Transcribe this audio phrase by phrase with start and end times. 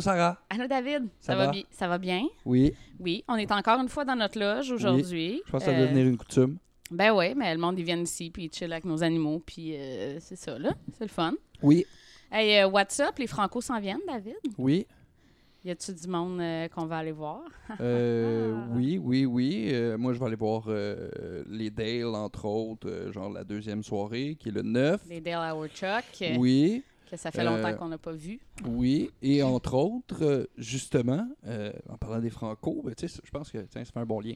[0.00, 0.38] Allô, Sarah?
[0.48, 1.46] Allô David, Ça ça, va?
[1.46, 1.52] va?
[1.52, 2.22] bi- ça va bien?
[2.46, 2.72] Oui.
[2.98, 5.42] Oui, on est encore une fois dans notre loge aujourd'hui.
[5.46, 6.56] Je pense que ça Euh, doit devenir une coutume.
[6.90, 9.76] Ben oui, mais le monde, ils viennent ici, puis ils chillent avec nos animaux, puis
[9.76, 10.72] euh, c'est ça, là.
[10.96, 11.34] C'est le fun.
[11.62, 11.84] Oui.
[12.32, 13.18] Hey, euh, what's up?
[13.18, 14.36] Les Franco s'en viennent, David?
[14.56, 14.86] Oui.
[15.66, 17.42] Y a-tu du monde euh, qu'on va aller voir?
[17.80, 19.68] Euh, oui, oui, oui.
[19.70, 23.82] Euh, moi, je vais aller voir euh, les Dale, entre autres, euh, genre la deuxième
[23.82, 25.02] soirée, qui est le 9.
[25.10, 28.40] Les Dale Hour Chuck, euh, Oui, que ça fait longtemps Euh, qu'on n'a pas vu.
[28.66, 29.10] oui.
[29.22, 33.50] Et entre autres, euh, justement, euh, en parlant des Franco, ben, tu sais, je pense
[33.50, 34.34] que tiens, ça fait un bon lien.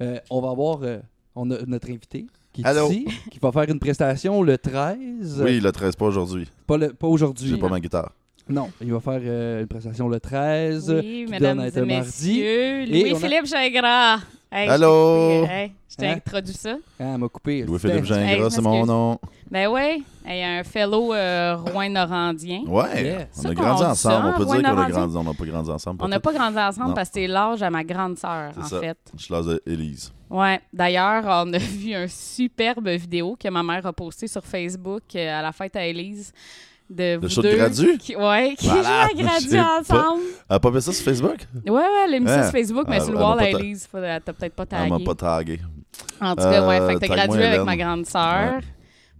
[0.00, 0.98] Euh, on va avoir euh,
[1.34, 2.90] on a notre invité qui est Allô?
[2.90, 5.42] ici, qui va faire une prestation le 13.
[5.42, 6.48] Oui, le 13, pas aujourd'hui.
[6.66, 7.48] Pas, le- pas aujourd'hui.
[7.48, 8.12] J'ai pas ma guitare.
[8.48, 10.90] Non, il va faire euh, une prestation le 13.
[11.02, 11.80] Oui, mesdames et mardi.
[11.80, 14.18] messieurs, on a- Louis-Philippe Gingras.
[14.52, 15.42] Hey, Allô?
[15.42, 16.14] je t'ai- hey, Hein?
[16.24, 16.76] introduit ça.
[17.00, 17.62] Ah, elle m'a coupé.
[17.64, 19.18] Louis-Philippe Hey, Gingras, c'est mon nom.
[19.50, 22.60] Ben oui, il y a un fellow euh, Rouen-Norandien.
[22.68, 23.26] Ouais, Yeah.
[23.44, 23.96] on a grandi ensemble.
[23.96, 25.16] ça, on peut dire qu'on a grandi.
[25.16, 26.04] On n'a pas grandi ensemble.
[26.04, 26.94] On n'a pas grandi ensemble Non.
[26.94, 28.78] parce que c'est l'âge à ma grande sœur, en ça.
[28.80, 28.96] fait.
[29.16, 30.12] Je suis l'âge d'Élise.
[30.30, 30.60] Ouais.
[30.72, 35.38] D'ailleurs, on a vu un superbe vidéo que ma mère a posté sur Facebook euh,
[35.40, 36.32] à la fête à Élise.
[36.88, 37.98] De vous deux gradu?
[37.98, 40.22] Qui, ouais, qui Voilà, jouent à gradu ensemble.
[40.48, 41.38] Elle a pas fait ça sur Facebook?
[41.66, 42.42] Ouais, ouais, elle a mis ça Hein?
[42.44, 43.76] sur Facebook, mais Ah, sur le wall.
[43.90, 45.04] Faut- T'as peut-être pas Elle m'a tagué.
[45.04, 45.60] pas tagué.
[46.20, 48.60] En tout cas, ouais, Euh, fait que t'as tag-moi gradué avec ma grande sœur.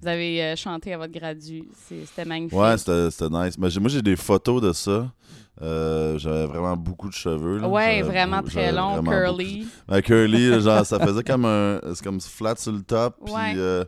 [0.00, 1.64] Vous avez euh, chanté à votre gradu.
[1.89, 2.56] C'était magnifique.
[2.56, 3.58] Ouais, c'était nice.
[3.58, 5.11] Mais moi, j'ai des photos de ça.
[5.62, 7.58] Euh, j'avais vraiment beaucoup de cheveux.
[7.58, 7.69] Là.
[7.69, 9.67] Ouais, vraiment beau- très long, vraiment curly.
[9.89, 11.80] beaucoup curly, genre, ça faisait comme un.
[11.95, 13.55] C'est comme flat sur le top, puis Ouais.
[13.56, 13.84] euh,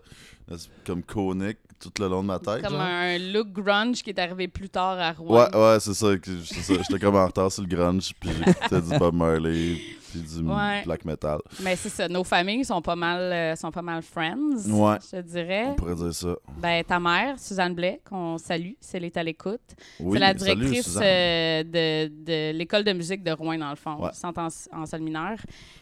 [0.87, 2.63] comme conique tout le long de ma tête.
[2.63, 2.81] Comme genre.
[2.83, 5.47] un look grunge qui est arrivé plus tard à Rouen.
[5.51, 6.09] Ouais, ouais, c'est ça.
[6.15, 9.77] J'étais comme en retard sur le grunge, puis j'écoutais du Bob Marley,
[10.11, 10.83] puis du Ouais.
[10.85, 11.39] black metal.
[11.63, 14.97] Mais c'est ça, nos familles sont pas mal, euh, sont pas mal friends, Ouais.
[15.05, 15.67] je te dirais.
[15.69, 16.35] On pourrait dire ça.
[16.61, 19.61] Ben, ta mère, Suzanne Blais, qu'on salue, si elle est à l'écoute.
[20.01, 23.97] Oui, c'est la directrice euh, de, de l'école de musique de Rouen, dans le fond,
[24.03, 24.11] Ouais.
[24.25, 24.49] en,
[24.81, 25.39] en salle mineure.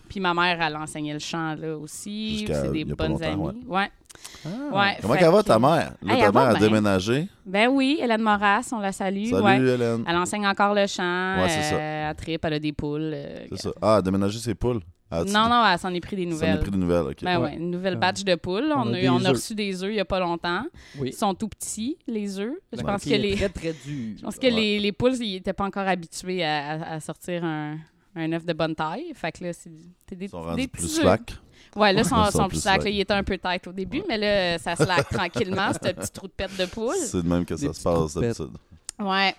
[0.09, 2.44] Puis ma mère, elle enseignait le chant là aussi.
[2.47, 3.65] C'est des bonnes amies.
[3.66, 3.91] Ouais.
[4.44, 4.49] Ah.
[4.72, 4.97] ouais.
[5.03, 5.94] Comment qu'elle va, ta mère?
[6.03, 7.28] Là, Hey, ta elle mère a déménagé.
[7.44, 9.27] Ben oui, Hélène Moras, on la salue.
[9.27, 9.56] Salut, ouais.
[9.59, 10.04] Hélène.
[10.06, 11.37] Elle enseigne encore le chant.
[11.43, 11.77] Ouais, c'est ça.
[11.77, 13.12] euh, elle tripe, elle a des poules.
[13.15, 13.71] euh, C'est ça.
[13.82, 14.81] Ah, déménager ses poules.
[15.09, 16.59] Ah, tu- non, non, elle s'en est pris des Ça m'a nouvelles.
[16.60, 17.22] pris des nouvelles, ok.
[17.22, 17.44] Ben Ouais.
[17.50, 18.72] ouais, une nouvelle batch de poules.
[18.75, 20.65] On On, a a, des on a reçu des œufs il n'y a pas longtemps.
[20.98, 21.10] Oui.
[21.10, 22.53] Ils sont tout petits, les œufs.
[22.72, 24.15] Je Ouais, pense que est les, Très, très dur.
[24.19, 24.50] je pense que Ouais.
[24.50, 27.77] les, les poules, ils n'étaient pas encore habitués à, à- à sortir un,
[28.16, 29.12] un œuf de bonne taille.
[29.15, 31.03] Fait que là, c'est des, Ils sont des rendus petits plus œufs.
[31.03, 31.34] slack.
[31.76, 32.75] Ouais, là, sont sont plus slack.
[32.81, 32.84] slack.
[32.84, 36.10] Là, il était un peu tight au début, mais là, ça slack tranquillement, ce petit
[36.10, 36.94] trou de pète de poule.
[36.98, 38.50] C'est de même que Des ça se passe d'habitude.
[38.98, 39.34] Ouais.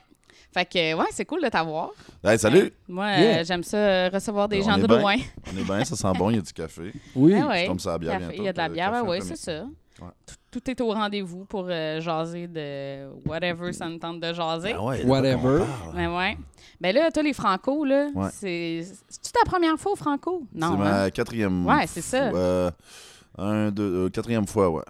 [0.54, 1.90] Fait que, ouais, c'est cool de t'avoir.
[2.24, 2.72] Hey, salut!
[2.88, 3.40] Moi, Yeah.
[3.40, 4.86] euh, j'aime ça, euh, recevoir des On gens de.
[4.92, 5.18] Rouen.
[5.54, 6.94] On est bien, ça sent bon, il y a du café.
[7.16, 7.36] Oui.
[7.40, 7.62] Ah ouais.
[7.64, 8.42] Je tombe sur la bière Café, bientôt.
[8.42, 9.64] Il y a de la euh, bière, oui, c'est ça.
[9.64, 10.08] Ouais.
[10.26, 14.74] Tout, tout est au rendez-vous pour euh, jaser de whatever ça nous tente de jaser.
[14.78, 15.64] Ah ouais, Whatever.
[15.94, 16.38] Ben ouais.
[16.80, 18.30] Ben là, toi, les Franco, là, Ouais.
[18.32, 18.84] c'est.
[19.10, 20.44] C'est-tu ta première fois au Franco?
[20.54, 20.76] Non.
[20.78, 21.02] C'est hein?
[21.04, 22.30] ma quatrième Ouais, c'est ça.
[22.32, 22.72] fois.
[23.40, 24.84] un, deux, euh, quatrième fois, ouais.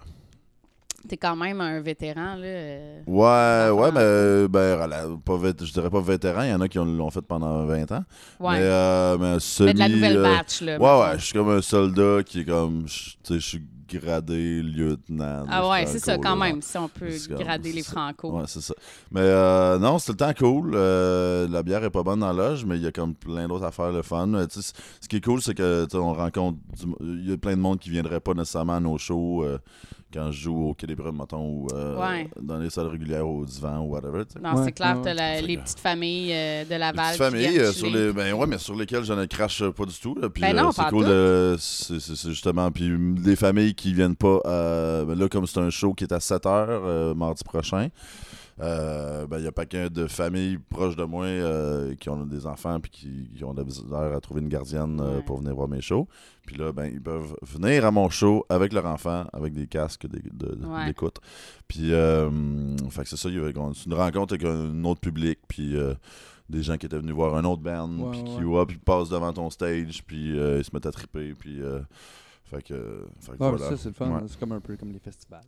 [1.08, 2.44] T'es quand même un vétéran, là.
[2.44, 3.00] euh.
[3.06, 6.68] Ouais, ouais, mais ben, rela- pas vét- je dirais pas vétéran, il y en a
[6.68, 8.04] qui ont- l'ont fait pendant 20 ans.
[8.40, 8.54] Ouais.
[8.58, 10.78] Mais, euh, mais, semi, Mais de la nouvelle euh, batch, là.
[10.78, 12.84] Ouais, ouais, je suis comme un soldat qui est comme.
[12.86, 15.44] Tu sais, je suis gradé lieutenant.
[15.48, 18.32] Ah ouais, c'est ça, quand là, même, si on peut grader les c'est- Franco.
[18.32, 18.74] Ouais, c'est ça.
[19.10, 20.72] Mais euh, non, c'est le temps cool.
[20.74, 23.48] Euh, la bière est pas bonne dans la loge, mais il y a comme plein
[23.48, 24.32] d'autres affaires le fun.
[24.34, 26.58] Euh, ce qui est cool, c'est que on rencontre.
[27.00, 29.58] Il y a plein de monde qui viendrait pas nécessairement à nos shows euh,
[30.12, 32.28] quand je joue au Brumes, mettons, ou euh, Ouais.
[32.40, 34.24] dans les salles régulières au divan ou whatever.
[34.42, 36.94] Non, Ouais, c'est clair, ouais, t'as la- les petites familles euh, de Les Laval.
[37.06, 39.84] petites qui familles, euh, sur les, ben ouais, mais sur lesquelles je ne crache pas
[39.84, 40.14] du tout.
[40.14, 40.28] là.
[40.30, 41.10] Puis, Ben non, euh, c'est pas cool tout.
[41.10, 41.56] de.
[41.58, 42.70] C'est c'est- c'est justement.
[42.70, 42.90] Puis
[43.22, 44.40] des familles qui viennent pas.
[44.46, 47.88] euh, ben là, comme c'est un show qui est à 7 h mardi prochain,
[48.60, 52.24] euh, ben il y a pas qu'un de familles proches de moi euh, qui ont
[52.24, 53.64] des enfants puis qui, qui ont de
[53.94, 55.22] à trouver une gardienne euh, Ouais.
[55.22, 56.08] pour venir voir mes shows.
[56.46, 60.06] Puis là, ben ils peuvent venir à mon show avec leur enfant, avec des casques
[60.06, 61.18] de- d'écoute.
[61.68, 62.30] Puis, euh,
[62.90, 65.76] fait que c'est ça, il y avait- c'est une rencontre avec un autre public, puis
[65.76, 65.94] euh,
[66.48, 68.58] des gens qui étaient venus voir un autre band, puis qui ouais.
[68.58, 71.80] ouais, puis passent devant ton stage, puis euh, ils se mettent à triper, puis euh,
[72.50, 73.58] fait que, fait que Ah, voilà.
[73.58, 74.08] Ça, c'est le fun.
[74.10, 74.20] Ouais.
[74.26, 75.42] C'est comme un peu comme les festivals.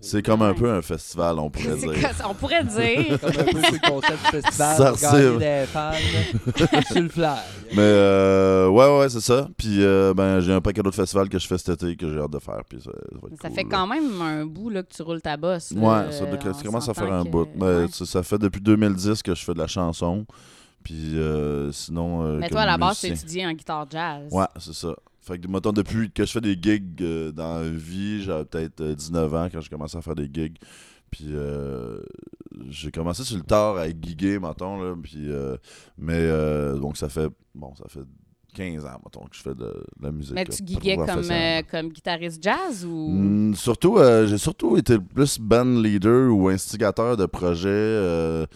[0.00, 2.10] C'est comme un peu un festival, on pourrait C'est dire.
[2.28, 3.18] on pourrait dire?
[3.20, 4.76] comme un peu sur le concept festival.
[4.76, 5.38] Ça ressemble.
[5.38, 5.92] des fans
[6.92, 7.28] sur le fly.
[7.72, 9.48] Mais euh, ouais, ouais, c'est ça.
[9.56, 12.18] Puis euh, ben, j'ai un paquet d'autres festivals que je fais cet été que j'ai
[12.20, 13.68] hâte de faire, puis ça, ça va être Ça cool, fait là.
[13.70, 15.70] quand même un bout là, que tu roules ta bosse.
[15.72, 15.80] là.
[15.80, 17.48] Ouais, ça, Euh, commence à faire un que- bout.
[17.56, 17.88] Ben, ouais.
[17.90, 20.26] ça, ça fait depuis 2010 que je fais de la chanson.
[20.82, 22.22] Puis euh, sinon.
[22.26, 24.28] euh, Mais toi, à la base, tu étudié en guitare jazz.
[24.30, 24.94] Ouais, c'est ça.
[25.24, 28.80] Fait que, mettons, depuis que je fais des gigs euh, dans la vie, j'avais peut-être
[28.82, 30.56] euh, 19 ans quand j'ai commencé à faire des gigs.
[31.10, 32.00] Puis euh,
[32.68, 35.56] j'ai commencé sur le tard à giguer, mettons, là, puis, euh,
[35.96, 38.04] mais euh, donc ça fait, bon, ça fait
[38.54, 40.34] 15 ans, mettons, que je fais de, de la musique.
[40.34, 43.08] Mais tu giguais comme, euh, comme guitariste jazz ou?
[43.10, 47.68] Mm, surtout, euh, j'ai surtout été plus band leader ou instigateur de projets.
[47.68, 48.46] euh,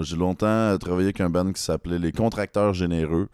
[0.00, 3.28] j'ai longtemps travaillé avec un band qui s'appelait Les Contracteurs Généreux.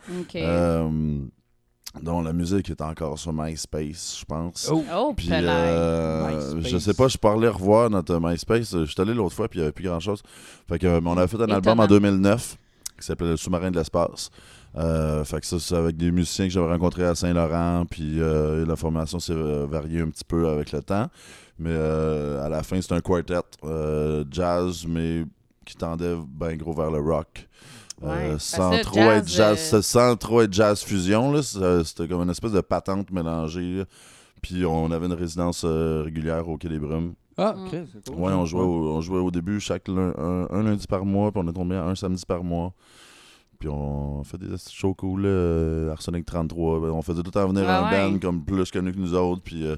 [2.02, 4.68] Dont la musique est encore sur MySpace, je pense.
[4.72, 6.72] Oh, oh, Puis, euh, MySpace.
[6.72, 8.76] je sais pas, je parlais revoir notre MySpace.
[8.76, 10.22] Je suis allé l'autre fois, puis il n'y avait plus grand-chose.
[10.68, 12.00] Fait que, euh, on a fait un album en Étonnant.
[12.00, 12.56] 2009
[12.98, 14.30] qui s'appelait Le sous-marin de l'espace.
[14.76, 18.66] Euh, fait que ça, c'est avec des musiciens que j'avais rencontrés à Saint-Laurent, puis euh,
[18.66, 21.08] la formation s'est variée un petit peu avec le temps.
[21.58, 23.34] Mais euh, à la fin, c'est un quartet
[23.64, 25.24] euh, jazz, mais
[25.64, 27.48] qui tendait ben gros vers le rock.
[28.04, 31.84] Euh, Ouais, sans, trop jazz, être jazz, euh, sans trop être jazz fusion, là, ça-
[31.84, 33.78] c'était comme une espèce de patente mélangée.
[33.78, 33.84] là.
[34.42, 37.14] Puis on avait une résidence euh, régulière au Quai des Brumes.
[37.38, 37.66] Ah, Mm.
[37.66, 38.22] ok, c'est cool.
[38.22, 41.32] Ouais, on jouait, au, on jouait au début chaque lun- un, un lundi par mois,
[41.32, 42.72] puis on est tombé à un samedi par mois.
[43.64, 46.80] Puis on fait des shows cool, euh, Arsenic 33.
[46.80, 48.12] ben, On faisait tout le temps venir Ah un ouais.
[48.12, 49.40] band comme plus connu que nous autres.
[49.42, 49.76] Puis euh,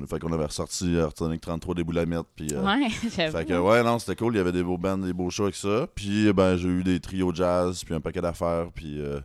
[0.00, 2.28] on- fait qu'on avait ressorti Arsenic 33 des Boulamites.
[2.36, 4.34] Puis euh, Ouais, fait que ouais, non, c'était cool.
[4.34, 5.88] Il y avait des beaux bands, des beaux shows avec ça.
[5.96, 8.68] Puis ben, j'ai eu des trios jazz, puis un paquet d'affaires.
[8.72, 9.18] Puis euh,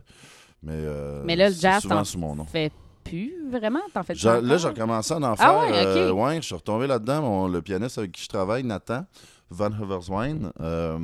[0.64, 2.46] mais, euh, Mais là, le jazz, souvent sous mon nom.
[2.46, 2.72] fais
[3.04, 3.78] plus vraiment?
[3.94, 5.46] T'en fais Là, j'ai recommencé à en faire.
[5.48, 7.22] Ah ouais, je suis retombé là-dedans.
[7.22, 9.04] Mon- le pianiste avec qui je travaille, Nathan
[9.50, 10.96] Van Hoverswine, euh,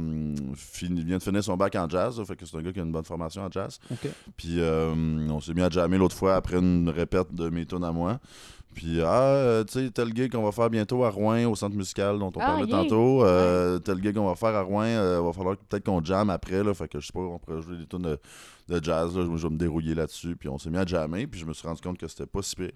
[0.81, 2.19] vient de finir son bac en jazz.
[2.19, 3.79] là, fait que c'est un gars qui a une bonne formation en jazz.
[4.37, 4.95] Puis euh,
[5.31, 8.21] on s'est mis à jammer l'autre fois après une répète de mes tunes à moi.
[8.77, 11.75] Puis, ah, euh, tu sais, tel gig qu'on va faire bientôt à Rouen, au centre
[11.75, 12.77] musical dont on Ah, parlait yeah.
[12.83, 13.25] tantôt.
[13.25, 16.63] euh, Tel gig qu'on va faire à Rouen, euh, va falloir peut-être qu'on jamme après.
[16.63, 18.19] Là, fait que je sais pas, on pourrait jouer des tunes de,
[18.69, 19.17] de jazz.
[19.17, 20.37] Là, je, je vais me dérouiller là-dessus.
[20.37, 21.27] Puis on s'est mis à jammer.
[21.27, 22.71] Puis je me suis rendu compte que c'était pas si pire.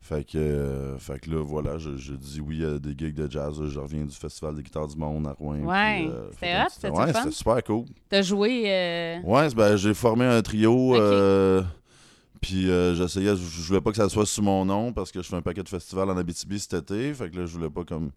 [0.00, 3.30] Fait que, euh, fait que là, voilà, je, je dis oui à des gigs de
[3.30, 3.60] jazz.
[3.60, 3.66] là.
[3.68, 5.58] Je reviens du Festival des guitares du monde à Rouen.
[5.64, 6.08] Ouais.
[6.10, 7.84] euh, C'était hot, c'était Ouais, super cool.
[8.08, 9.20] T'as joué.
[9.22, 10.94] Ouais, ben, j'ai formé un trio.
[12.40, 15.22] Puis euh, j'essayais, je, je voulais pas que ça soit sous mon nom parce que
[15.22, 17.12] je fais un paquet de festivals en Abitibi cet été.
[17.14, 18.10] Fait que là, je voulais pas comme.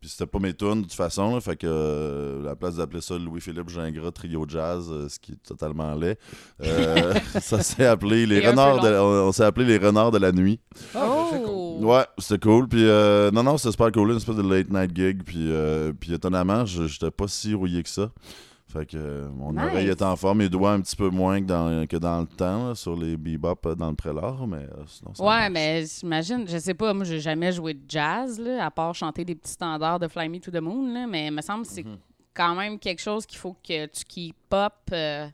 [0.00, 1.34] Puis c'était pas mes tunes de toute façon.
[1.34, 5.20] là, fait que euh, à la place d'appeler ça Louis-Philippe Gingras Trio Jazz, euh, ce
[5.20, 6.18] qui est totalement laid,
[7.40, 8.80] ça s'est appelé les renards.
[8.80, 10.58] De, on, on s'est appelé les renards de la nuit.
[10.94, 11.52] Ah, ben, c'est cool.
[11.54, 11.62] Oh!
[11.82, 12.68] Ouais, c'était cool.
[12.68, 14.10] Puis non, non, c'était super cool.
[14.10, 15.22] Une espèce de late night gig.
[15.24, 18.10] Puis, euh, puis étonnamment, j'étais pas si rouillé que ça.
[18.72, 19.62] Fait que euh, mon Nice.
[19.70, 22.26] oreille était en forme, mes doigts un petit peu moins que dans, que dans le
[22.26, 25.50] temps, là, sur les bebop euh, dans le prélat, mais euh, sinon ça Ouais, marche.
[25.52, 29.24] mais j'imagine, je sais pas, moi j'ai jamais joué de jazz, là, à part chanter
[29.24, 31.72] des petits standards de Fly Me to the Moon, là, mais il me semble que
[31.72, 31.98] c'est Mhm.
[32.34, 34.72] quand même quelque chose qu'il faut que tu up.
[34.92, 35.26] euh,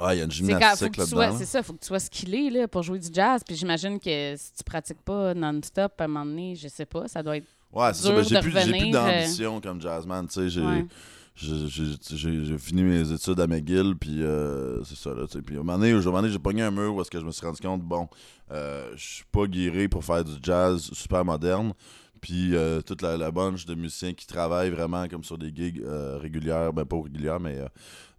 [0.00, 1.36] Ouais, il y a une gymnastique là-dedans.
[1.38, 3.42] c'est ça, faut que tu sois skillé là, pour jouer du jazz.
[3.46, 7.08] Puis j'imagine que si tu pratiques pas non-stop à un moment donné, je sais pas,
[7.08, 7.46] ça doit être.
[7.72, 8.10] Ouais, c'est ça.
[8.14, 10.26] Ben, j'ai plus, j'ai plus d'ambition comme jazzman.
[10.26, 10.60] Tu sais, j'ai.
[10.62, 10.86] Ouais.
[11.34, 15.14] J'ai- fini mes études à McGill, puis euh, c'est ça.
[15.14, 17.30] Là, puis à un moment donné, j'ai pogné un mur où est-ce que je me
[17.30, 18.08] suis rendu compte, bon,
[18.50, 21.72] euh, je suis pas guéri pour faire du jazz super moderne.
[22.20, 25.82] Puis euh, toute la, la bunch de musiciens qui travaillent vraiment comme sur des gigs
[25.84, 27.58] euh, régulières, ben pas régulières, mais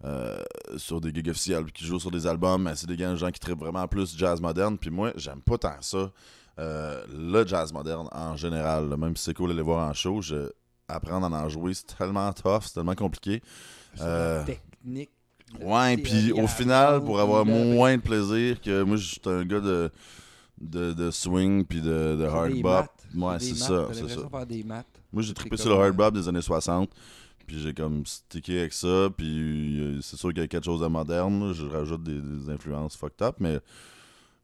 [0.04, 0.38] euh,
[0.76, 3.88] sur des gigs officiels, qui jouent sur des albums, c'est des gens qui traitent vraiment
[3.88, 4.78] plus jazz moderne.
[4.78, 6.12] Puis moi, j'aime pas tant ça.
[6.58, 10.50] Le jazz moderne en général, même si c'est cool d'aller voir en show, je,
[10.88, 13.42] apprendre à en jouer, c'est tellement tough, c'est tellement compliqué.
[14.02, 15.12] Euh, technique.
[15.62, 19.60] Ouais, puis au final, pour avoir moins de plaisir que moi, je suis un gars
[19.60, 19.92] de,
[20.60, 22.86] de, de swing puis de, de hard bop.
[23.16, 24.24] Ouais, c'est ça, c'est ça.
[24.24, 24.88] de faire des maths.
[25.12, 26.90] Moi, j'ai trippé sur le hard bop des années 60.
[27.46, 29.10] Puis j'ai comme stické avec ça.
[29.16, 31.48] Puis euh, c'est sûr qu'il y a quelque chose de moderne.
[31.48, 31.54] là.
[31.54, 33.36] Je rajoute des, des influences fucked up.
[33.40, 33.60] Mais,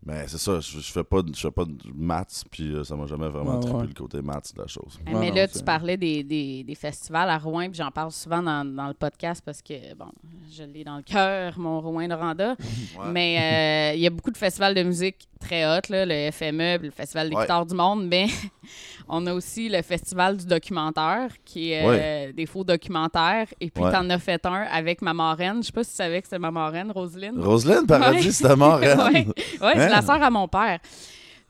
[0.06, 2.44] mais c'est ça, je, je fais pas de- je fais pas de maths.
[2.50, 4.98] Puis euh, ça m'a jamais vraiment Ouais, le côté maths de la chose.
[5.06, 8.12] Ouais, mais non, là, tu parlais des, des, des festivals à Rouen, puis j'en parle
[8.12, 10.08] souvent dans, dans le podcast parce que, bon,
[10.52, 12.56] je l'ai dans le cœur, mon Rouen-Noranda.
[13.00, 13.06] Ouais.
[13.12, 16.78] Mais euh, il y a beaucoup de festivals de musique très hot, là, le FME,
[16.82, 17.44] le Festival des Ouais.
[17.44, 18.28] guitares du monde, mais
[19.08, 23.48] on a aussi le Festival du documentaire, qui est euh, des faux documentaires.
[23.62, 23.92] Et puis, Ouais.
[23.92, 25.58] t'en as fait un avec ma marraine.
[25.62, 27.40] Je sais pas si tu savais que c'était ma marraine, Roselyne.
[27.42, 28.32] Roselyne Paradis, Ouais.
[28.32, 29.26] c'était mort, ouais, ouais
[29.60, 29.89] c'est Hein?
[29.90, 30.80] La sœur à mon père.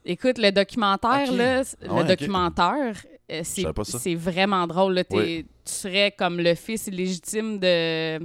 [0.05, 1.37] Écoute, le documentaire, Ok.
[1.37, 2.95] là, Ah le ouais, documentaire,
[3.31, 4.93] euh, c'est vraiment drôle.
[4.93, 5.45] Là, T'es- Oui.
[5.65, 8.17] Tu serais comme le fils illégitime de.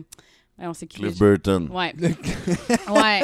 [0.57, 1.69] Ouais, on sait qui Cliff Burton.
[1.73, 1.93] Ouais.
[1.99, 3.23] ouais.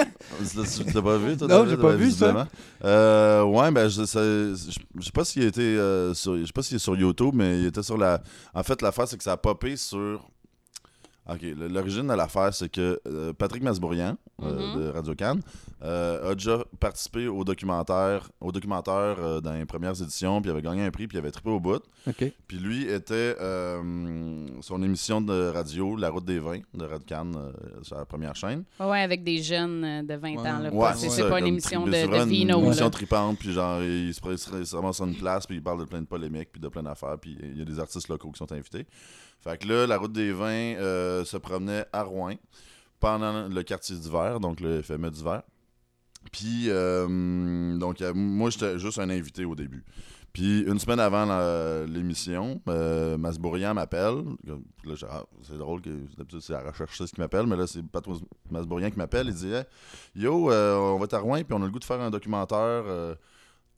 [0.52, 1.46] Tu l'as pas vu, toi?
[1.48, 2.48] Non, j'ai pas vu, ça.
[2.84, 6.52] Euh, ouais, ben, je, ça- je, je sais pas s'il était euh, sur, je sais
[6.52, 8.20] pas s'il est sur YouTube, mais il était sur la.
[8.52, 10.28] En fait, l'affaire, c'est que ça a popé sur.
[11.32, 14.80] OK, l'origine de l'affaire, c'est que euh, Patrick Masbourian, euh, Mhm.
[14.80, 15.40] de Radio Cannes,
[15.82, 20.52] euh, a déjà participé au documentaire, au documentaire euh, dans les premières éditions, puis il
[20.52, 21.82] avait gagné un prix, puis il avait trippé au bout.
[22.08, 22.24] OK.
[22.48, 27.34] Puis lui était euh, son émission de radio, La Route des Vins, de Radio Cannes,
[27.36, 28.64] euh, sur la première chaîne.
[28.78, 30.58] Ouais, ouais, avec des jeunes de 20 ans.
[30.58, 32.56] Là, Ouais, pas- c'est pas une émission de, de vino.
[32.58, 32.66] Une là.
[32.68, 35.46] émission tripante, puis genre, il se, prend- il se- il se ramasse sur une place,
[35.46, 37.64] puis il parle de plein de polémiques, puis de plein d'affaires, puis il y a
[37.64, 38.86] des artistes locaux qui sont invités.
[39.42, 42.34] Fait que là, la route des vins euh, se promenait à Rouen
[42.98, 45.42] pendant le quartier d'hiver, donc le FME d'hiver.
[46.32, 49.84] Puis, euh, donc, euh, moi, j'étais juste un invité au début.
[50.32, 51.26] Puis, une semaine avant
[51.86, 54.22] l'émission, euh, Masbourian m'appelle.
[55.08, 58.90] Ah, c'est drôle que d'habitude, c'est la recherche qui m'appelle, mais là, c'est Patrick Masbourian
[58.90, 59.26] qui m'appelle.
[59.28, 59.64] Il dit Hey,
[60.14, 62.10] Yo, euh, on va être à Rouen, puis on a le goût de faire un
[62.10, 62.84] documentaire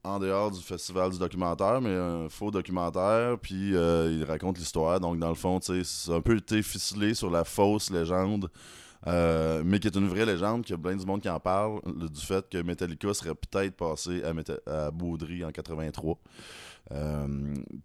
[0.04, 4.99] en dehors du festival du documentaire, mais un faux documentaire, puis euh, il raconte l'histoire.
[4.99, 8.49] Donc, dans le fond, c'est un peu été ficelé sur la fausse légende,
[9.06, 11.38] euh, mais qui est une vraie légende, qu'il y a plein du monde qui en
[11.38, 16.18] parle, le- du fait que Metallica serait peut-être passé à, Meta- à Baudry en 83.
[16.90, 17.26] Euh,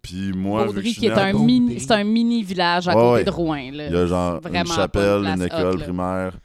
[0.02, 1.46] puis moi, Baudry, qui est un Baudry.
[1.60, 3.70] mini, c'est un mini village à Ouais, côté de Rouen.
[3.72, 3.86] Là.
[3.86, 6.36] il y a genre une Vraiment chapelle, une école primaire.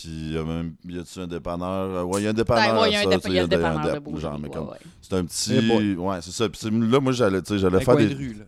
[0.00, 1.68] Puis il y a même, y a-tu un dépanneur?
[1.96, 2.72] Euh, Ouais, il y a un dépanneur.
[2.74, 3.48] Ben, ouais, il y a un ça, dép- tu sais, il y a le un
[3.48, 4.76] dépanneur de genre, mais ouais, comme- ouais.
[5.02, 5.94] C'est un petit.
[5.96, 6.48] Ouais, c'est ça.
[6.48, 8.06] Puis là, moi, j'allais, tu sais, j'allais Un faire des.
[8.06, 8.44] de rue, là.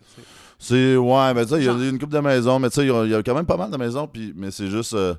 [0.60, 0.96] C'est.
[0.96, 2.88] Ouais, mais tu sais, il y a une couple de maisons, mais tu sais, il
[2.88, 4.94] y a- y, a quand même pas mal de maisons, puis, mais c'est juste.
[4.94, 5.14] euh,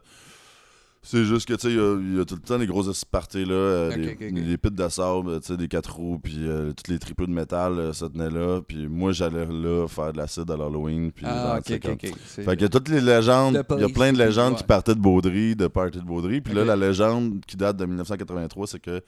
[1.04, 2.68] c'est juste que, tu sais, il y a- il y, a tout le temps des
[2.68, 4.34] gros espartés, là, euh, Ok, des, ok, ok.
[4.46, 7.32] des pits de sable, tu sais, des quatre roues, puis euh, tous les tripeux de
[7.32, 11.26] métal euh, se tenaient là, puis moi, j'allais là faire de l'acide à l'Halloween, puis
[11.28, 12.14] Ah, genre, comme- ok, ok.
[12.26, 14.58] C'est- fait que toutes les légendes, il y a plein de légendes ouais.
[14.60, 16.42] qui partaient de Baudry, de party de Baudry.
[16.42, 19.02] Puis là, la légende qui date de 1983, c'est que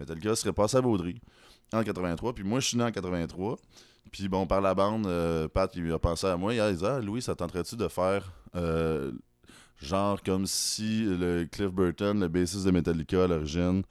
[0.00, 1.20] Metallica serait passé à Baudry
[1.72, 2.34] en 83.
[2.34, 3.56] Puis moi, je suis né en 83.
[4.10, 6.54] Puis bon, par la bande, euh, Pat, il a pensé à moi.
[6.54, 9.10] Il a dit Ah, Louis, ça tenterait-tu de faire euh,
[9.80, 13.82] genre comme si le Cliff Burton, le bassiste de Metallica à l'origine,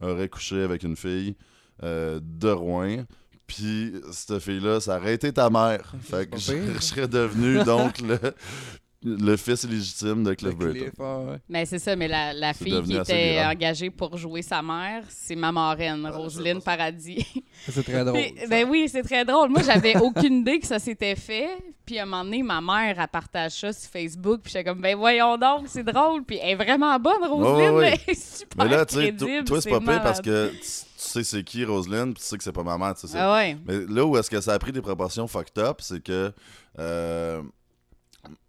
[0.00, 1.36] aurait couché avec une fille
[1.82, 3.04] euh, de Rouen.
[3.46, 5.94] Puis cette fille-là, ça aurait été ta mère.
[6.02, 8.18] Fait que je serais devenu donc le,
[9.04, 10.90] le fils illégitime de Cliff Burton.
[10.98, 11.36] Ah, ouais.
[11.48, 13.56] Mais c'est ça, mais la, fille qui était viral.
[13.56, 17.24] engagée pour jouer sa mère, c'est ma marraine, Ah, Roselyne Paradis.
[17.68, 18.20] C'est très drôle.
[18.20, 19.50] Puis, ben oui, c'est très drôle.
[19.50, 21.48] Moi, j'avais aucune idée que ça s'était fait.
[21.86, 24.40] Puis à un moment donné, ma mère, elle partage ça sur Facebook.
[24.42, 26.24] Puis j'étais comme, ben voyons donc, c'est drôle.
[26.24, 27.56] Puis elle est vraiment bonne, Roselyne.
[27.56, 28.00] Ouais, ouais, ouais.
[28.06, 29.12] Elle est super Mais là, tu sais,
[29.44, 30.58] toi, c'est pas pire parce que tu
[30.96, 32.94] sais c'est qui Roselyne, puis tu sais que c'est pas ma mère.
[32.94, 33.56] tu sais, c'est- Ah ouais.
[33.66, 36.32] Mais là où est-ce que ça a pris des proportions fucked up, c'est que
[36.78, 37.40] euh,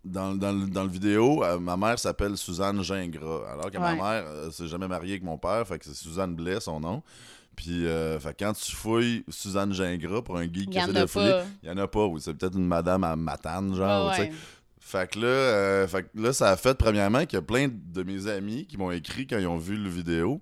[0.04, 3.52] dans, dans, le- dans le vidéo, euh, ma mère s'appelle Suzanne Gingras.
[3.52, 6.36] Alors que ma mère euh, s'est jamais mariée avec mon père, fait que c'est Suzanne
[6.36, 7.04] Blais son nom.
[7.56, 11.30] Puis euh, fait quand tu fouilles Suzanne Gingras pour un geek qui essaie de fouiller,
[11.64, 12.06] il y en a pas.
[12.06, 14.10] Oui, c'est peut-être une madame à Matane, genre.
[14.10, 14.32] Ouais.
[14.82, 17.68] Fait que là, euh, fait que là, ça a fait premièrement qu'il y a plein
[17.70, 20.42] de mes amis qui m'ont écrit quand ils ont vu le vidéo,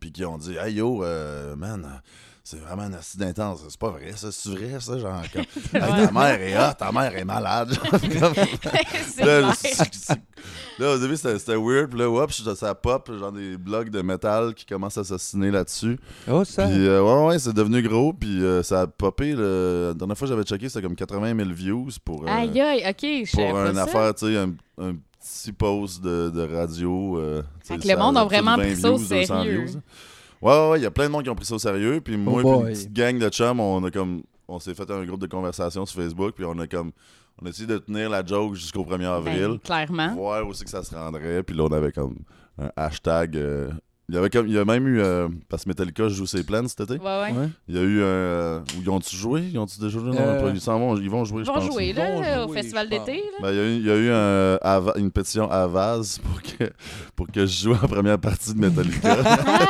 [0.00, 2.02] puis qui ont dit Hey yo, euh, man,
[2.46, 3.64] c'est vraiment un acide intense.
[3.68, 5.22] C'est pas vrai, ça, c'est vrai, ça, genre.
[5.32, 5.42] Comme,
[5.82, 7.72] Hey, ta mère est hot, ta mère est malade.
[7.72, 8.02] genre, comme-
[9.08, 9.24] c'est
[10.78, 14.54] là, au début, c'était weird, puis là, hop, ça pop, genre des blogs de métal
[14.54, 15.98] qui commencent à s'assiner là-dessus.
[16.28, 16.66] Oh, ça.
[16.66, 19.32] Puis, euh, ouais, ouais, c'est devenu gros, puis euh, ça a popé.
[19.32, 22.24] La dernière fois que j'avais checké, c'était comme 80 000 views pour.
[22.24, 26.28] euh, Aïe, aïe, OK, je pour une affaire, tu sais, un, un petit post de,
[26.30, 27.18] de radio.
[27.18, 29.64] euh, Fait que le monde a vraiment 20 pris ça au views, 200 sérieux.
[29.64, 29.80] views.
[30.44, 32.00] Ouais, ouais, ouais, il y a plein de monde qui ont pris ça au sérieux.
[32.00, 34.22] Puis moi, Oh une petite gang de chums, on a comme.
[34.46, 36.92] On s'est fait un groupe de conversation sur Facebook, puis on a comme.
[37.42, 39.58] On a essayé de tenir la joke jusqu'au 1er Ben, avril.
[39.64, 40.14] clairement.
[40.14, 41.42] Voir aussi que ça se rendrait.
[41.42, 42.16] Puis là, on avait comme
[42.58, 43.36] un hashtag.
[43.36, 43.70] euh,
[44.08, 44.46] il y avait comme.
[44.46, 45.00] Il y a même eu.
[45.00, 46.94] euh, parce que Metallica joue ses plaines cet été.
[46.94, 47.32] Ouais, ouais.
[47.32, 47.48] Ouais.
[47.68, 48.04] Il y a eu un.
[48.04, 49.42] euh, ils ont-tu joué?
[49.52, 50.10] Ils ont-tu déjà joué?
[50.10, 50.96] Non, Euh, Ils vont.
[50.96, 51.64] Ils vont jouer, Ils je vont pense.
[51.72, 53.06] jouer, Ils là, vont au jouer, festival je pense.
[53.06, 53.18] d'été.
[53.18, 53.38] là.
[53.42, 56.18] Ben, il y a eu, il y a eu un, Ava- une pétition à Vaz
[56.18, 56.70] pour que,
[57.16, 59.16] pour que je joue en première partie de Metallica.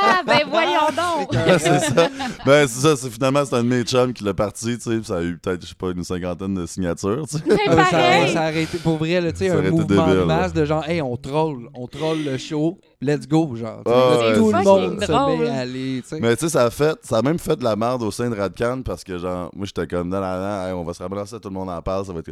[0.07, 1.29] Ah, ben voyons donc!
[1.59, 2.09] c'est ça.
[2.45, 2.95] Ben, c'est ça.
[2.95, 4.77] C'est, finalement, c'est un de mes chums qui l'a parti.
[4.77, 7.25] Tu sais, ça a eu peut-être, je sais pas, une cinquantaine de signatures.
[7.29, 7.43] Tu sais.
[7.47, 8.33] Mais Ah, ça, pareil!
[8.33, 10.61] ça aurait été pour vrai, là, tu sais, un mouvement débile, de masse là.
[10.61, 13.81] de genre, hey, on troll, on troll le show, let's go, genre.
[13.85, 14.63] Ah, ouais, tout le ça.
[14.63, 15.37] monde se drôle.
[15.39, 16.03] met à aller.
[16.19, 18.29] Mais tu sais, ça a fait, ça a même fait de la merde au sein
[18.29, 21.39] de Radcan parce que genre, moi j'étais comme non, non, hey, on va se ramasser,
[21.39, 22.31] tout le monde en parle, ça va être.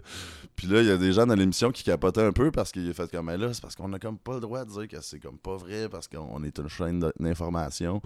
[0.55, 2.89] Puis là, il y a des gens dans l'émission qui capotaient un peu parce qu'il
[2.89, 4.87] a fait comme Mais là, c'est parce qu'on a comme pas le droit de dire
[4.87, 8.01] que c'est comme pas vrai parce qu'on est une chaîne d'information.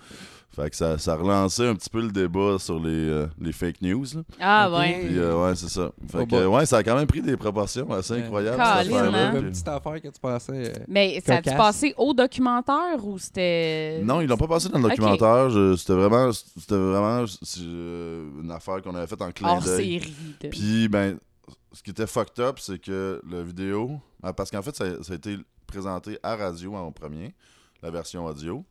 [0.56, 3.82] Fait que ça, ça relançait un petit peu le débat sur les, euh, les fake
[3.82, 4.06] news.
[4.16, 4.22] Là.
[4.40, 5.04] Ah, ouais.
[5.08, 5.92] Puis euh, ouais, c'est ça.
[6.10, 8.58] Fait Oh que ouais, ça a quand même pris des proportions assez incroyables.
[8.58, 9.34] Caline, cette hein?
[9.36, 10.52] Une petite affaire que tu pensais.
[10.70, 11.58] euh, Mais ça a-tu Cocasse?
[11.58, 12.14] passé au
[12.62, 14.02] documentaire ou c'était.
[14.04, 15.78] Non, ils l'ont pas passé dans le documentaire.
[15.78, 17.26] C'était vraiment, c'était vraiment
[17.60, 20.00] euh, une affaire qu'on avait faite en clin d'œil.
[20.00, 20.14] série.
[20.42, 21.18] de- Puis, ben,
[21.74, 24.00] ce qui était fucked up, c'est que la vidéo.
[24.24, 27.34] ah, Parce qu'en fait, ça, ça a été présenté à radio en premier,
[27.82, 28.64] la version audio.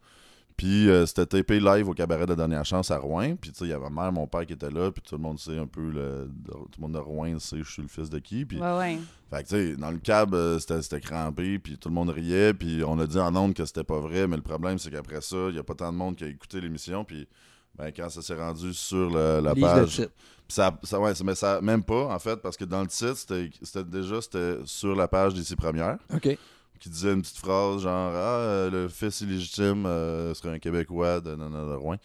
[0.56, 3.36] Puis euh, c'était tapé live au cabaret de la dernière chance à Rouen.
[3.36, 4.90] Puis tu sais, il y avait ma mère, mon père qui était là.
[4.90, 7.70] Puis tout le monde sait un peu, le, tout le monde de Rouen sait je
[7.70, 8.46] suis le fils de qui.
[8.46, 8.98] Puis Ouais, ouais.
[9.30, 12.08] fait que, tu sais, dans le cab, euh, c'était c'était crampé, puis tout le monde
[12.08, 14.90] riait, puis on a dit en ondes que c'était pas vrai, mais le problème, c'est
[14.90, 17.28] qu'après ça, il y a pas tant de monde qui a écouté l'émission, puis
[17.74, 19.94] ben, quand ça s'est rendu sur le- la Lise le page.
[19.96, 20.12] titre.
[20.48, 23.16] Puis ça, ça, ouais, mais ça, même pas, en fait, parce que dans le titre,
[23.16, 26.38] c'était c'était déjà c'était sur la page d'ici première, OK.
[26.78, 31.20] Qui disait une petite phrase genre Ah, euh, le fils illégitime euh, serait un Québécois
[31.20, 31.96] de, de, de, Rouen.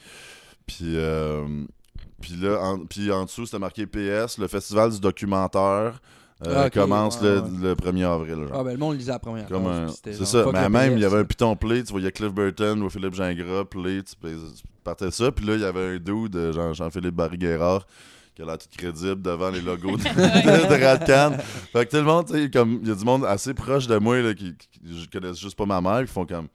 [0.66, 1.46] Puis, euh,
[2.22, 6.00] puis là, en, puis en dessous, c'était marqué PS, le festival du documentaire.
[6.48, 7.50] euh, Ah, commence ouais, le, ouais.
[7.62, 8.48] le 1er avril.
[8.48, 8.60] genre.
[8.60, 10.46] Ah, ben le monde lisait la première C'est genre, ça.
[10.54, 11.84] Mais même, il y avait un piton play.
[11.84, 14.02] Tu voyais Cliff Burton ou Philippe Gingras play.
[14.04, 15.32] Tu, tu partais ça.
[15.32, 17.86] Puis là, il y avait un dude, Jean- Jean-Philippe Barry-Guerrard,
[18.36, 21.38] qui a l'air tout crédible devant les logos de, de, de Radcan.
[21.74, 23.88] Fait que tout le monde, tu sais, comme, il y a du monde assez proche
[23.88, 26.48] de moi là, qui, qui je connais juste pas ma mère, qui font comme.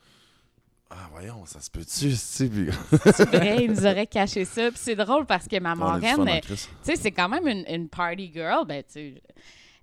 [0.89, 2.69] Ah, voyons, ça se peut-tu, tu sais, puis
[3.13, 4.71] C'est vrai, ils nous auraient caché ça.
[4.71, 6.69] Puis c'est drôle parce que ma marraine, crise.
[6.85, 8.65] tu sais, c'est quand même une, une party girl.
[8.67, 9.23] Ben, tu sais,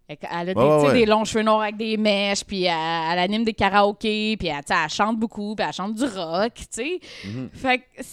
[0.07, 0.17] elle
[0.49, 4.37] a des, ouais, longs cheveux noirs avec des mèches, puis elle, elle anime des karaokés,
[4.37, 6.99] puis elle, tu sais, elle chante beaucoup, puis elle chante du rock, tu sais.
[7.25, 7.49] Mhm.
[7.53, 8.03] Fait que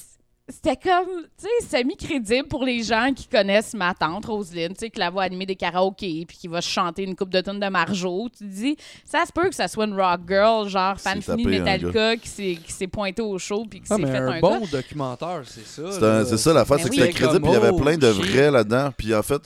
[0.50, 1.06] c'était comme,
[1.38, 5.10] tu sais, semi-crédible pour les gens qui connaissent ma tante Roselyne, tu sais, qui la
[5.10, 8.28] voit animer des karaokés, puis qui va chanter une coupe de tonnes de Marjo.
[8.30, 11.44] Tu te dis, ça se peut que ça soit une rock girl, genre fan fini
[11.44, 14.18] de un Metallica, qui s'est qui s'est pointé au show, puis qui Ah, s'est fait
[14.18, 14.66] un, un, bon gars.
[14.72, 16.24] documentaire, c'est ça.
[16.24, 18.08] C'est ça l'affaire, Mais c'est que c'était crédible, puis il y avait Comme, plein de
[18.08, 18.90] oh, vrais là-dedans.
[18.96, 19.42] Puis en fait,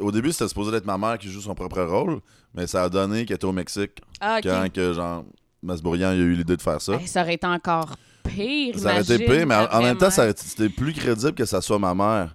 [0.00, 2.20] au début, c'était supposé être ma mère qui joue son propre rôle,
[2.54, 5.24] mais ça a donné qu'elle était au Mexique Ah, quand que, genre,
[5.62, 6.94] Masbourian il a eu l'idée de faire ça.
[6.94, 7.94] Hey, ça aurait été encore
[8.24, 8.78] pire.
[8.78, 11.78] Ça aurait été pire, mais en, en même temps, c'était plus crédible que ça soit
[11.78, 12.34] ma mère.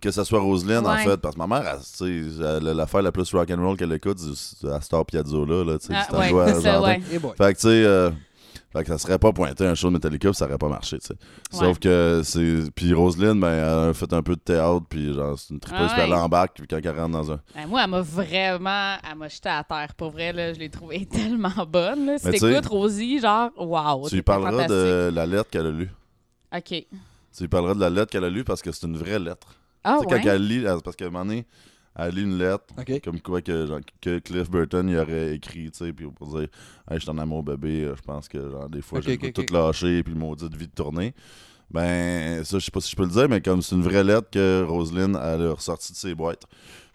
[0.00, 1.16] Que ça soit Roselyne, en fait.
[1.16, 4.68] Parce que ma mère, elle, tu sais, elle- l'affaire la plus rock'n'roll qu'elle écoute, c'est
[4.68, 5.94] à Star Piazzolla, là, tu sais.
[5.96, 7.00] Ah, ouais, ouais.
[7.12, 7.32] Eh boy.
[7.36, 8.10] Fait que, tu sais, euh,
[8.72, 11.08] fait que ça serait pas pointé un show de Metallica, ça aurait pas marché, tu
[11.08, 11.14] sais.
[11.50, 12.70] Sauf que c'est.
[12.74, 15.88] Puis Roselyne, ben, elle a fait un peu de théâtre, puis genre, c'est une tripeuse,
[15.90, 17.40] Ah puis elle embarque, puis quand elle rentre dans un.
[17.54, 18.96] Ben, moi, elle m'a vraiment.
[19.10, 19.94] Elle m'a jeté à terre.
[19.96, 22.06] Pour vrai, là, je l'ai trouvée tellement bonne.
[22.06, 22.18] Là.
[22.18, 24.08] Si t'écoutes Rosie, genre, waouh.
[24.08, 25.90] tu lui parleras de la lettre qu'elle a lue.
[26.56, 26.68] OK.
[26.68, 26.86] Tu
[27.40, 29.48] lui parleras de la lettre qu'elle a lue parce que c'est une vraie lettre.
[29.82, 30.22] Ah, tu sais, ouais?
[30.22, 31.46] quand elle lit, parce qu'à un moment donné,
[31.96, 32.64] elle lit une lettre.
[33.04, 36.48] Comme quoi que, genre, que Cliff Burton il aurait écrit, tu sais, puis pour dire
[36.90, 39.44] Hey, je suis en amour bébé, euh, je pense que genre, des fois j'ai tout
[39.52, 41.14] lâcher, puis le maudit de vie de tourner.
[41.70, 44.02] Ben, ça, je sais pas si je peux le dire, mais comme c'est une vraie
[44.02, 46.42] lettre que Roselyne elle a ressortie de ses boîtes.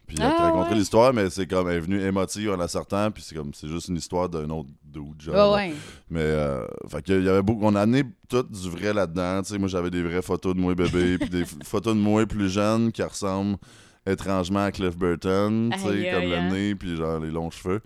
[0.06, 0.76] Puis elle Ah, a raconté ouais.
[0.80, 3.68] l'histoire, mais c'est comme elle est venue émotive en la sortant, puis c'est comme c'est
[3.68, 5.54] juste une histoire d'un autre dude, genre.
[5.56, 5.74] Ouais, ouais.
[6.12, 9.42] Mais euh, fait que il y avait beaucoup, on a amené tout du vrai là-dedans.
[9.42, 12.26] Tu sais, moi j'avais des vraies photos de moi bébé, puis des photos de moi
[12.28, 13.58] plus jeune qui ressemblent
[14.06, 16.50] étrangement à Cliff Burton, tu sais, comme le hein.
[16.52, 17.82] nez puis genre les longs cheveux.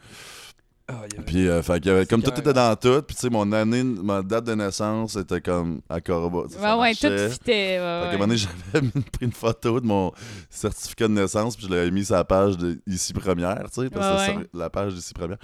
[0.92, 3.22] Ah, avait- Puis euh, fait qu'il y avait comme tout était dans tout, puis tu
[3.22, 6.46] sais mon année, ma date de naissance était comme à Corba.
[6.50, 7.78] ça Ouais, ouais, tout fitait.
[7.78, 8.38] Fait Ouais, qu'à un moment donné,
[8.74, 10.12] j'avais pris une photo de mon
[10.50, 13.90] certificat de naissance, puis je l'avais mis sur la page de Ici Première, tu sais,
[13.90, 15.38] parce que Ouais, la page d'Ici Première.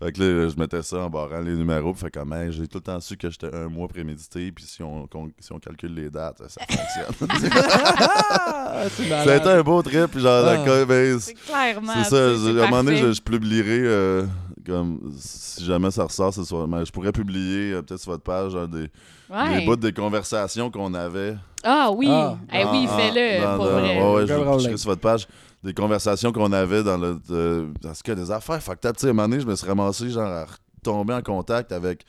[0.00, 2.66] Fait que là, je mettais ça en barrant les numéros, puis fait comme, Hey, j'ai
[2.68, 5.08] tout le temps su que j'étais un mois prémédité, puis si on,
[5.40, 7.28] si on calcule les dates, ça fonctionne.
[9.36, 10.56] Été un beau trip, puis genre, Ah.
[10.56, 11.92] d'accord, ben, C'est clairement.
[12.04, 14.24] c'est ça, à un moment donné, je publierai, euh,
[14.62, 18.22] comme, si jamais ça ressort, ce soir, mais je pourrais publier, euh, peut-être sur votre
[18.22, 18.90] page, des,
[19.30, 19.60] Ouais.
[19.60, 21.36] des bouts des conversations qu'on avait.
[21.64, 22.06] Ah oui.
[22.10, 22.36] Ah.
[22.52, 23.98] Eh oui, En- fais-le, dans- pour dans- vrai.
[24.02, 25.26] Ouais, ouais, je vais pitcherai sur votre page.
[25.62, 27.20] Des conversations qu'on avait dans le.
[27.28, 28.96] de- parce que des affaires fucked up.
[28.96, 31.70] Tu sais, à un moment donné, je me suis ramassé, genre, à retomber en contact
[31.72, 32.04] avec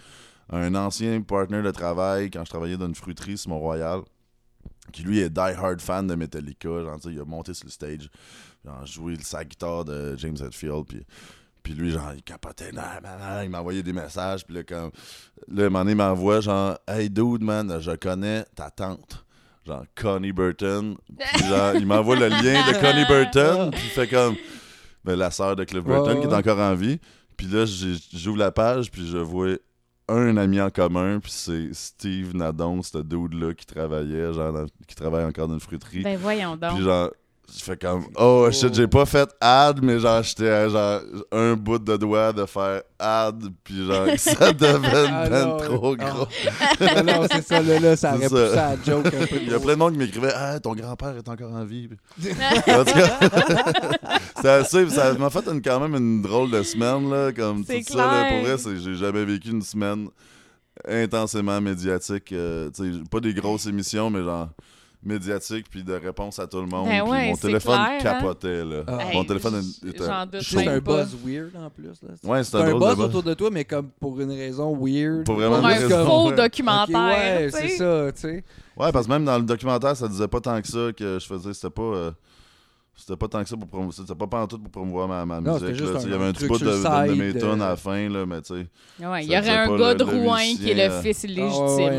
[0.52, 4.02] un ancien partner de travail quand je travaillais dans une fruiterie sur Mont-Royal.
[4.92, 6.68] Qui lui est die-hard fan de Metallica.
[6.68, 8.10] Genre, tu sais, il a monté sur le stage.
[8.66, 10.86] Genre, joué sa guitare de James Hetfield.
[10.88, 11.06] Puis.
[11.64, 14.46] Puis lui, genre, il capotait, nan, nan, nan, il m'a envoyé des messages.
[14.46, 14.92] Puis là, comme,
[15.48, 19.26] là, un moment donné, il m'envoie, genre, Hey dude, man, je connais ta tante.
[19.66, 20.98] Genre, Connie Burton.
[21.18, 23.72] Puis genre, il m'envoie le lien de Connie Burton.
[23.72, 24.36] Puis il fait comme,
[25.06, 27.00] ben, la sœur de Cliff Burton qui est encore en vie.
[27.38, 29.56] Puis là, j'ouvre la page, puis je vois
[30.10, 35.26] un ami en commun, puis c'est Steve Nadon, ce dude-là qui travaillait, genre, qui travaille
[35.26, 36.04] encore dans une fruiterie.
[36.04, 36.76] Ben voyons donc.
[36.76, 37.10] Puis genre,
[37.56, 41.02] je fais comme, oh shit, j'ai pas fait ad, mais genre, j'étais genre
[41.32, 46.28] un bout de doigt de faire ad, puis genre, ça devenait Ah, ben trop gros.
[46.80, 48.30] Ah non, c'est ça, là, là ça aurait ça.
[48.30, 49.36] poussé à joke un peu.
[49.42, 51.90] Il y a plein de monde qui m'écrivait, ah, ton grand-père est encore en vie.
[52.68, 52.94] en tout
[54.42, 57.72] cas, assez, ça m'a fait une- quand même une drôle de semaine, là, comme tout
[57.88, 58.28] ça, là, clair.
[58.30, 60.08] pour vrai, c'est- j'ai jamais vécu une semaine
[60.88, 64.50] intensément médiatique, euh, tu sais, pas des grosses émissions, mais genre,
[65.06, 66.88] médiatique puis de réponse à tout le monde.
[66.88, 67.98] Ben puis ouais, mon téléphone clair, hein?
[68.02, 68.84] capotait, là.
[68.88, 69.00] Ah.
[69.14, 70.04] Mon téléphone était...
[70.42, 71.88] C'est un buzz weird en plus.
[72.02, 72.10] Là.
[72.24, 73.06] Ouais, c'est un un drôle de buzz buzz.
[73.06, 75.26] autour de toi, mais comme pour une raison weird.
[75.26, 76.06] Pour vraiment Pour une un raison.
[76.06, 76.98] faux documentaire.
[76.98, 77.68] Ouais, tu sais.
[77.70, 78.44] c'est ça, tu sais.
[78.78, 81.26] Ouais, parce que même dans le documentaire, ça disait pas tant que ça que je
[81.26, 81.54] faisais.
[81.54, 81.82] C'était pas.
[81.82, 82.12] euh,
[82.96, 83.94] c'était pas tant que ça pour promouvoir.
[83.96, 85.80] C'était pas pas en tout pour promouvoir ma, ma Non, musique.
[86.04, 87.66] Il y avait un truc petit bout de, de, de mes side, tunes euh.
[87.66, 89.06] à la fin, là, mais tu sais.
[89.06, 91.52] Ouais, il y aurait un gars de Rouen qui est le fils illégitime.
[91.58, 91.98] Ah ouais,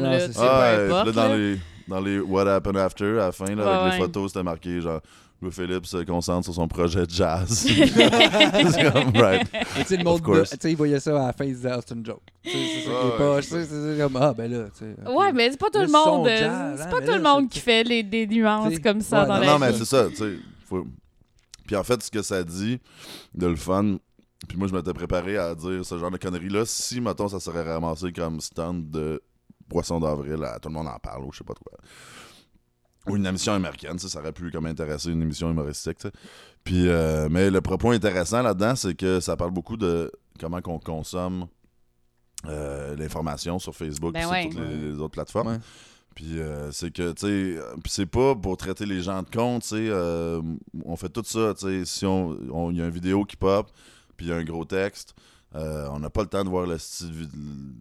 [0.88, 1.36] non, là, dans là.
[1.36, 1.58] les,
[1.88, 3.98] dans les What Happened After, à la fin, là, Ouais, avec ouais.
[3.98, 5.00] les photos, c'était marqué genre.
[5.42, 7.50] Louis Philippe se concentre sur son projet de jazz.
[7.68, 9.46] c'est comme, right.
[9.52, 10.50] Mais tu sais, le monde, course.
[10.50, 12.22] tu sais, il voyait ça à la fin, il disait, ah, c'est une joke.
[12.44, 13.34] Tu sais, c'est ça qui Ouais, est pas.
[13.34, 13.42] ouais.
[13.42, 14.96] tu sais, C'est comme, ah, ben là, tu sais.
[15.06, 15.18] ok.
[15.18, 16.26] Ouais, mais c'est pas tout Le monde.
[16.28, 19.22] C'est hein, pas tout là, le monde qui fait les, des nuances T'sais, comme ça
[19.22, 20.36] ouais, dans Non, la non, mais c'est ça, tu sais.
[20.66, 20.86] faut-
[21.66, 22.78] Puis en fait, ce que ça dit
[23.34, 23.96] de le fun,
[24.48, 27.62] puis moi, je m'étais préparé à dire ce genre de conneries-là, si, mettons, ça serait
[27.70, 29.20] ramassé comme stand de
[29.74, 31.76] Poisson d'avril, à tout le monde en parle, ou je sais pas quoi.
[33.08, 35.98] Ou une émission américaine, ça aurait pu comme intéresser une émission humoristique.
[36.62, 40.78] Puis, euh, mais le propos intéressant là-dedans, c'est que ça parle beaucoup de comment qu'on
[40.78, 41.46] consomme
[42.46, 44.48] euh, l'information sur Facebook Ben et sur ouais.
[44.48, 45.48] toutes les, les autres plateformes.
[45.48, 45.58] Ouais.
[46.14, 47.26] Puis euh, c'est que, tu sais,
[47.60, 50.40] euh, c'est pas pour traiter les gens de compte, tu sais, euh,
[50.84, 53.34] on fait tout ça, tu sais, si on, on- il y a une vidéo qui
[53.36, 53.68] pop,
[54.16, 55.14] puis il y a un gros texte,
[55.54, 57.28] euh, on n'a pas le temps de voir le style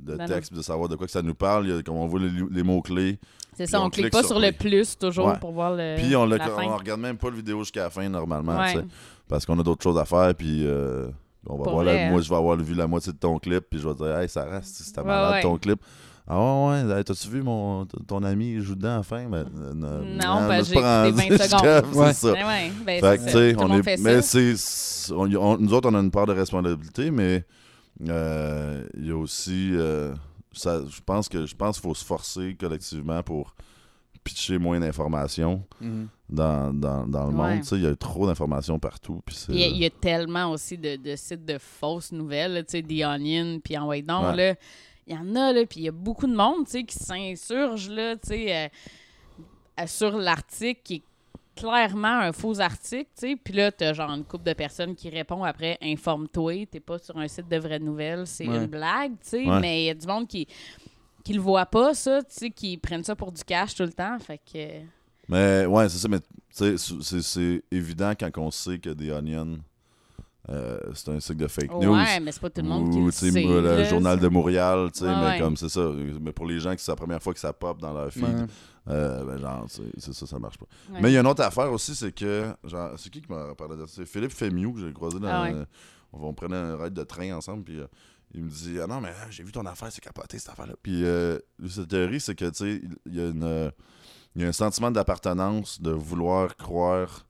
[0.05, 2.07] de Ben texte, puis de savoir de quoi que ça nous parle, a, comme on
[2.07, 3.17] voit les, les mots-clés,
[3.57, 5.39] C'est ça, on on clique clique pas sur sur le plus toujours Ouais.
[5.39, 5.95] pour voir le.
[5.97, 8.75] puis on, on regarde même pas le vidéo jusqu'à la fin normalement, Ouais.
[9.27, 11.07] parce qu'on a d'autres choses à faire, puis euh,
[11.47, 12.11] on va Pour voir vrai, la- hein.
[12.11, 14.29] moi je vais avoir vu la moitié de ton clip, puis je vais dire, hey,
[14.29, 15.41] ça reste, c'était Ouais, malade ouais.
[15.41, 15.79] ton clip.
[16.25, 19.25] Ah ouais, ouais, t'as-tu vu mon, ton ami joue dedans à la fin?
[19.27, 21.47] Ben, euh, non, Non, je ben, j'ai pas écouté rendu 20 jusqu'à-
[21.81, 21.85] secondes.
[21.93, 22.13] C'est Ouais.
[22.13, 22.31] ça.
[22.31, 23.31] Ouais, ben Fait que, c'est tu ça.
[23.31, 26.31] sais, on est, fait mais c'est, on- on- nous autres, on a une part de
[26.33, 27.45] responsabilité, mais
[28.07, 30.13] euh, il y a aussi, euh,
[30.53, 33.53] ça, je pense que je pense qu'il faut se forcer collectivement pour
[34.23, 36.07] pitcher moins d'informations Mhm.
[36.29, 37.53] dans, dans, dans le Ouais.
[37.55, 37.61] monde.
[37.61, 39.21] Tu sais, Il y a trop d'informations partout.
[39.25, 42.11] Puis c'est, Il y, a, il y a tellement aussi de, de sites de fausses
[42.11, 44.35] nouvelles, là, tu sais, The Onion, puis en White Dawn, Ouais.
[44.51, 44.55] là.
[45.05, 46.95] Il y en a, là, puis il y a beaucoup de monde, tu sais, qui
[46.97, 48.67] s'insurge, là, tu sais, euh,
[49.81, 51.03] euh, sur l'article qui est
[51.55, 53.35] clairement un faux article, tu sais.
[53.35, 57.17] Puis là, t'as genre une couple de personnes qui répond après «Informe-toi, t'es pas sur
[57.17, 58.57] un site de vraies nouvelles, c'est Ouais.
[58.57, 59.45] une blague, tu sais.
[59.45, 59.59] Ouais.
[59.59, 60.47] Mais il y a du monde qui
[61.23, 63.93] qui le voit pas, ça, tu sais, qui prennent ça pour du cash tout le
[63.93, 64.85] temps, fait que...
[65.29, 69.11] Mais ouais, c'est ça, mais tu sais, c'est, c'est évident quand on sait que The
[69.13, 69.59] Onion,
[70.49, 71.93] euh, c'est un site de fake news.
[71.93, 73.43] Ouais, mais c'est pas tout le monde qui Ou, le tu sais, sait.
[73.43, 75.39] le là, journal de Montréal, tu sais, Ouais, mais ouais.
[75.39, 75.89] comme c'est ça.
[76.19, 78.23] Mais pour les gens qui c'est la première fois que ça pop dans leur feed,
[78.25, 78.45] Ouais.
[78.89, 79.65] euh, ben genre,
[79.97, 80.65] c'est ça, ça marche pas.
[80.91, 80.99] Ouais.
[81.01, 83.55] Mais il y a une autre affaire aussi, c'est que, genre, c'est qui qui m'a
[83.55, 83.93] parlé de ça?
[83.95, 85.29] C'est Philippe Fémieux que j'ai croisé dans.
[85.29, 85.53] Ah ouais.
[85.53, 85.65] euh,
[86.11, 87.87] on, on prenait un ride de train ensemble, puis euh,
[88.33, 90.73] il me dit Ah non, mais euh, j'ai vu ton affaire, c'est capoté cette affaire-là.
[90.81, 93.71] Puis euh, lui, sa théorie, c'est que, tu sais, il y a une.
[94.35, 97.25] il y a un sentiment d'appartenance de vouloir croire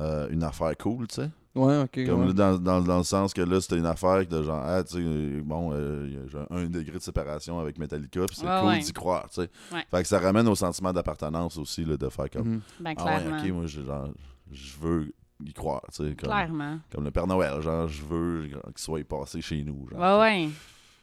[0.00, 1.30] euh, une affaire cool, tu sais.
[1.54, 2.06] Ouais, ok.
[2.06, 2.34] Comme ouais.
[2.34, 5.40] dans, dans, dans le sens que là, c'était une affaire de genre, ah, tu sais,
[5.40, 8.78] bon, euh, genre un degré de séparation avec Metallica, puis c'est Ouais, cool ouais.
[8.78, 9.50] d'y croire, tu sais.
[9.72, 9.84] Ouais.
[9.90, 12.60] Fait que ça ramène au sentiment d'appartenance aussi, là, de faire comme, Mhm.
[12.80, 13.42] Ben, ah ouais, clairement.
[13.42, 14.08] ok, moi, j'ai genre,
[14.52, 15.12] je veux
[15.44, 16.14] y croire, tu sais.
[16.16, 16.78] Comme, Clairement.
[16.92, 19.88] comme le Père Noël, genre, je veux qu'il soit passé chez nous.
[19.90, 20.00] Genre.
[20.00, 20.48] Ouais, ouais.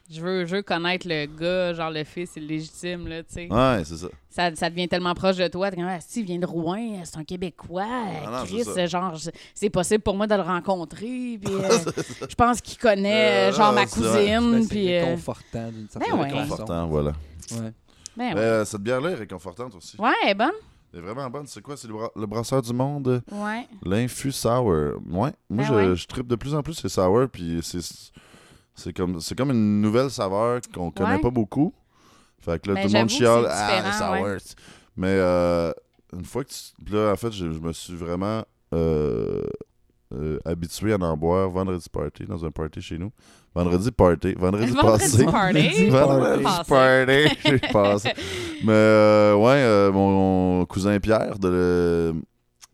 [0.08, 3.52] Je veux, je veux connaître le gars, genre le fils illégitime, là, tu sais.
[3.52, 4.06] Ouais, c'est ça.
[4.30, 5.68] Ça, ça devient tellement proche de toi.
[5.68, 7.84] T'es comme, ah, si, il vient de Rouen, c'est un Québécois.
[7.88, 9.16] Ah non, Chris, c'est genre,
[9.52, 11.40] c'est possible pour moi de le rencontrer.
[11.42, 11.70] Puis, euh,
[12.28, 13.80] je pense qu'il connaît, Euh, genre, ma.
[13.84, 14.62] Ben, cousine.
[14.62, 16.30] c'est puis, euh, réconfortant d'une certaine ouais.
[16.30, 16.48] façon.
[16.50, 17.10] Confortant, voilà.
[17.10, 17.58] Ouais.
[17.58, 17.72] ben
[18.16, 18.38] Mais ouais.
[18.38, 20.00] euh, cette bière-là est réconfortante aussi.
[20.00, 20.52] Ouais, elle est bonne.
[20.96, 21.46] Elle est vraiment bonne.
[21.46, 21.76] C'est quoi?
[21.76, 23.22] C'est le, bra- le brasseur du monde?
[23.30, 23.66] Ouais.
[23.84, 24.64] L'infus sour.
[24.64, 24.92] Ouais.
[25.04, 25.96] Moi, Ben je, ouais.
[25.96, 27.26] je tripe de plus en plus ces sour.
[27.30, 27.60] Puis
[28.74, 31.20] c'est, comme, c'est comme une nouvelle saveur qu'on connaît Ouais.
[31.20, 31.74] pas beaucoup.
[32.40, 33.46] Fait que là, Ben, tout le monde chiale.
[33.48, 34.26] Ah, les sour.
[34.26, 34.38] ouais.
[34.96, 35.70] Mais euh,
[36.14, 36.56] une fois que tu.
[36.84, 39.42] puis Là, en fait, je, je me suis vraiment euh,
[40.14, 43.10] euh, habitué à en boire vendredi party, dans un party chez nous.
[43.54, 44.34] Vendredi party.
[44.34, 45.24] Vendredi, Vendredi passé.
[45.24, 45.88] party?
[45.90, 46.68] Vendredi Passé.
[46.68, 47.38] party.
[47.44, 48.12] J'ai passé.
[48.64, 52.14] Mais euh, ouais, euh, mon cousin Pierre de le-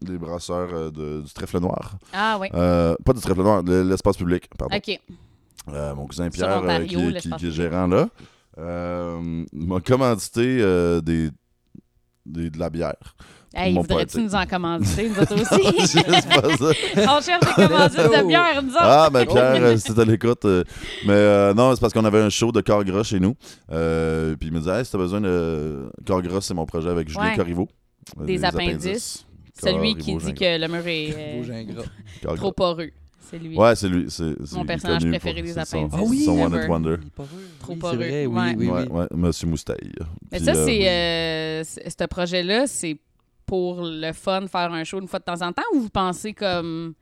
[0.00, 1.96] des brasseurs euh, de- du trèfle noir.
[2.12, 2.48] Ah, oui.
[2.54, 4.76] Euh, pas du trèfle noir, de l'espace public, pardon.
[4.76, 5.00] OK.
[5.68, 8.08] Mon cousin Pierre, Ontario, qui, qui- qui est gérant là,
[9.52, 10.56] m'a commandité
[11.02, 11.30] des,
[12.26, 13.14] des- de la bière.
[13.54, 16.02] Hey, mon voudrais-tu nous en commanditer, nous autres aussi?
[16.02, 17.16] pas ça.
[17.16, 18.78] On cherche des commandites de bière, nous autres.
[18.80, 20.44] Ah, ben Pierre, euh, si t'es à l'écoute.
[20.46, 20.64] euh,
[21.06, 23.34] mais euh, non, c'est parce qu'on avait un show de corps gras chez nous.
[23.70, 25.90] Euh, puis il me disait, hey, si t'as besoin de.
[26.06, 27.36] Corps gras, c'est mon projet avec Julien Ouais.
[27.36, 27.68] Corriveau.
[28.24, 29.26] Des appendices.
[29.60, 32.88] Corps, Celui qui dit que le mur est euh, trop poreux.
[33.30, 33.56] C'est lui.
[33.56, 34.06] Ouais, c'est lui.
[34.10, 35.98] c'est- c'est- Mon personnage préféré pour- des appendices.
[35.98, 36.54] Ah oui, Son One.
[36.62, 36.96] Hit Wonder.
[37.60, 37.96] Trop poreux.
[37.98, 38.68] Oui, oui, ouais, oui.
[38.90, 39.92] ouais, Monsieur Moustaille.
[40.30, 40.88] Mais Puis, ça, euh, c'est.
[40.88, 42.96] euh, ce projet-là, c'est
[43.52, 46.32] pour le fun, faire un show une fois de temps en temps, ou vous pensez
[46.32, 46.94] comme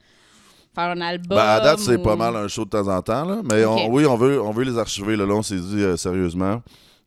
[0.75, 1.39] faire un album?
[1.39, 3.37] Ben, à date, c'est pas mal un show de temps en temps, là.
[3.49, 5.15] Mais on- oui, on veut, on veut les archiver.
[5.15, 6.61] Là, Là, on s'est dit euh, sérieusement,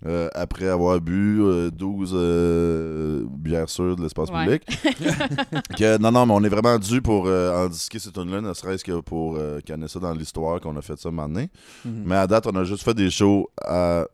[0.05, 4.59] euh, après avoir bu euh, 12 euh, bières sûres de l'espace Ouais.
[4.59, 4.63] public,
[5.77, 8.41] que non, non, mais on est vraiment dû pour euh, en disquer cette tune là
[8.41, 11.45] ne serait-ce que pour euh, canner ça dans l'histoire qu'on a fait ça maintenant.
[11.85, 12.03] Mhm.
[12.05, 14.05] Mais à date, on a juste fait des shows à,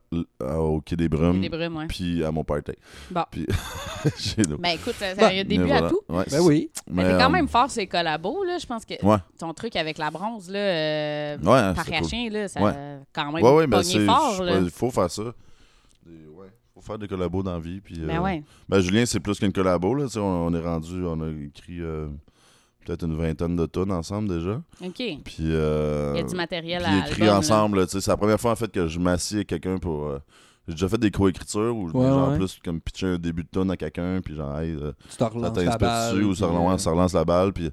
[0.44, 1.88] à- au Quai des Brumes, Des brumes, ouais.
[1.88, 2.74] puis à mon party.
[3.12, 3.24] Bon.
[3.32, 3.46] Puis
[4.18, 4.58] chez nous.
[4.58, 6.00] Ben écoute, ça, ça- Ben, il y a début à tout.
[6.10, 6.70] Ouais, Ben oui.
[6.90, 8.58] Mais mais, t'es quand euh, même fort ces collabos, là.
[8.60, 9.18] Je pense que Ouais.
[9.40, 12.08] ton truc avec la bronze, là, euh, Ouais, par cool.
[12.08, 12.60] chien, là, ça
[13.14, 14.06] quand même Ouais, ouais, c'est.
[14.06, 14.60] fort, là.
[14.60, 15.24] Il faut faire ça.
[16.90, 17.82] Faire des collabos dans la vie.
[17.82, 18.44] Puis, Ben euh, ouais.
[18.68, 19.94] Ben, Julien, c'est plus qu'une collabo.
[19.94, 20.06] Là.
[20.06, 22.08] Tu sais, On, on est rendu, on a écrit euh,
[22.84, 24.62] peut-être une vingtaine de tonnes ensemble déjà.
[24.84, 24.96] OK.
[25.24, 27.38] Puis, euh, Il y a du matériel puis à écrit album, là.
[27.38, 27.80] ensemble.
[27.80, 27.86] là.
[27.86, 30.06] Tu sais, C'est la première fois en fait que je m'assieds avec quelqu'un pour.
[30.08, 30.20] euh,
[30.68, 32.38] j'ai déjà fait des co-écritures où Ouais, genre ouais.
[32.38, 35.28] plus comme pitcher un début de tonne à quelqu'un, puis genre, hey, Tu te ça
[35.28, 36.14] relances la t'inspire balle.
[36.16, 37.54] dessus ou ça relance, ça relance la balle.
[37.54, 37.70] Puis,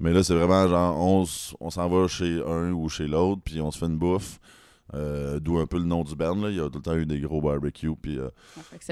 [0.00, 1.24] mais là, c'est vraiment genre, on,
[1.60, 4.38] on s'en va chez un ou chez l'autre, puis on se fait une bouffe.
[4.94, 6.36] Euh, D'où un peu le nom du band.
[6.36, 6.50] Là.
[6.50, 8.28] Il y a tout le temps eu des gros barbecues, puis euh,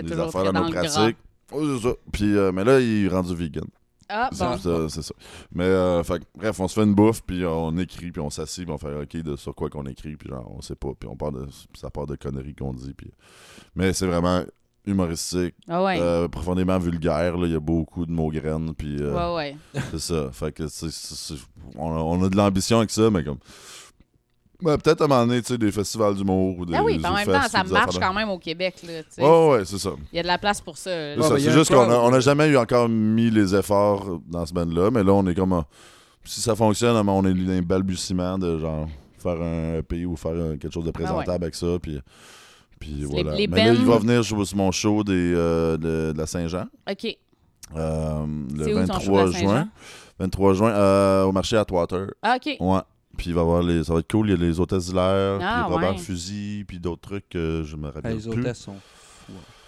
[0.03, 1.17] des affaires dans nos pratiques.
[1.53, 1.93] C'est ça.
[2.13, 3.65] Puis, euh, mais là, il est rendu vegan.
[4.09, 4.89] Ah, bon.
[4.89, 5.15] c'est ça.
[5.53, 8.65] Mais, euh, fait bref, on se fait une bouffe, puis on écrit, puis on s'assied,
[8.65, 11.09] puis on fait OK de sur quoi qu'on écrit, puis genre, on sait pas, puis
[11.09, 12.93] on part de, ça part de conneries qu'on dit.
[12.93, 13.11] Puis...
[13.77, 14.43] Mais c'est vraiment
[14.87, 15.99] humoristique, Ah ouais.
[15.99, 17.39] euh, profondément vulgaire.
[17.39, 17.47] là.
[17.47, 19.83] Il y a beaucoup de mots graines, puis euh, Ouais, ouais.
[19.93, 20.31] c'est ça.
[20.33, 20.65] Fait que
[21.79, 23.39] on, a, on a de l'ambition avec ça, mais comme.
[24.63, 26.75] Ouais, peut-être à un moment donné, tu sais, des festivals d'humour ou des.
[26.75, 29.03] Ah oui, puis en même temps, ça marche quand même au Québec, là.
[29.03, 29.23] tu sais.
[29.23, 29.91] Ouais, ouais, c'est ça.
[30.13, 30.91] Il y a de la place pour ça.
[30.91, 32.01] C'est ben, juste qu'on a- crowd.
[32.05, 35.35] on n'a jamais eu encore mis les efforts dans ce band-là, mais là, on est
[35.35, 35.63] comme.
[36.25, 38.87] si ça fonctionne, on est dans un balbutiement de genre
[39.19, 41.67] faire un EP ou faire quelque chose de présentable avec ça.
[41.83, 42.01] Puis,
[42.79, 43.35] puis voilà.
[43.35, 46.27] les mais là, il va venir jouer sur mon show des, euh, de, de la
[46.27, 47.17] Saint-Jean OK.
[47.77, 49.49] euh, le C'est où ton show 23 de la Saint-Jean?
[49.49, 49.69] juin.
[50.19, 52.07] 23 juin euh, au marché Atwater.
[52.23, 52.57] Ah, OK.
[52.61, 52.81] Ouais.
[53.17, 53.85] Puis il va y avoir les.
[53.85, 54.29] Ça va être cool.
[54.29, 55.99] Il y a les hôtesses d'hilaire, Ah, puis Robert ouais.
[55.99, 58.41] Fusil, puis d'autres trucs que je me rappelle Les plus.
[58.41, 58.75] hôtesses sont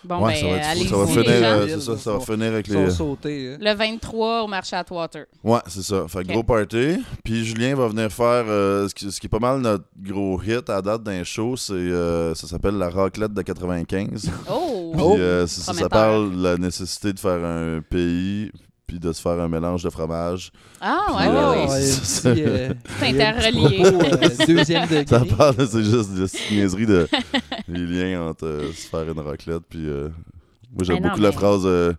[0.05, 0.71] Bon, ouais, ben, ça va, être fou.
[0.71, 2.91] allez-y, ça va les finir, euh, c'est ça, ça va finir avec les.
[2.91, 3.55] sautés.
[3.55, 3.59] hein.
[3.61, 5.25] Le 23 au marché Atwater.
[5.43, 6.07] Ouais, c'est ça.
[6.07, 6.33] Fait que Ok.
[6.33, 6.99] gros party.
[7.25, 10.41] Puis Julien va venir faire euh, ce, qui, ce qui est pas mal notre gros
[10.41, 11.57] hit à date d'un show.
[11.57, 14.31] C'est, euh, ça s'appelle la raclette de 95.
[14.49, 14.93] Oh!
[14.95, 15.17] Puis Oh.
[15.19, 18.53] euh, c'est ça, ça parle de la nécessité de faire un pays
[18.87, 20.51] puis de se faire un mélange de fromage.
[20.81, 22.73] Ah, ouais, euh, ouais, Ouais, c'est- euh,
[23.03, 23.83] interrelié.
[23.85, 25.07] euh, deuxième degré.
[25.07, 27.09] Ça parle, c'est juste de cette niaiserie de
[27.69, 30.09] les liens entre euh, se faire une raclette puis euh,
[30.73, 31.93] moi j'aime beaucoup la phrase euh,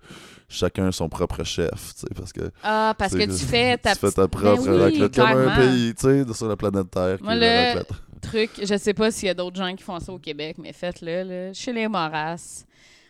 [0.50, 4.00] chacun son propre chef, tu sais parce que Ah, parce que tu fais ta tu
[4.00, 7.17] fais ta propre Ben oui, raclette comme un pays, tu sais, sur la planète Terre
[7.21, 7.89] Moi, le- raclette.
[8.21, 8.50] truc.
[8.63, 11.23] Je sais pas s'il y a d'autres gens qui font ça au Québec, mais faites-le.
[11.23, 11.54] là.
[11.54, 12.63] Chez les Moras,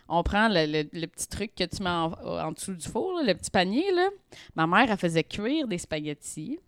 [0.08, 3.12] on prend le, le- le petit truc que tu mets en, en dessous du four,
[3.18, 3.90] là, le petit panier.
[3.92, 4.08] Là.
[4.56, 6.58] Ma mère, elle faisait cuire des spaghettis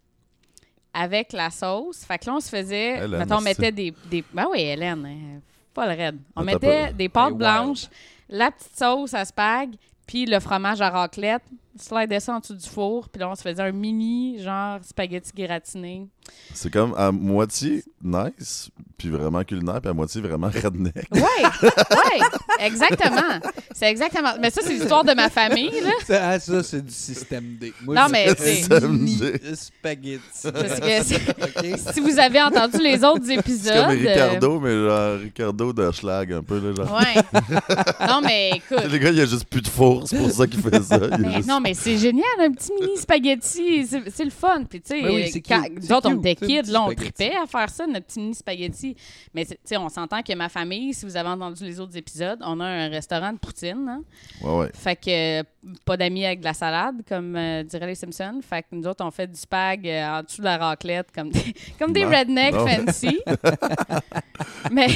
[0.92, 2.04] avec la sauce.
[2.04, 2.98] Fait que là, on se faisait.
[2.98, 4.24] Hélène, mettons, on mettait des, des.
[4.32, 5.40] Ben oui, Hélène,
[5.72, 6.18] pas le raide.
[6.36, 6.92] On mettait pas.
[6.92, 7.86] des pâtes Hey, blanches,
[8.28, 9.70] la petite sauce à spag,
[10.06, 11.42] puis le fromage à raclette.
[11.78, 15.30] Slidait ça en dessous du four, puis là, on se faisait un mini, genre, spaghetti
[15.36, 16.08] gratiné.
[16.52, 21.06] C'est comme à moitié nice, puis vraiment culinaire, puis à moitié vraiment redneck.
[21.12, 21.20] Oui,
[21.62, 22.20] oui,
[22.60, 23.40] exactement.
[23.74, 24.30] C'est exactement.
[24.40, 25.90] Mais ça, c'est l'histoire de ma famille, là.
[26.06, 27.72] Ça, ah, ça, c'est du système D.
[27.84, 30.20] Moi, Non, je- mais c'est- un mini Système spaghetti.
[30.52, 31.30] Parce que c'est-
[31.74, 31.78] OK?
[31.94, 33.74] si vous avez entendu les autres C'est épisodes.
[33.86, 36.98] comme euh, Ricardo, mais genre Ricardo de Schlag un peu, là, genre.
[36.98, 38.06] Ouais.
[38.08, 38.84] Non, mais écoute.
[38.90, 40.98] Le gars, il a juste plus de four, c'est pour ça qu'il fait ça.
[41.12, 43.86] Il Mais juste- non, mais c'est génial, un petit mini spaghetti.
[43.86, 44.64] C'est le fun.
[44.68, 47.86] Puis, tu sais, Ben oui, quand- on était kids, là, on tripait à faire ça,
[47.86, 48.96] notre petit mini spaghetti.
[49.34, 52.38] Mais, tu sais, on s'entend que ma famille, si vous avez entendu les autres épisodes,
[52.44, 53.86] on a un restaurant de poutine.
[53.88, 54.02] hein.
[54.42, 54.70] Ouais, ouais.
[54.74, 55.42] Fait que euh,
[55.84, 58.40] pas d'amis avec de la salade, comme euh, diraient les Simpsons.
[58.48, 61.30] Fait que nous autres, on fait du spag euh, en dessous de la raclette, comme
[61.30, 63.20] des, comme des rednecks fancy.
[64.70, 64.86] mais,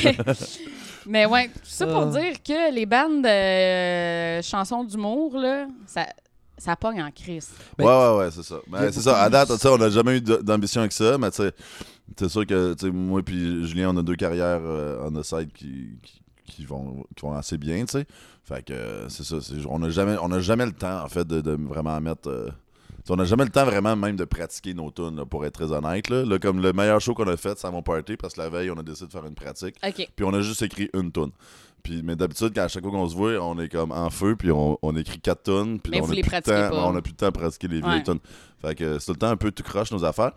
[1.07, 2.21] mais ouais, tout ça pour Ah.
[2.21, 6.07] dire que les bandes de euh, chansons d'humour, là, ça,
[6.59, 7.51] ça pogne en crise.
[7.79, 8.57] Ben, ouais, ouais, ouais, c'est ça.
[8.57, 9.21] a Ben, c'est ça.
[9.23, 11.53] À date, tu sais, on n'a jamais eu d'ambition avec ça, mais tu sais,
[12.17, 15.91] c'est sûr que moi et Julien, on a deux carrières euh, on the side qui,
[16.03, 18.07] qui, qui vont, qui vont assez bien, tu sais.
[18.45, 19.37] Fait que euh, c'est ça.
[19.69, 22.29] on n'a jamais, on a jamais le temps, en fait, de, de vraiment mettre.
[22.29, 22.51] euh,
[23.09, 25.73] on n'a jamais le temps vraiment même de pratiquer nos tunes, là, pour être très
[25.73, 26.09] honnête.
[26.09, 26.25] Là.
[26.25, 28.49] Là, comme le meilleur show qu'on a fait, c'est à mon party, parce que la
[28.49, 29.77] veille, on a décidé de faire une pratique.
[29.87, 30.09] OK.
[30.15, 31.31] Puis on a juste écrit une tune.
[31.85, 34.35] Puis, mais d'habitude, quand à chaque fois qu'on se voit, on est comme en feu,
[34.37, 35.79] puis on, on écrit quatre tunes.
[35.79, 36.89] Puis Mais on a plus de temps-.
[36.91, 37.89] On a plus de temps à pratiquer les Ouais.
[37.91, 38.19] vieilles tunes.
[38.61, 40.33] Fait que c'est tout le temps un peu tout croche nos affaires.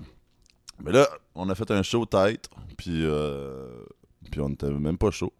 [0.84, 3.66] Mais là, on a fait un show tête, puis, euh,
[4.30, 5.34] puis on était même pas chaud.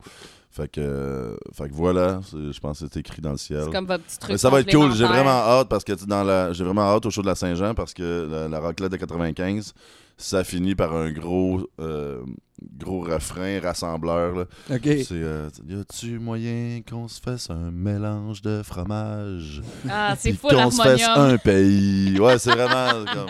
[0.50, 3.64] Fait que, euh, fait que voilà, je pense que c'est écrit dans le ciel.
[3.66, 4.32] C'est comme votre petit truc.
[4.32, 4.92] Mais ça va être cool.
[4.94, 7.76] J'ai vraiment hâte parce que dans la, j'ai vraiment hâte au show de la Saint-Jean
[7.76, 9.74] parce que la, la raclette de 95,
[10.16, 12.24] ça finit par un gros, euh,
[12.62, 14.36] gros refrain rassembleur.
[14.36, 14.46] Là.
[14.72, 14.82] OK.
[14.84, 19.62] C'est euh, y a-tu moyen qu'on se fasse un mélange de fromage?
[19.90, 22.20] Ah, c'est full qu'on se fasse un pays.
[22.20, 23.30] Ouais, c'est vraiment comme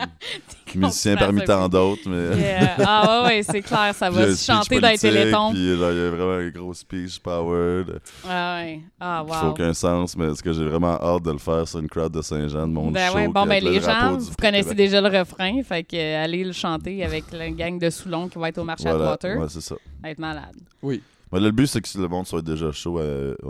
[0.75, 2.37] musicien parmi tant d'autres, mais.
[2.37, 2.75] Yeah.
[2.85, 5.51] Ah ouais, ouais, c'est clair, ça va se chanter dans les télétons.
[5.51, 7.99] Puis là, il y a vraiment un gros speech powered.
[8.27, 8.81] Ah ouais.
[8.99, 9.51] Ah qui fait wow.
[9.51, 12.21] aucun sens, mais ce que j'ai vraiment hâte de le faire sur une crowd de
[12.21, 13.15] Saint-Jean, de mon Ben show.
[13.15, 16.53] ouais, bon, ben les gens, vous connaissez déjà le refrain, fait que euh, allez le
[16.53, 19.37] chanter avec la gang de Soulon qui va être au marché Voilà, à Water.
[19.39, 19.75] ouais, c'est ça.
[20.03, 20.55] Va être malade.
[20.81, 21.01] Oui.
[21.29, 22.99] Mais là, le but, c'est que le monde soit déjà chaud.
[22.99, 23.01] à-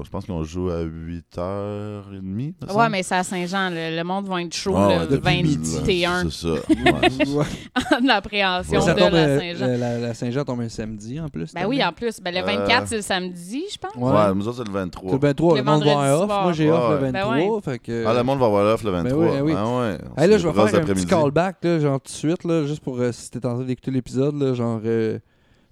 [0.03, 2.53] je pense qu'on joue à 8h30.
[2.63, 3.69] me Ouais, mais c'est à Saint-Jean.
[3.69, 6.47] Le, le monde va être chaud Ah, le ouais, depuis midi, 21 C'est ça.
[6.69, 7.31] Ouais, c'est ça.
[7.37, 7.45] Ouais.
[8.01, 8.93] en appréhension Ouais.
[8.95, 9.67] De tombe, la euh, Saint-Jean.
[9.67, 11.53] la, la- la Saint-Jean tombe un samedi en plus.
[11.53, 12.19] Ben oui, en plus.
[12.19, 13.93] Ben, le Euh, 24, c'est le samedi, je pense.
[13.95, 14.11] Ouais.
[14.11, 15.09] Ouais, nous autres, c'est le 23.
[15.11, 16.25] C'est le 23, Le le monde va vendredi en off.
[16.27, 16.43] soir.
[16.43, 16.95] Moi, j'ai off Ouais.
[16.95, 17.35] le Ben 23.
[17.55, 17.61] ouais.
[17.61, 18.05] Fait que...
[18.07, 19.23] Ah, le monde va voir l'offre le 23.
[19.23, 19.53] Ben oui, ben oui.
[19.55, 19.97] Ah ouais.
[20.23, 22.99] Hey, là, je vais faire un petit callback, genre tout de suite, là, juste pour
[22.99, 25.19] euh, si t'es en train d'écouter l'épisode, genre, euh,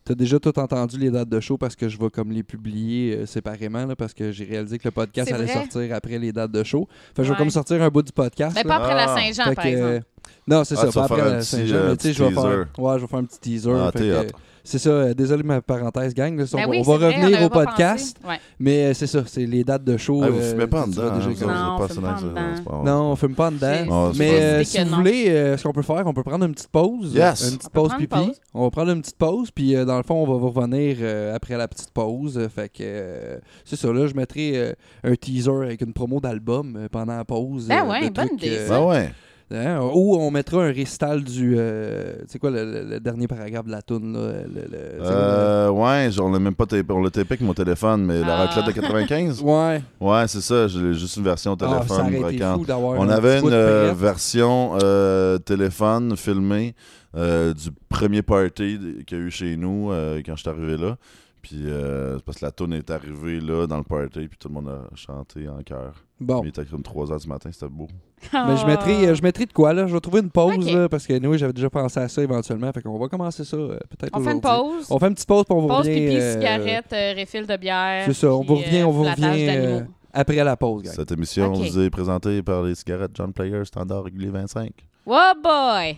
[0.05, 3.15] t'as déjà tout entendu les dates de show parce que je vais comme les publier
[3.17, 5.53] euh, séparément, là, parce que j'ai réalisé que le podcast C'est allait vrai?
[5.67, 6.87] sortir après les dates de show.
[7.15, 7.37] Fait que je vais Ouais.
[7.39, 8.55] comme sortir un bout du podcast.
[8.55, 8.69] Mais là.
[8.69, 9.15] pas après la Ah.
[9.19, 10.01] Saint-Jean, Fait par que, exemple.
[10.47, 12.43] Non, c'est Ah, ça, pas après la Saint-Jean, euh, mais tu sais, je vais faire,
[12.43, 12.81] teaser.
[12.81, 13.71] ouais, je vais faire un petit teaser.
[13.75, 14.39] Ah, fait que, théâtre.
[14.63, 16.37] c'est ça, euh, désolé ma parenthèse, gang.
[16.37, 18.17] là, Ben on va, oui, on va c'est vrai, on revenir au podcast.
[18.27, 18.39] Ouais.
[18.59, 20.21] mais euh, c'est ça, c'est les dates de show.
[20.23, 21.15] Ah, vous euh, fumez pas en dedans.
[21.17, 22.83] déjà hein, Non, on pas fume pas dedans.
[22.83, 23.85] Non, on fume pas en dedans.
[23.91, 24.97] Ah, Mais euh, si vous non.
[24.97, 27.13] voulez, euh, ce qu'on peut faire, on peut prendre une petite pause.
[27.15, 27.49] Yes.
[27.51, 28.07] Une petite pause pipi.
[28.07, 28.39] pause.
[28.53, 30.97] On va prendre une petite pause, puis dans le fond, on va vous revenir
[31.33, 32.39] après la petite pause.
[32.55, 37.25] Fait que c'est ça, là, je mettrai un teaser avec une promo d'album pendant la
[37.25, 37.67] pause.
[37.67, 38.59] Ben ouais, bonne idée.
[38.69, 39.11] Ben ouais.
[39.51, 41.55] Hein, ou on mettra un récital du.
[41.57, 44.41] euh, c'est quoi le, le- le dernier paragraphe de la toune, là?
[44.43, 47.41] Le, le- c'est quoi, Euh, ouais, on l'a même pas tapé, on l'a tapé avec
[47.41, 48.45] mon téléphone, mais la Ah.
[48.45, 49.81] raclette de 95, le- Ouais.
[50.01, 52.07] ouais, c'est ça, j'ai juste une version Ah, ça téléphone.
[52.13, 52.59] été brocante.
[52.61, 56.73] fou d'avoir On un avait une euh, version euh, téléphone filmée
[57.15, 60.75] euh, du premier party qu'il y a eu chez nous euh, quand je suis arrivé
[60.77, 60.97] là.
[61.41, 64.47] Puis euh, c'est parce que la tune est arrivée là dans le party, puis tout
[64.47, 65.93] le monde a chanté en chœur.
[66.19, 66.41] Bon.
[66.43, 67.87] Il était comme 3 h du matin, c'était beau.
[68.33, 69.85] Mais je mettrai, euh, je mettrai de quoi, là?
[69.87, 70.71] Je vais trouver une pause, Ok.
[70.73, 72.71] là, parce que nous, j'avais déjà pensé à ça éventuellement.
[72.73, 74.77] Fait qu'on va commencer ça euh, peut-être On fait une aujourd'hui.
[74.79, 74.87] pause.
[74.89, 76.05] On fait une petite pause, puis on vous Pause, revient.
[76.07, 78.03] pipi, euh, cigarette, euh, refill de bière.
[78.07, 79.77] C'est ça, on puis, vous revient, euh, on vous flattage revient d'animaux.
[79.79, 80.93] euh, après la pause, gang.
[80.95, 81.57] Cette émission Ok.
[81.67, 84.71] vous est présentée par les cigarettes John Player Standard régulier 25.
[85.05, 85.97] Oh boy!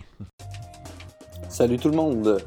[1.48, 2.42] Salut tout le monde.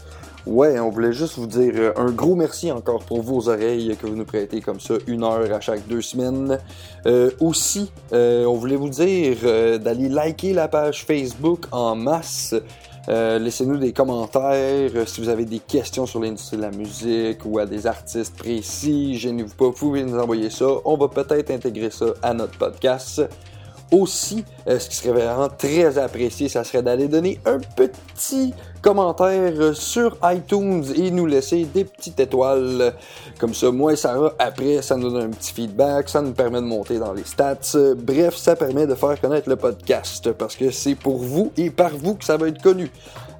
[0.47, 4.07] Ouais, on voulait juste vous dire euh, un gros merci encore pour vos oreilles que
[4.07, 6.57] vous nous prêtez comme ça une heure à chaque deux semaines.
[7.05, 9.37] Euh, aussi, euh, on voulait vous dire
[9.79, 12.55] d'aller liker la page Facebook en masse.
[13.07, 17.65] Laissez-nous des commentaires si vous avez des questions sur l'industrie de la musique ou à
[17.65, 19.17] des artistes précis.
[19.17, 20.67] Gênez-vous pas, vous pouvez nous envoyer ça.
[20.85, 23.21] On va peut-être intégrer ça à notre podcast.
[23.91, 29.73] Aussi, ce qui serait vraiment très apprécié, ça serait d'aller donner un petit commentaire euh,
[29.73, 32.93] sur iTunes et nous laisser des petites étoiles.
[33.39, 36.61] Comme ça, moi et Sarah, après, ça nous donne un petit feedback, ça nous permet
[36.61, 37.77] de monter dans les stats.
[37.97, 41.91] Bref, ça permet de faire connaître le podcast parce que c'est pour vous et par
[41.91, 42.91] vous que ça va être connu.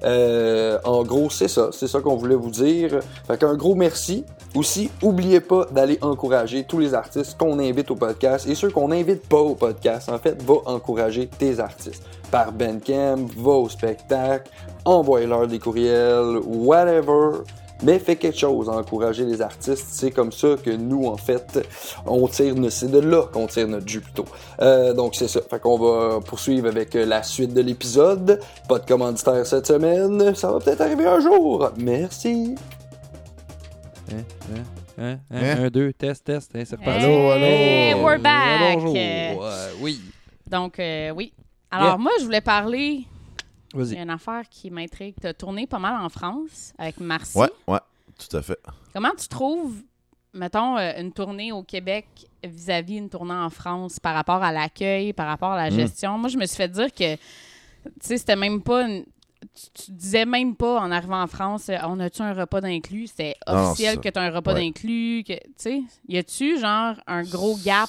[0.04, 1.70] Euh, en gros, c'est ça.
[1.72, 3.00] C'est ça qu'on voulait vous dire.
[3.26, 4.24] Fait qu'un gros merci.
[4.54, 8.88] Aussi, oubliez pas d'aller encourager tous les artistes qu'on invite au podcast et ceux qu'on
[8.88, 10.08] n'invite pas au podcast.
[10.10, 12.02] En fait, va encourager tes artistes.
[12.32, 14.50] Par Bandcamp, va au spectacle,
[14.84, 17.44] envoie-leur des courriels, whatever.
[17.84, 19.86] Mais fais quelque chose, encourager les artistes.
[19.90, 21.64] C'est comme ça que nous, en fait,
[22.06, 24.24] on tire, c'est de là qu'on tire notre jus plutôt.
[24.60, 25.40] Euh, donc c'est ça.
[25.42, 28.40] Fait qu'on va poursuivre avec euh, la suite de l'épisode.
[28.68, 30.34] Pas de commanditaire cette semaine.
[30.34, 31.70] Ça va peut-être arriver un jour.
[31.76, 32.54] Merci.
[34.10, 34.62] Hein, hein,
[34.98, 35.64] hein, hein, Hein?
[35.64, 36.52] Un, deux, test, test.
[36.54, 37.04] Hein, c'est reparti.
[37.04, 37.44] Allô, allô.
[37.44, 38.74] Hey, we're back.
[38.74, 38.94] Bonjour.
[38.96, 40.00] Euh, oui.
[40.48, 41.32] Donc, euh, oui.
[41.72, 41.96] Alors, Yeah.
[41.98, 43.06] moi, je voulais parler.
[43.74, 43.98] Il y Vas-y.
[43.98, 45.14] a une affaire qui m'intrigue.
[45.20, 47.36] Tu as tourné pas mal en France avec Marcy.
[47.38, 47.78] Ouais, ouais,
[48.18, 48.58] tout à fait.
[48.92, 49.74] Comment tu trouves,
[50.34, 52.06] mettons, euh, une tournée au Québec
[52.44, 55.74] vis-à-vis une tournée en France par rapport à l'accueil, par rapport à la Mm.
[55.80, 56.18] gestion?
[56.18, 57.20] Moi, je me suis fait dire que, tu
[58.02, 58.82] sais, c'était même pas.
[58.86, 59.06] une-
[59.54, 63.08] Tu, tu disais même pas en arrivant en France, euh, on a-tu un repas d'inclus?
[63.08, 64.60] C'était non, officiel que tu as un repas Ouais.
[64.60, 65.24] d'inclus.
[65.26, 67.88] Tu sais, y a-tu, genre, un gros gap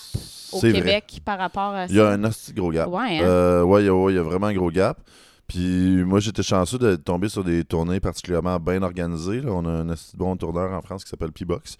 [0.51, 0.71] au vrai.
[0.73, 1.93] Québec par rapport à ça?
[1.93, 2.87] Il y a un assez gros gap.
[2.89, 3.23] Ouais, hein?
[3.23, 4.99] Euh, ouais, il y a- ouais, y a vraiment un gros gap.
[5.47, 9.41] Puis moi, j'étais chanceux de tomber sur des tournées particulièrement bien organisées.
[9.41, 9.51] là.
[9.51, 11.77] On a un assez bon tourneur en France qui s'appelle P-Box.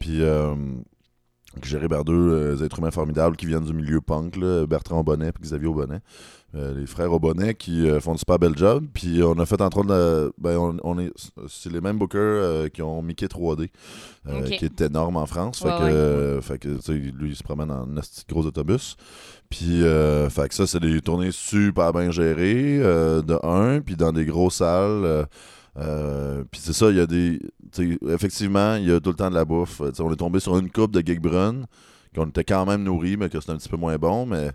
[0.00, 0.54] Puis euh,
[1.64, 5.28] géré par deux euh, êtres humains formidables qui viennent du milieu punk, là, Bertrand Bonnet
[5.28, 6.00] et Xavier Aubonnet.
[6.54, 8.86] Euh, les frères Aubonnet qui euh, font du super bel job.
[8.94, 11.12] Puis on a fait entre autres, la- ben, on, on est,
[11.46, 13.68] c'est les mêmes bookers euh, qui ont Mickey 3D,
[14.28, 14.46] euh, Ok.
[14.56, 15.58] qui est énorme en France.
[15.58, 16.42] Fait Ouais, que, ouais.
[16.42, 16.68] fait que,
[17.18, 18.00] lui, il se promène en de
[18.30, 18.96] gros autobus.
[19.50, 19.82] Puis,
[20.30, 24.56] fait que ça, c'est des tournées super bien gérées, de un, puis dans des grosses
[24.56, 25.26] salles.
[25.78, 27.40] Euh, euh, puis c'est ça, il y a des.
[27.72, 29.78] tu Effectivement, il y a tout le temps de la bouffe.
[29.78, 31.62] Tu sais, on est tombé sur une coupe de Gig Brun,
[32.14, 34.26] qu'on était quand même nourri, mais que c'était un petit peu moins bon.
[34.26, 34.50] Mais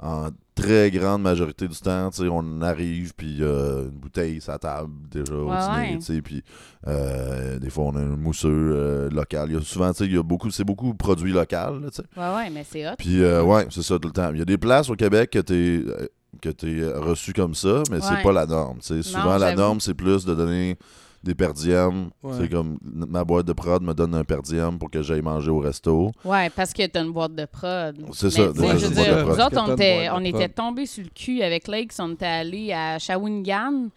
[0.00, 4.40] en très grande majorité du temps, tu on arrive, puis il y a une bouteille
[4.46, 5.98] la table déjà au Ouais, dîner.
[5.98, 6.42] tu Puis
[6.86, 9.50] euh, des fois, on a un mousseux euh, local.
[9.50, 11.80] Il y a souvent, tu il y a beaucoup, c'est beaucoup produit local.
[11.80, 12.20] là, tu sais.
[12.20, 12.94] Ouais, ouais, mais c'est hot.
[12.98, 14.30] Puis, euh, ouais, c'est ça tout le temps.
[14.32, 16.06] Il y a des places au Québec que t'es euh,
[16.40, 18.22] que t'es reçu comme ça, mais c'est Ouais.
[18.22, 18.78] pas la norme.
[18.78, 19.02] tu sais.
[19.02, 20.76] souvent, la norme, c'est plus de donner
[21.22, 22.10] des per diem.
[22.22, 22.32] Ouais.
[22.38, 25.50] C'est comme ma boîte de prod me donne un per diem pour que j'aille manger
[25.50, 26.12] au resto.
[26.24, 27.96] Ouais, parce que t'as une boîte de prod.
[28.12, 29.38] C'est ça, tu je c'est veux dire, de prod.
[29.38, 31.94] nous autres, on était, on était tombés sur le cul avec Lakes.
[31.98, 33.88] On était allés à Shawinigan,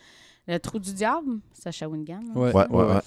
[0.48, 1.40] le trou du diable.
[1.54, 2.22] C'est à Shawinigan.
[2.30, 2.40] hein?
[2.40, 3.02] Ouais, Ouais, ouais, ouais.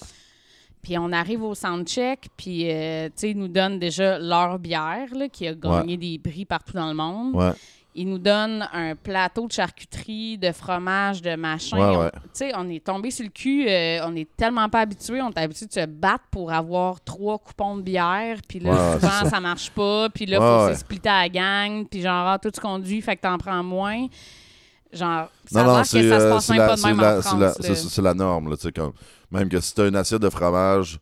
[0.82, 5.08] Puis on arrive au soundcheck, puis euh, tu sais, ils nous donnent déjà leur bière,
[5.14, 7.34] là, qui a gagné des prix partout dans le monde.
[7.34, 7.52] Ouais,
[7.94, 11.76] Ils nous donnent un plateau de charcuterie, de fromage, de machin.
[11.76, 12.10] Ouais, On- ouais.
[12.12, 13.66] Tu sais, on est tombé sur le cul.
[13.68, 15.20] euh, on est tellement pas habitués.
[15.20, 18.38] On est habitué de se battre pour avoir trois coupons de bière.
[18.48, 19.30] Puis là, Ouais, souvent, ça.
[19.30, 19.40] ça.
[19.40, 20.08] marche pas.
[20.08, 21.84] Puis là, faut se splitter à la gang.
[21.84, 24.06] Puis genre, ah, toi, tu conduis, fait que t'en prends moins.
[24.92, 27.00] Genre, ça Non, non, que c'est ça se euh, passe même la, pas de même
[27.00, 27.54] la- en France.
[27.60, 28.50] c'est- la norme.
[28.50, 28.72] Là, tu sais,
[29.30, 30.98] même que si t'as une assiette de fromage,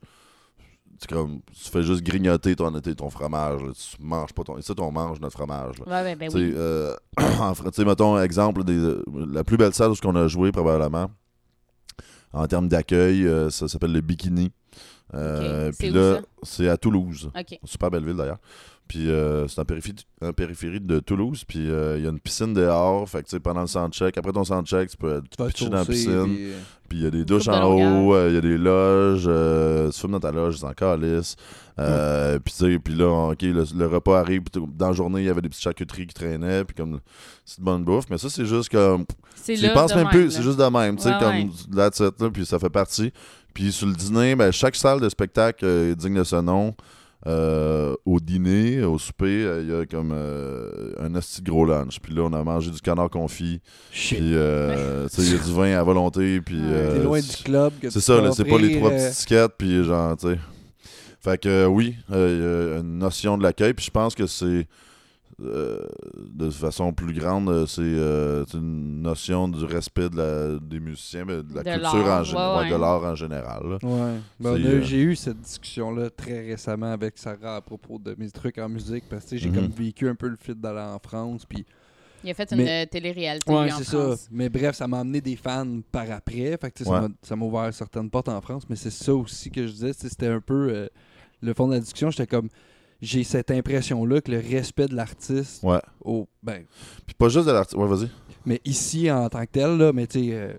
[0.98, 3.62] c'est comme, tu fais juste grignoter ton, ton fromage.
[3.62, 3.70] là.
[3.72, 4.58] tu manges pas ton.
[4.58, 5.78] Et ça, on mange notre fromage.
[5.78, 6.02] là.
[6.02, 6.52] Ouais, ben Tu sais, oui.
[6.56, 6.94] euh,
[7.40, 7.52] en
[7.84, 11.10] mettons, exemple, des, euh, la plus belle salle où on a joué, probablement,
[12.32, 14.50] en termes d'accueil, euh, ça s'appelle le Bikini.
[15.14, 15.72] Euh.
[15.78, 17.30] Puis là, c'est à Toulouse.
[17.64, 18.38] Super belle ville d'ailleurs.
[18.88, 21.44] Puis euh, c'est en périphérie, en périphérie de Toulouse.
[21.46, 23.08] Puis euh, il y a une piscine dehors.
[23.08, 25.68] Fait que tu sais, pendant le soundcheck, après ton soundcheck, tu peux Tu vas pitcher
[25.68, 26.24] dans la piscine.
[26.24, 26.58] puis, euh,
[26.88, 29.90] Puis il y a des douches en haut, euh, il y a des loges, euh,
[29.90, 31.36] tu fumes dans ta loge, c'est encore lisse.
[31.78, 34.92] Euh, Puis tu sais, puis là, ok, le, le repas arrive, puis t- dans la
[34.94, 36.98] journée, il y avait des petites charcuteries qui traînaient, puis comme,
[37.44, 38.06] c'est de bonne bouffe.
[38.10, 39.04] Mais ça, c'est juste comme,
[39.36, 41.34] C'est tu y penses même même, plus, c'est juste de même, tu sais, Ouais, comme,
[41.36, 41.48] ouais.
[41.76, 43.12] that's it, là, puis ça fait partie.
[43.54, 46.74] Puis sur le dîner, ben, chaque salle de spectacle est digne de ce nom.
[47.26, 51.64] Euh, au dîner, au souper, euh, il y a comme euh, un asti de gros
[51.66, 51.98] lunch.
[52.00, 53.60] Puis là, on a mangé du canard confit.
[53.92, 54.18] Shit.
[54.18, 56.40] Puis, euh, il y a du vin à volonté.
[56.40, 56.94] Puis, Ouais.
[56.94, 57.72] T'es loin du c'est- club.
[57.82, 60.38] c'est ça, c'est pas les trois petites tickets, puis genre, tu sais.
[61.20, 64.68] Fait que oui, il y a une notion de l'accueil, puis je pense que c'est
[65.40, 65.86] euh,
[66.30, 70.80] de façon plus grande, euh, c'est euh, c'est une notion du respect de la, des
[70.80, 73.78] musiciens, mais de la De culture en, ouais, ouais, de l'art en général.
[73.82, 74.14] Ouais.
[74.40, 78.58] Ben, euh, J'ai eu cette discussion-là très récemment avec Sarah à propos de mes trucs
[78.58, 79.54] en musique parce que j'ai Mhm.
[79.54, 81.44] comme vécu un peu le fit d'aller en France.
[81.46, 81.64] Puis,
[82.24, 84.16] Il a fait une Mais- euh, télé-réalité ouais, c'est France.
[84.22, 84.28] ça.
[84.32, 86.58] Mais bref, ça m'a amené des fans par après.
[86.60, 87.00] Fait que, ça Ouais.
[87.02, 88.64] m'a- ça m'a ouvert certaines portes en France.
[88.68, 89.92] Mais c'est ça aussi que je disais.
[89.92, 90.88] C'était un peu euh,
[91.40, 92.10] le fond de la discussion.
[92.10, 92.48] J'étais comme.
[93.00, 95.62] J'ai cette impression-là que le respect de l'artiste.
[95.62, 95.80] Ouais.
[96.04, 96.64] au ben,
[97.06, 97.76] Puis pas juste de l'artiste.
[97.80, 98.08] Ouais, vas-y.
[98.44, 100.28] mais ici en tant que tel, là, mais tu sais.
[100.32, 100.52] euh,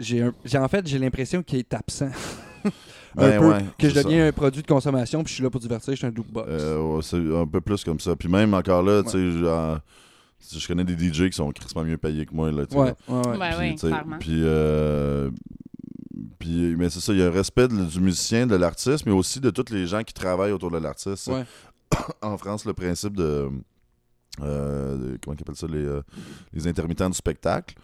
[0.00, 2.10] j'ai en fait, j'ai l'impression qu'il est absent.
[2.64, 2.70] un
[3.14, 4.02] Ben peu, ouais, que je ça.
[4.02, 6.48] deviens un produit de consommation, puis je suis là pour divertir, je suis un jukebox.
[6.48, 8.16] Euh, ouais, c'est un peu plus comme ça.
[8.16, 12.26] Puis même encore là, tu sais, je connais des DJ qui sont crissement mieux payés
[12.26, 12.50] que moi.
[12.50, 13.16] Là, ouais, ouais, ouais.
[13.16, 14.16] Ouais, Puis, ouais, tu sais, clairement.
[14.18, 15.30] Puis, euh,
[16.38, 19.12] puis, mais c'est ça, il y a un respect de- du musicien, de l'artiste, mais
[19.12, 21.26] aussi de tous les gens qui travaillent autour de l'artiste.
[21.28, 21.44] Ouais.
[22.22, 23.48] En France, le principe de.
[24.40, 26.00] Euh, comment ils appellent ça les, euh,
[26.52, 27.74] les intermittents du spectacle.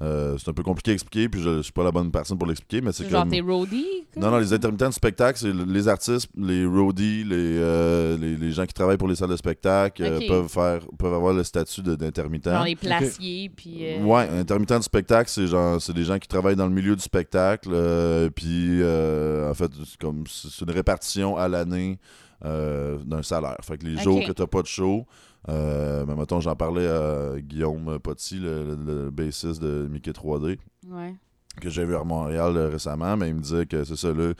[0.00, 2.38] Euh, c'est un peu compliqué à expliquer, puis je, je suis pas la bonne personne
[2.38, 3.30] pour l'expliquer, mais c'est Genre comme.
[3.32, 4.06] tes roadies?
[4.14, 4.22] quoi?
[4.22, 8.52] Non, non, les intermittents du spectacle, c'est les artistes, les roadies, les, euh, les, les
[8.52, 11.82] gens qui travaillent pour les salles de spectacle euh, peuvent faire peuvent avoir le statut
[11.82, 12.44] de- d'intermittent.
[12.48, 13.78] Genre les placiers, puis...
[13.80, 16.94] euh, Ouais, intermittent du spectacle, c'est genre c'est des gens qui travaillent dans le milieu
[16.94, 21.98] du spectacle, euh, puis euh, en fait c'est comme c'est une répartition à l'année
[22.44, 23.56] euh, d'un salaire.
[23.62, 25.06] Fait que les jours que t'as pas de show,
[25.48, 30.58] euh, mais mettons j'en parlais à Guillaume Potty, le, le, le bassiste de Mickey 3D,
[30.90, 31.14] Ouais.
[31.60, 34.32] que j'ai vu à Montréal euh, récemment, mais il me disait que c'est ça là,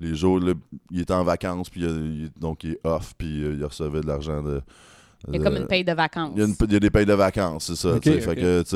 [0.00, 0.52] les jours là,
[0.90, 1.88] il était en vacances puis il,
[2.24, 4.60] il- donc il est off puis euh, il recevait de l'argent de
[5.28, 6.32] Il y a comme une paye de vacances.
[6.36, 7.94] il y, a une- il y a des payes de vacances, c'est ça.
[7.94, 8.10] Fait que,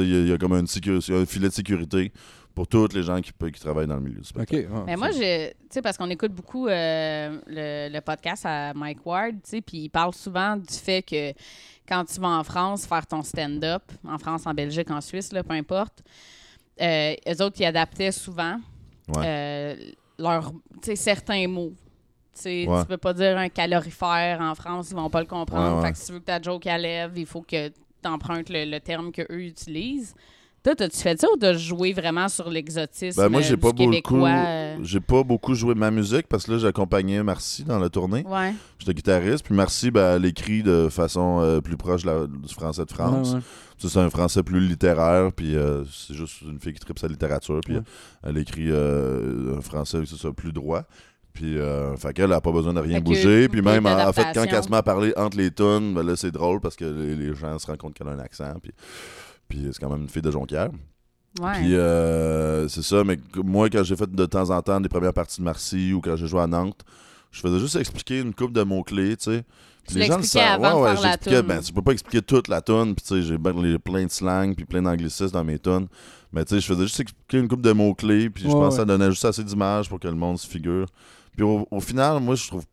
[0.01, 2.13] il y, a- il y a comme une un filet de sécurité
[2.55, 4.27] pour tous les gens qui, travaillent dans le milieu du Ok.
[4.47, 4.73] spectacle.
[4.73, 8.75] ouais, Mais moi, je, tu sais, parce qu'on écoute beaucoup euh, le, le podcast à
[8.75, 11.33] Mike Ward, tu sais, puis il parle souvent du fait que
[11.89, 15.43] quand tu vas en France faire ton stand-up, en France, en Belgique, en Suisse, là,
[15.43, 16.03] peu importe,
[16.81, 18.59] euh, eux autres, ils adaptaient souvent
[19.09, 19.23] Ouais.
[19.27, 19.77] euh,
[20.19, 21.73] leurs, tu sais, certains mots.
[22.35, 22.81] Tu sais, Ouais.
[22.83, 25.77] Tu peux pas dire un calorifère en France, ils vont pas le comprendre.
[25.77, 25.87] Ouais, ouais.
[25.89, 27.75] Fait que si tu veux que ta joke à lève, il faut que tu
[28.09, 30.15] empruntes le, le terme qu'eux utilisent.
[30.63, 33.61] Toi, t'as-tu fait ça ou t'as joué vraiment sur l'exotisme Ben, moi, euh, j'ai du
[33.61, 33.85] pas beaucoup.
[33.91, 34.29] québécois?
[34.47, 34.77] euh?
[34.83, 38.25] J'ai pas beaucoup joué ma musique parce que là, j'accompagnais Marcy dans la tournée.
[38.27, 38.53] Ouais.
[38.79, 39.43] J'étais guitariste.
[39.45, 43.29] Puis Marcy, ben, elle écrit de façon euh, plus proche la- du français de France.
[43.31, 43.41] Ouais, ouais.
[43.79, 47.09] Ça, C'est un français plus littéraire, puis euh, c'est juste une fille qui tripe sa
[47.09, 47.81] littérature, puis Ouais.
[47.81, 50.83] euh, elle écrit euh, un français ça, plus droit.
[51.33, 53.49] Puis, euh, fait qu'elle a pas besoin de rien Fait bouger.
[53.49, 56.03] Puis même, en, en fait, quand elle se met à parler entre les tunes, ben
[56.03, 58.53] là, c'est drôle parce que les, les gens se rendent compte qu'elle a un accent.
[58.61, 58.73] Puis,
[59.51, 60.71] puis c'est quand même une fille de Jonquière.
[61.41, 61.53] Ouais.
[61.61, 65.13] Puis euh, c'est ça, mais moi, quand j'ai fait de temps en temps des premières
[65.13, 66.81] parties de Marcy ou quand j'ai joué à Nantes,
[67.31, 69.45] je faisais juste expliquer une coupe de mots-clés, tu sais.
[69.87, 70.61] Puis les gens le savent.
[70.61, 71.43] Ouais, ouais, faire la j'expliquais.
[71.43, 74.11] Ben, tu peux pas expliquer toute la tune, puis tu sais, j'ai ben plein de
[74.11, 75.87] slang, puis plein d'anglicismes dans mes tunes.
[76.33, 78.63] Mais tu sais, je faisais juste expliquer une coupe de mots-clés, puis je Ouais, pense
[78.63, 78.77] que ouais.
[78.79, 80.87] ça donnait juste assez d'images pour que le monde se figure.
[81.37, 82.65] Puis au, au final, moi, je trouve,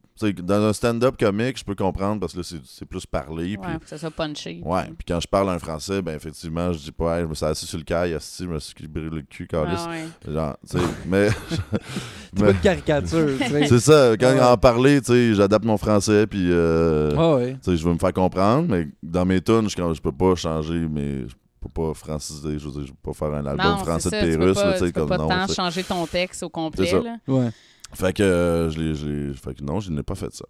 [0.44, 3.68] dans un stand-up comique, je peux comprendre parce que là, c'est c'est plus parlé, puis
[3.68, 4.62] Ouais, faut que ça soit punché.
[4.66, 7.34] Ouais, puis quand je parle en français, ben effectivement, je dis pas, hey, je me
[7.36, 9.86] suis assis sur le caille, asti, je me suis brûlé le cul, Ah câlisse.
[9.88, 10.34] ouais.
[10.34, 11.30] Genre, tu sais, mais.
[11.50, 13.68] C'est pas mais- une caricature, tu sais.
[13.68, 14.42] c'est ça, quand Ouais.
[14.44, 16.48] en parler, tu sais, j'adapte mon français, puis.
[16.52, 17.54] euh, Ah ouais.
[17.64, 20.12] tu sais, je veux me faire comprendre, mais dans mes tunes, je, quand- je peux
[20.12, 23.46] pas changer, mais je peux pas franciser, je veux dire, je peux pas faire un
[23.46, 25.28] album Non, français de ça, tu peux Pérus, pas, là, tu peux comme pas non.
[25.30, 26.92] tant changer ton texte au complet.
[26.92, 27.18] Là.
[27.28, 27.50] Ouais.
[27.94, 30.46] Fait que, euh, je l'ai- j'ai- fait que non, je n'ai pas fait ça.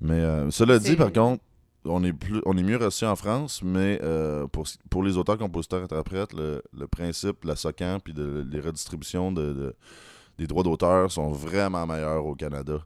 [0.00, 1.42] Mais euh, cela dit, par contre,
[1.84, 5.38] on est, plus, on est mieux reçu en France, mais euh, pour, pour les auteurs,
[5.38, 9.74] compositeurs, interprètes, le, le principe, la SOCAN, puis de, les redistributions de, de-
[10.38, 12.78] des droits d'auteur sont vraiment meilleurs au Canada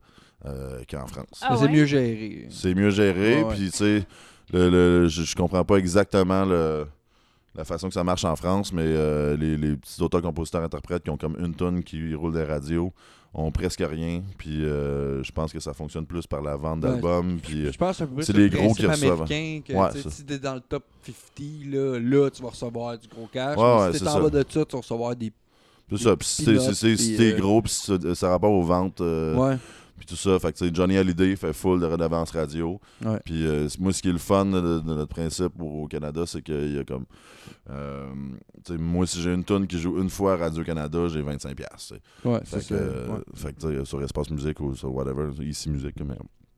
[0.45, 1.41] euh, qu'en France.
[1.43, 2.47] Ah c'est mieux géré.
[2.51, 4.07] C'est mieux géré, puis tu sais,
[4.53, 6.87] le, le- je, je comprends pas exactement le,
[7.55, 11.05] la façon que ça marche en France, mais euh, les, les petits auteurs, compositeurs, interprètes
[11.05, 12.93] qui ont comme une tonne qui roule des radios
[13.35, 17.39] ont presque rien, puis euh, je pense que ça fonctionne plus par la vente d'albums,
[17.43, 17.67] puis...
[17.67, 19.25] euh, Je pense que C'est le les gros qui reçoivent.
[19.29, 23.29] que Ouais, si t'es dans le top 50, là, là, tu vas recevoir du gros
[23.33, 23.57] cash.
[23.59, 24.21] Ouais, mais si t'es en ça.
[24.21, 25.33] bas de ça, tu vas recevoir des.
[25.91, 29.57] C'est ça, puis si t'es- euh, gros, puis ça, ça rapporte aux ventes, euh, Ouais.
[29.97, 33.21] Puis tout ça, fait que Johnny Hallyday fait full de redevances radio, Ouais.
[33.25, 36.43] Puis euh, moi, ce qui est le fun de, de notre principe au, Canada, c'est
[36.43, 37.05] qu'il y a comme.
[37.71, 38.07] euh,
[38.79, 41.55] moi, si j'ai une tune qui joue une fois à Radio-Canada, j'ai 25$.
[41.55, 42.29] piastres, tu sais.
[42.29, 43.21] Ouais, Fait c'est que, euh, ouais.
[43.35, 46.17] fait que, sur Espace Musique ou sur whatever, ici Musique, mais.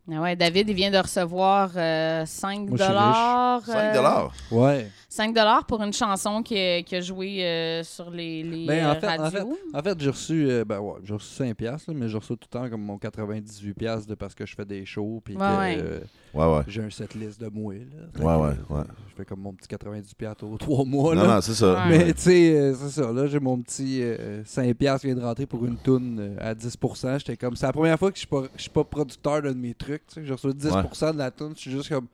[0.09, 3.63] Ah ouais, David, il vient de recevoir euh, 5 Moi, je suis dollars.
[3.67, 4.31] 5$!
[4.53, 4.89] Ouais.
[5.09, 8.85] 5 dollars pour une chanson qui a, qui a joué euh, sur les, les Ben,
[8.87, 9.59] euh, en fait- en radios.
[9.75, 12.29] En fait, j'ai reçu, euh, ben ouais, j'ai reçu 5 piastres, là, mais j'ai reçu
[12.37, 15.35] tout le temps comme mon 98 piastres de parce que je fais des shows puis
[15.35, 15.77] Ouais, que ouais.
[15.81, 16.01] euh,
[16.35, 16.63] Ouais, ouais.
[16.69, 17.75] j'ai un setlist de moi.
[17.75, 17.81] Là.
[18.15, 18.85] Fait Ouais, ouais, euh, ouais.
[19.09, 21.15] Je fais comme mon petit 98 piastres aux 3 mois.
[21.15, 21.35] Non, là.
[21.37, 21.73] non, c'est ça.
[21.87, 21.99] Ouais.
[21.99, 23.11] Mais tu sais, euh, c'est ça.
[23.11, 26.37] Là, j'ai mon petit euh, 5$ piastres qui vient de rentrer pour une toune euh,
[26.51, 27.19] à 10%.
[27.21, 29.51] J'étais comme, c'est la première fois que je suis pas, je suis pas producteur de
[29.55, 29.96] mes trucs.
[30.07, 30.25] Tu sais.
[30.27, 31.53] Je reçois 10% de la toune.
[31.57, 32.07] Je suis juste comme,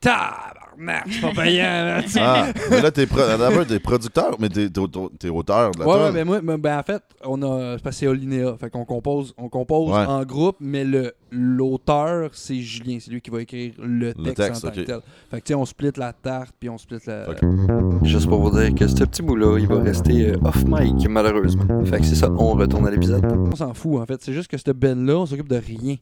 [0.00, 1.62] tabarnak, c'est pas payant.
[1.84, 2.20] là, tu sais.
[2.22, 4.68] Ah, mais là, t'es pro d'abord, t'es producteur, mais t'es
[5.18, 6.14] t'es auteur de la Ouais, ouais, tune.
[6.14, 7.76] mais moi, mais- ben, en fait, on a.
[7.76, 8.56] C'est parce que c'est Olinéa.
[8.58, 10.06] Fait qu'on compose, on compose Ouais.
[10.06, 12.96] en groupe, mais le l'auteur, c'est Julien.
[12.98, 14.80] C'est lui qui va écrire le texte, texte, en tant ok.
[14.80, 15.00] que tel.
[15.30, 17.26] Fait que tu sais, on split la tarte, puis on split la.
[18.02, 21.84] Juste pour vous dire que ce petit bout-là, il va rester euh, off mic, malheureusement.
[21.84, 23.22] Fait que c'est ça, on retourne à l'épisode.
[23.52, 24.22] On s'en fout, en fait.
[24.22, 25.96] C'est juste que cette band-là, on s'occupe de rien.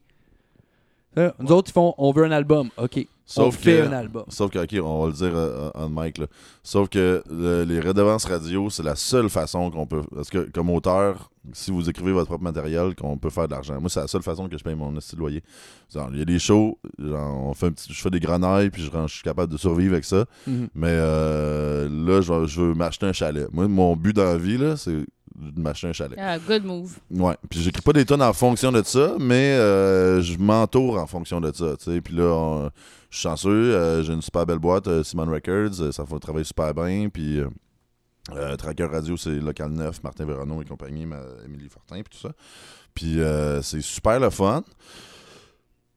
[1.19, 2.69] Euh, Nous autres, ils font on veut un album.
[2.79, 2.97] OK.
[2.99, 4.25] on Sauf fait que- un album.
[4.29, 6.27] Sauf que, ok, on va le dire euh, en mic, là.
[6.63, 10.03] Sauf que le- les redevances radio, c'est la seule façon qu'on peut.
[10.15, 13.79] Parce que, comme auteur, si vous écrivez votre propre matériel, qu'on peut faire de l'argent.
[13.81, 15.43] Moi, c'est la seule façon que je paye mon loyer.
[16.13, 18.83] Il y a des shows, genre, on fait un petit, je fais des grenailles, puis
[18.83, 20.25] je, suis capable de survivre avec ça.
[20.47, 20.69] Mhm.
[20.75, 23.49] Mais euh, là, je, je veux m'acheter un chalet.
[23.53, 25.05] Moi, mon but dans la vie, là, c'est
[25.39, 26.19] de m'acheter un chalet.
[26.21, 26.99] Ah, good move.
[27.11, 27.37] Ouais.
[27.49, 31.41] Puis j'écris pas des tonnes en fonction de ça, mais euh, je m'entoure en fonction
[31.41, 31.75] de ça.
[32.03, 32.71] Puis là, on-
[33.11, 33.49] je suis chanceux.
[33.75, 35.93] euh, j'ai une super belle boîte, euh, Simon Records.
[35.93, 37.09] ça fait travailler super bien.
[37.09, 37.41] Puis
[38.59, 42.35] Tracker Radio, c'est Local 9, Martin Véronneau et compagnie, ma, Émilie Fortin, puis tout ça.
[42.95, 44.63] Puis euh, c'est super le fun.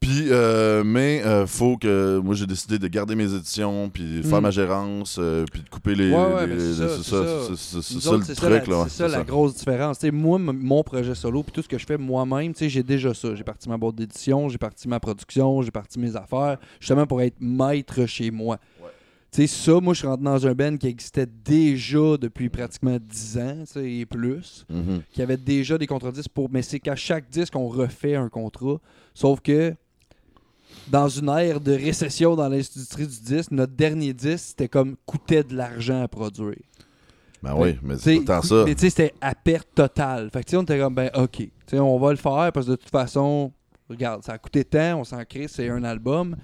[0.02, 2.18] Puis, euh, mais euh, faut que.
[2.18, 4.42] Moi, j'ai décidé de garder mes éditions, puis faire Mm.
[4.42, 6.10] ma gérance, euh, puis de couper les.
[6.10, 8.84] Ouais, ouais, les- c'est les- ça, c'est ça, c'est- le truc, là.
[8.88, 9.98] c'est ça la grosse différence.
[10.00, 13.14] Tu sais, moi, mon projet solo, puis tout ce que je fais moi-même, j'ai déjà
[13.14, 13.34] ça.
[13.36, 17.22] J'ai parti ma boîte d'édition, j'ai parti ma production, j'ai parti mes affaires, justement pour
[17.22, 18.58] être maître chez moi.
[18.82, 18.88] Ouais.
[19.30, 22.98] Tu sais, ça, moi, je suis rentré dans un band qui existait déjà depuis pratiquement
[23.00, 25.02] 10 ans, et plus, Mhm.
[25.12, 26.48] qui avait déjà des contrats disques pour.
[26.50, 28.78] Mais c'est qu'à chaque disque, on refait un contrat.
[29.14, 29.74] Sauf que
[30.88, 35.44] dans une ère de récession dans l'industrie du disque, notre dernier disque, c'était comme coûtait
[35.44, 36.56] de l'argent à produire.
[37.42, 38.62] Ben oui, mais c'est tout le temps ça.
[38.64, 40.30] Mais tu sais, c'était à perte totale.
[40.30, 41.42] Fait que tu sais, on était comme, ben, OK.
[41.72, 43.52] On va le faire parce que de toute façon,
[43.88, 46.36] regarde, ça a coûté tant, on s'en crée, c'est un album.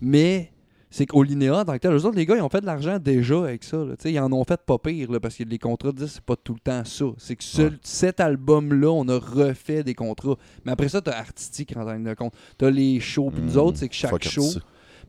[0.00, 0.52] Mais
[0.96, 2.66] c'est qu'au Linéa, en tant que tel, eux autres, les gars, ils ont fait de
[2.66, 3.76] l'argent déjà avec ça.
[3.76, 3.94] là.
[4.04, 6.54] Ils en ont fait pas pire, là, parce que les contrats disent c'est pas tout
[6.54, 7.04] le temps ça.
[7.18, 7.70] C'est que ce- Ouais.
[7.82, 10.36] cet album-là, on a refait des contrats.
[10.64, 12.32] Mais après ça, t'as artistique en tant que compte.
[12.56, 13.30] T'as les shows.
[13.30, 13.58] Puis nous Mm.
[13.58, 14.46] autres, c'est que chaque show.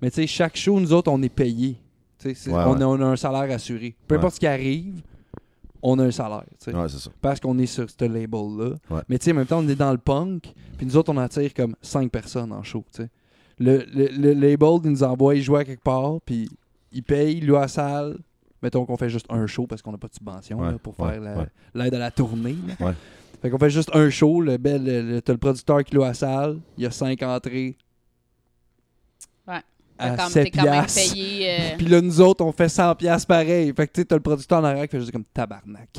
[0.02, 1.78] Mais tu sais, chaque show, nous autres, on est payé.
[2.26, 2.84] Ouais, on, ouais.
[2.84, 3.96] On a un salaire assuré.
[4.08, 5.02] Peu importe ce qui arrive,
[5.82, 6.44] on a un salaire.
[6.68, 7.12] Ouais, c'est ça.
[7.22, 8.76] Parce qu'on est sur ce label-là.
[8.90, 9.02] Ouais.
[9.08, 10.52] Mais tu sais, en même temps, on est dans le punk.
[10.78, 12.84] Puis nous autres, on attire comme 5 personnes en show.
[13.60, 16.20] Le, le, le label, il nous envoie jouer à quelque part.
[16.26, 16.50] Puis
[16.92, 18.18] il paye, lui à la salle.
[18.62, 21.00] Mettons qu'on fait juste un show parce qu'on n'a pas de subvention Ouais, là, pour
[21.00, 21.46] ouais, faire la- ouais.
[21.76, 22.56] l'aide à la tournée.
[23.42, 24.42] Fait qu'on fait juste un show.
[24.42, 26.60] Le bel, le- le- t'as le producteur qui loue à la salle.
[26.78, 27.78] Il y a 5 entrées.
[29.48, 29.62] Ouais.
[30.00, 31.14] À comme- 7 T'es quand même piastres.
[31.14, 31.50] payé.
[31.50, 33.74] euh, Puis là, nous autres, on fait 100 pièces pareil.
[33.76, 35.90] Fait que tu sais, t'as le producteur en arrière qui fait juste comme tabarnak.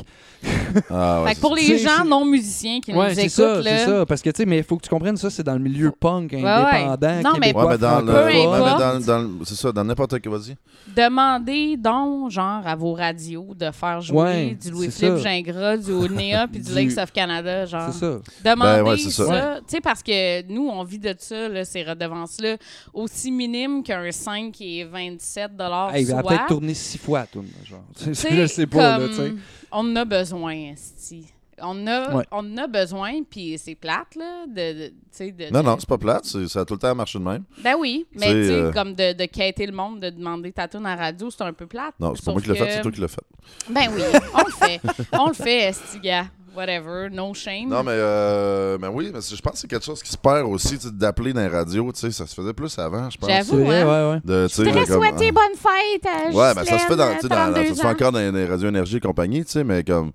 [0.91, 3.61] Ah, ouais, fait que pour les gens non musiciens qui nous Ouais, c'est écoutent, ça,
[3.63, 4.07] là, c'est ça.
[4.07, 5.91] Parce que, tu sais, mais il faut que tu comprennes ça, c'est dans le milieu
[5.91, 6.45] punk, ouais.
[6.45, 10.31] indépendant, Non, mais- mais dans, le, mais dans, dans c'est ça, dans n'importe quel.
[10.31, 10.57] Vas-y.
[10.95, 15.31] demandez donc, genre, à vos radios de faire jouer Ouais, du Louis c'est Philippe ça.
[15.31, 17.91] Gingras, du Onéa puis du Lakes of Canada, genre.
[17.93, 18.19] C'est ça.
[18.45, 19.27] Demandez Ben ça.
[19.27, 19.57] ça.
[19.61, 22.57] Tu sais, parce que nous, on vit de ça, là, ces redevances-là,
[22.93, 25.51] aussi minimes qu'un 5 qui est 27
[25.93, 27.83] Hey, il va peut-être tourner six fois, tout, genre.
[28.07, 29.33] Je sais pas, là, comme, tu sais.
[29.73, 31.27] On en a besoin, esti.
[31.61, 32.25] On a, Ouais.
[32.31, 35.67] on en a besoin, puis c'est plate, là, de, de- tu sais, de- Non, de-
[35.67, 36.25] non, c'est pas plate.
[36.25, 37.43] c'est- Ça a tout le temps marché de même.
[37.65, 40.53] Ben oui, mais C'est, tu sais, euh, comme de, de quêter le monde, de demander
[40.53, 41.95] ta tune à la radio, c'est un peu plate.
[41.99, 43.25] Non, c'est pas moi qui l'ai fait, c'est toi qui l'as fait.
[43.71, 44.03] Ben oui,
[44.35, 44.81] on le fait.
[45.19, 46.27] On le fait, esti, gars.
[46.59, 47.69] Whatever, no shame.
[47.69, 50.45] Non, mais, euh, mais oui, mais je pense que c'est quelque chose qui se perd
[50.49, 51.93] aussi, d'appeler dans les radios.
[51.93, 53.31] tu sais, Ça se faisait plus avant, je pense.
[53.31, 53.59] J'avoue.
[53.71, 53.87] Hein.
[53.87, 54.49] ouais, ouais.
[54.49, 57.29] Sais, Je voudrais souhaiter bonne fête à Ouais, ben ça se fait, dans, tu sais,
[57.29, 59.63] dans, dans- ça se fait Gislaine, encore dans les radios énergie et compagnie, tu sais,
[59.63, 60.11] mais comme.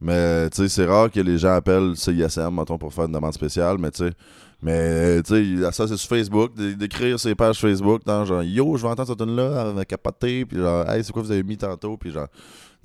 [0.00, 3.34] Mais, tu sais, c'est rare que les gens appellent CISM, mettons, pour faire une demande
[3.34, 4.12] spéciale, mais tu sais.
[4.62, 8.82] Mais, tu sais, ça, c'est sur Facebook, d'écrire ses pages Facebook, dans genre, yo, je
[8.82, 11.96] vais entendre cette tune-là, avec capoter, puis genre, hey, c'est quoi vous avez mis tantôt,
[11.96, 12.28] puis genre,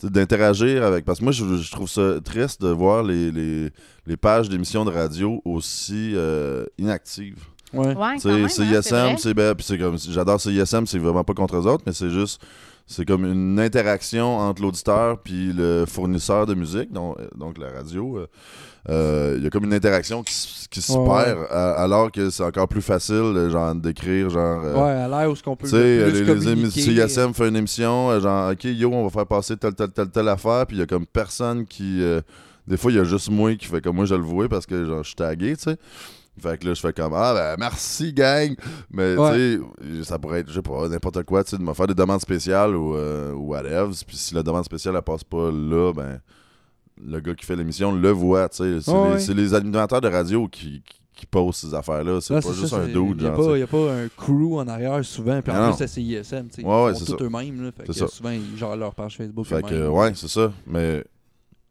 [0.04, 1.06] d'interagir avec.
[1.06, 3.70] Parce que moi, je, je trouve ça triste de voir les, les,
[4.06, 7.43] les pages d'émissions de radio aussi euh, inactives.
[7.74, 7.93] Ouais.
[7.96, 11.58] Même, sais, hein, c'est c'est ben, puis c'est comme j'adore CISM, c'est vraiment pas contre
[11.58, 12.41] eux autres, mais c'est juste
[12.88, 17.72] c'est comme une interaction entre l'auditeur puis le fournisseur de musique, donc, euh, donc la
[17.72, 18.18] radio.
[18.18, 18.28] euh,
[18.88, 20.34] Il y a comme une interaction qui,
[20.70, 24.62] qui se Ouais, perd, alors que c'est encore plus facile, euh, genre d'écrire, genre.
[24.64, 27.48] euh, Ouais, à l'air où ce qu'on peut tu sais, le les, émissions- CISM fait
[27.48, 30.66] une émission, euh, genre, OK, yo, on va faire passer telle, telle, telle, telle affaire,
[30.68, 32.02] puis il y a comme personne qui.
[32.04, 32.22] euh,
[32.68, 34.66] des fois, il y a juste moi qui fait comme moi, je le vois parce
[34.66, 35.78] que genre, je suis tagué, tu sais.
[36.38, 38.54] Fait que là, je fais comme, ah, ben, merci, gang.
[38.92, 39.32] Mais, Ouais.
[39.34, 39.62] tu
[40.00, 41.94] sais, ça pourrait être, je sais pas, n'importe quoi, tu sais, de me faire des
[41.94, 43.88] demandes spéciales ou, euh, ou whatever.
[44.06, 46.20] Puis si la demande spéciale, elle passe pas là, ben,
[47.04, 48.48] le gars qui fait l'émission le voit.
[48.52, 49.34] C'est Ouais, les, ouais.
[49.36, 52.20] les animateurs de radio qui, qui, qui posent ces affaires-là.
[52.22, 53.38] C'est pas juste ça, un dude, y a genre.
[53.38, 53.60] pas- tu sais.
[53.60, 55.41] y a pas un crew en arrière souvent.
[55.41, 56.48] Puis en plus, c'est CISM.
[56.64, 57.72] Ouais, ouais, ils c'est font tout eux-mêmes.
[58.08, 59.46] souvent, ils gèrent leur page Facebook.
[59.46, 59.91] Fait que, eux-mêmes.
[59.93, 60.52] ouais, c'est ça.
[60.68, 61.04] Mais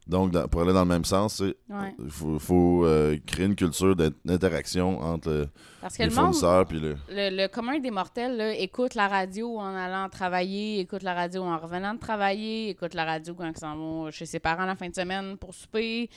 [0.07, 1.95] donc, dans- pour aller dans le même sens, il Ouais.
[2.09, 5.47] faut, faut, euh, créer une culture d'in- d'interaction entre le-
[5.81, 6.95] Parce que les le fournisseurs le.
[7.09, 11.43] le, le commun des mortels, là, écoute la radio en allant travailler, écoute la radio
[11.43, 14.75] en revenant de travailler, écoute la radio quand ils s'en vont chez ses parents la
[14.75, 16.09] fin de semaine pour souper.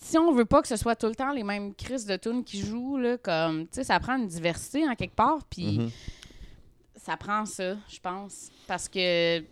[0.00, 2.44] Si on veut pas que ce soit tout le temps les mêmes crises de tunes
[2.44, 5.90] qui jouent, là, comme, tu sais, ça prend une diversité en quelque part, puis Mhm.
[6.94, 8.50] ça prend ça, je pense.
[8.68, 9.42] Parce que,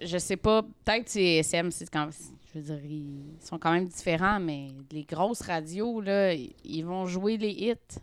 [0.00, 2.08] je sais pas, peut-être c'est SM, c'est quand
[2.54, 7.04] je veux dire, ils sont quand même différents, mais les grosses radios, là, ils- vont
[7.06, 7.98] jouer les hits.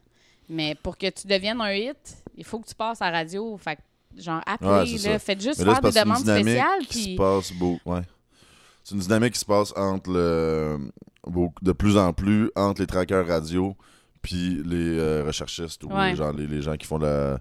[0.49, 3.57] Mais pour que tu deviennes un hit, il faut que tu passes à la radio.
[3.57, 4.69] Fait que, genre, appelez,
[5.03, 6.85] Ouais, là, faites juste là, faire des demandes spéciales.
[6.87, 7.13] qui Puis...
[7.13, 7.53] se passe.
[7.85, 8.01] Ouais.
[8.83, 10.77] C'est une dynamique qui se passe entre le,
[11.61, 13.75] de plus en plus entre les trackers radio
[14.21, 16.11] puis les euh, recherchistes ou Ouais.
[16.11, 17.39] les, gens, les, les gens qui font la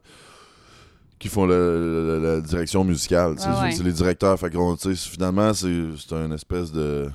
[1.22, 3.34] qui font le- la, la direction musicale.
[3.34, 3.72] Ouais, ouais.
[3.72, 4.36] C'est les directeurs.
[4.38, 4.50] Fait
[4.94, 7.08] finalement, c'est c'est une espèce de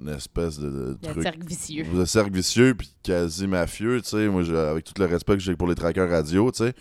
[0.00, 1.84] une espèce de, de truc cercle vicieux.
[1.92, 4.28] de cercle vicieux puis quasi mafieux, tu sais.
[4.28, 6.72] Moi, j'ai- avec tout le respect que j'ai pour les trackers radio, tu sais,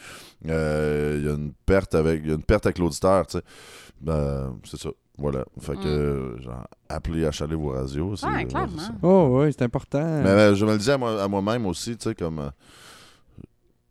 [0.47, 3.39] euh, il y a une perte avec, il y a une perte avec l'auditeur, tu
[3.39, 3.43] sais.
[3.99, 4.89] Ben, c'est ça.
[5.17, 5.43] Voilà.
[5.59, 8.15] Fait que, euh, genre, appelez à chaler vos radios.
[8.15, 8.35] c'est- Mm.
[8.35, 8.81] Ouais, clairement.
[9.01, 10.21] Oh, ouais, c'est important.
[10.23, 12.39] Mais je me le disais à moi- à moi-même aussi, tu sais, comme.
[12.39, 12.49] euh,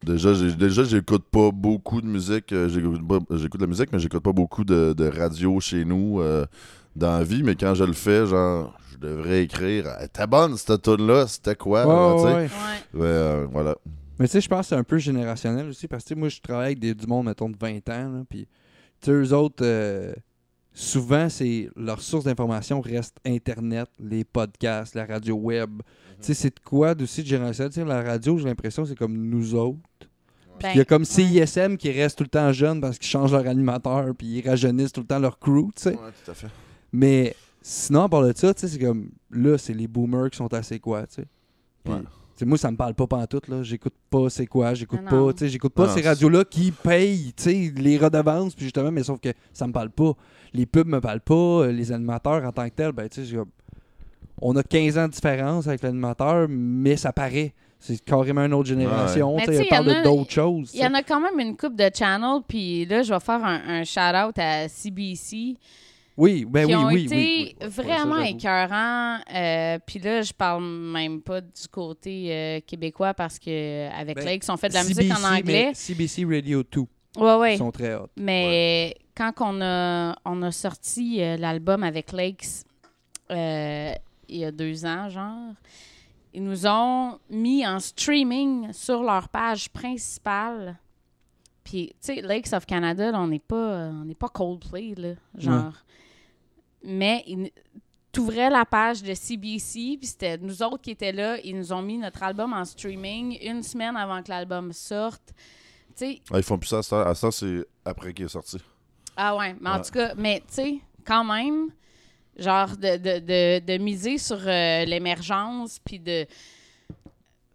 [0.07, 2.53] Déjà, j'ai- déjà, j'écoute pas beaucoup de musique.
[2.53, 6.47] euh, J'écoute de la musique, mais j'écoute pas beaucoup de, de radio chez nous euh,
[6.95, 7.43] dans la vie.
[7.43, 11.57] Mais quand je le fais, genre, je devrais écrire Hey, T'es bonne cette tune-là, c'était
[11.57, 11.83] quoi?
[11.83, 11.89] Tu
[12.23, 12.27] sais?
[12.29, 13.01] ouais, ouais.
[13.01, 13.75] Ouais, euh, voilà.
[14.21, 15.89] Mais tu sais, je pense que c'est un peu générationnel aussi.
[15.89, 18.09] Parce que moi, je travaille avec des, du monde, mettons, de 20 ans.
[18.13, 18.47] Là, puis,
[19.01, 20.13] tu sais, eux autres, euh,
[20.73, 25.83] souvent, c'est leur source d'information reste Internet, les podcasts, la radio web.
[26.21, 27.27] Tu sais, c'est de quoi aussi de
[27.75, 29.79] sais, la radio, j'ai l'impression, c'est comme nous autres.
[30.63, 31.45] Ben, Il y a comme ouais.
[31.47, 34.93] CISM qui reste tout le temps jeune parce qu'ils changent leur animateur puis ils rajeunissent
[34.93, 35.91] tout le temps leur crew, tu sais.
[35.91, 36.49] Ouais, tout à fait.
[36.93, 40.37] Mais sinon, à part de ça, tu sais, c'est comme là, c'est les boomers qui
[40.39, 41.25] sont assez quoi, tu sais.
[41.85, 42.47] Puis, Ouais.
[42.47, 43.63] moi, ça me parle pas pantoute, là.
[43.63, 47.33] J'écoute pas c'est quoi, j'écoute pas, tu sais, j'écoute pas non, ces radios-là qui payent,
[47.37, 50.13] tu sais, les redevances, puis justement, mais sauf que ça me parle pas.
[50.53, 53.37] Les pubs me parlent pas, euh, les animateurs en tant que tels, ben, tu sais,
[54.41, 57.55] on a 15 ans de différence avec l'animateur, mais ça paraît.
[57.87, 60.71] C'est carrément une autre génération, elle parle d'autres choses.
[60.75, 63.45] Il y en a quand même une coupe de channels, puis là, je vais faire
[63.45, 65.55] un, un shout-out à CBC,
[66.17, 67.67] Oui, ben qui oui, ont oui, été oui, oui.
[67.67, 69.19] Ouais, vraiment écœurants.
[69.35, 74.29] euh, puis là, je parle même pas du côté euh, québécois parce que avec Ben,
[74.31, 75.67] ils fait de la musique en anglais.
[75.69, 76.81] mais CBC Radio 2,
[77.19, 77.55] Ouais, ouais.
[77.55, 78.09] ils sont très hot.
[78.17, 82.65] Mais quand on a, on a sorti euh, l'album avec Lakes
[84.29, 85.53] il y a deux ans, genre,
[86.37, 90.79] ils nous ont mis en streaming sur leur page principale.
[91.65, 95.73] Puis, tu sais, Lakes of Canada, là, on n'est pas, on pas Coldplay, là, genre.
[96.85, 97.51] Mais ils-
[98.13, 101.39] t'ouvrais la page de CBC, puis c'était nous autres qui étaient là.
[101.43, 105.35] Ils nous ont mis notre album en streaming une semaine avant que l'album sorte.
[105.89, 107.31] Tu sais, Ah, ils font plus ça à ça.
[107.31, 108.59] C'est après qu'il est sorti.
[109.17, 109.83] ah ouais, mais en Ouais.
[109.83, 111.71] tout cas, mais tu sais, quand même,
[112.39, 116.25] genre de, de, de, de miser sur euh, l'émergence, puis de,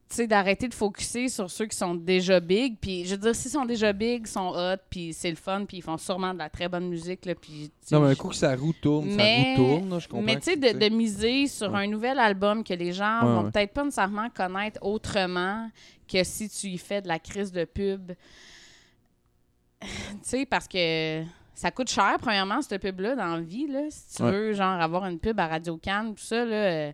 [0.10, 2.76] tu sais, d'arrêter de focuser sur ceux qui sont déjà big.
[2.82, 5.64] Puis je veux dire, s'ils sont déjà big, ils sont hot, puis c'est le fun,
[5.66, 7.72] puis ils font sûrement de la très bonne musique, là, puis...
[7.92, 10.22] Non, mais un coup que sa roue tourne, Mais- sa roue tourne, là, je comprends.
[10.26, 11.86] mais tu sais, de, de miser sur Ouais.
[11.86, 13.52] un nouvel album que les gens Ouais, vont ouais.
[13.52, 15.70] peut-être pas nécessairement connaître autrement
[16.12, 18.12] que si tu y fais de la crise de pub.
[19.82, 19.88] tu
[20.24, 21.24] sais, parce que
[21.62, 23.68] ça coûte cher, premièrement, cette pub-là, dans la vie.
[23.68, 24.32] Là, si tu Ouais.
[24.32, 26.91] veux, genre, avoir une pub à Radio Cannes, tout ça, là, euh,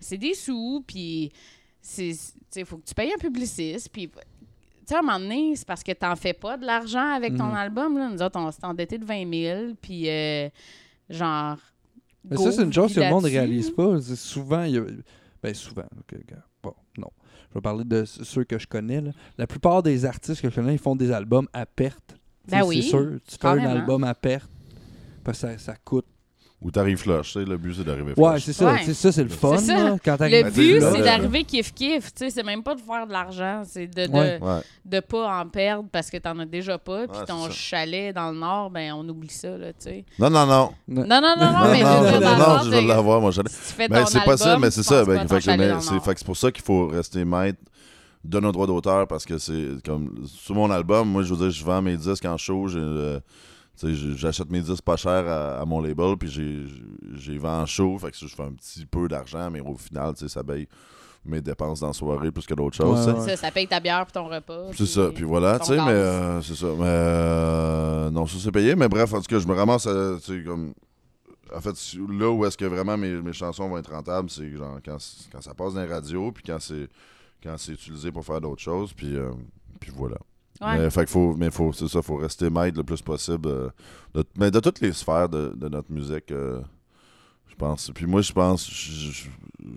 [0.00, 1.30] c'est des sous, puis
[1.80, 2.12] c'est,
[2.56, 4.08] il faut que tu payes un publiciste, puis...
[4.08, 4.18] Tu
[4.92, 7.46] sais, à un moment donné, c'est parce que t'en fais pas de l'argent avec ton
[7.46, 7.54] Mhm.
[7.56, 7.98] album.
[7.98, 8.08] Là.
[8.08, 10.48] Nous autres, on s'est endetté de 20 000, puis euh,
[11.10, 11.56] genre...
[12.28, 14.00] Mais ça, c'est une chose que le monde là-dessus, réalise pas.
[14.00, 14.84] C'est souvent, il y a...
[15.42, 17.10] ben souvent, ok, gars, bon, non.
[17.50, 19.00] Je vais parler de ceux que je connais.
[19.00, 19.10] là.
[19.38, 22.16] La plupart des artistes que je connais, ils font des albums à perte.
[22.48, 24.48] Ben oui, C'est sûr, tu fais un album à perte,
[25.24, 26.06] parce que ça, ça coûte.
[26.62, 28.44] Ou t'arrives flush, tu sais, le but c'est d'arriver Ouais, flush.
[28.44, 28.72] c'est ça.
[28.72, 28.82] Ouais.
[28.82, 29.58] sais, Ça, c'est le fun.
[29.58, 29.90] C'est ça.
[29.90, 32.00] là, quand Le Ben, but, c'est d'arriver kiff-kiff.
[32.04, 34.38] Tu sais, C'est même pas de faire de l'argent, c'est de, de, Ouais.
[34.40, 34.60] Ouais.
[34.86, 37.06] de pas en perdre parce que t'en as déjà pas.
[37.08, 37.54] Puis Ouais, ton c'est ça.
[37.54, 40.04] chalet dans le nord, ben on oublie ça, là, tu sais.
[40.18, 40.70] Non, non, non.
[40.88, 42.74] Non, non, non, non, Non, mais je non, veux dire, non, dans non, je de-
[42.74, 43.30] vais l'avoir, moi.
[43.32, 45.04] j'allais- Si tu fais Ben, ton c'est pas ça, mais c'est ça.
[45.04, 47.58] Ben, chalet c'est fait que c'est pour ça qu'il faut rester maître
[48.26, 51.50] de nos droits d'auteur parce que c'est comme sur mon album, moi je veux dire,
[51.50, 53.20] je vends mes disques en show, euh,
[53.82, 56.64] j'achète mes disques pas cher à, à mon label, puis j'ai,
[57.14, 60.14] j'ai vends en show, fait que je fais un petit peu d'argent, mais au final,
[60.14, 60.66] tu sais, ça paye
[61.24, 63.06] mes dépenses dans la soirée plus que d'autres choses.
[63.06, 63.30] Ouais, ouais.
[63.30, 64.70] Ça, ça paye ta bière pour ton repas.
[64.76, 66.68] C'est ça, puis voilà, tu sais, mais euh, c'est ça.
[66.68, 70.16] Mais euh, non, ça c'est payé, mais bref, en tout cas, je me ramasse, à,
[70.44, 70.72] comme.
[71.54, 71.76] En fait,
[72.08, 74.96] là où est-ce que vraiment mes, mes chansons vont être rentables, c'est genre quand,
[75.30, 76.88] quand ça passe dans les radios, puis quand c'est
[77.46, 79.30] quand c'est utilisé pour faire d'autres choses, puis, euh,
[79.80, 80.16] puis voilà.
[80.60, 80.78] Ouais.
[80.78, 83.68] Mais, fait faut, mais faut, c'est ça, faut rester maître le plus possible euh,
[84.14, 86.32] de, mais de toutes les sphères de, de notre musique.
[86.32, 86.60] euh,
[87.48, 87.90] je pense.
[87.94, 89.10] Puis moi, je pense, je, je-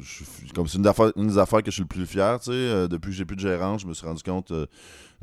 [0.02, 2.40] je- je- comme c'est une, affaire- une des affaires que je suis le plus fier,
[2.40, 4.66] tu sais, euh, depuis que j'ai plus de gérant, je me suis rendu compte euh,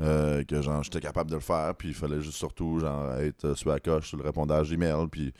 [0.01, 3.55] euh, que genre j'étais capable de le faire, puis il fallait juste surtout genre être
[3.55, 5.33] sur la coche, sur le répondage d'email, puis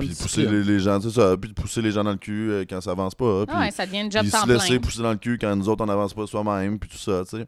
[0.00, 2.66] puis pousser les, les gens, c'est ça, puis de pousser les gens dans le cul
[2.68, 4.78] quand ça avance pas, puis Ah ouais, ça devient une job puis se laisser plein.
[4.80, 7.38] pousser dans le cul quand nous autres on n'avance pas soi-même, puis tout ça, tu
[7.38, 7.46] sais.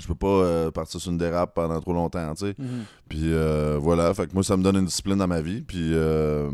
[0.00, 2.54] Je peux pas euh, partir sur une dérape pendant trop longtemps, tu sais.
[2.58, 2.84] Mhm.
[3.08, 5.62] Puis euh, voilà, fait que moi, ça me donne une discipline dans ma vie.
[5.62, 6.48] Puis, euh,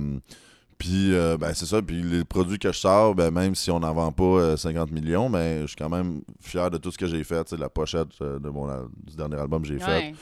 [0.78, 1.80] puis euh, ben, c'est ça.
[1.82, 4.90] Puis les produits que je sors, ben, même si on n'en vend pas euh, 50
[4.92, 7.42] millions, ben, je suis quand même fier de tout ce que j'ai fait.
[7.44, 8.66] Tu sais, la pochette euh, de mon,
[9.06, 9.86] du dernier album que j'ai fait.
[9.86, 10.14] Ouais,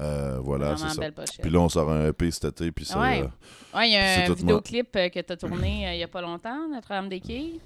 [0.00, 1.02] Euh, voilà, c'est ça.
[1.40, 2.70] Puis là, on sort un EP cet été.
[2.70, 3.22] Puis ça, Ouais.
[3.22, 6.02] euh, Ouais, il y a un vidéoclip euh, que tu as tourné euh, il y
[6.02, 7.60] a pas longtemps, Notre-Dame des Quilles.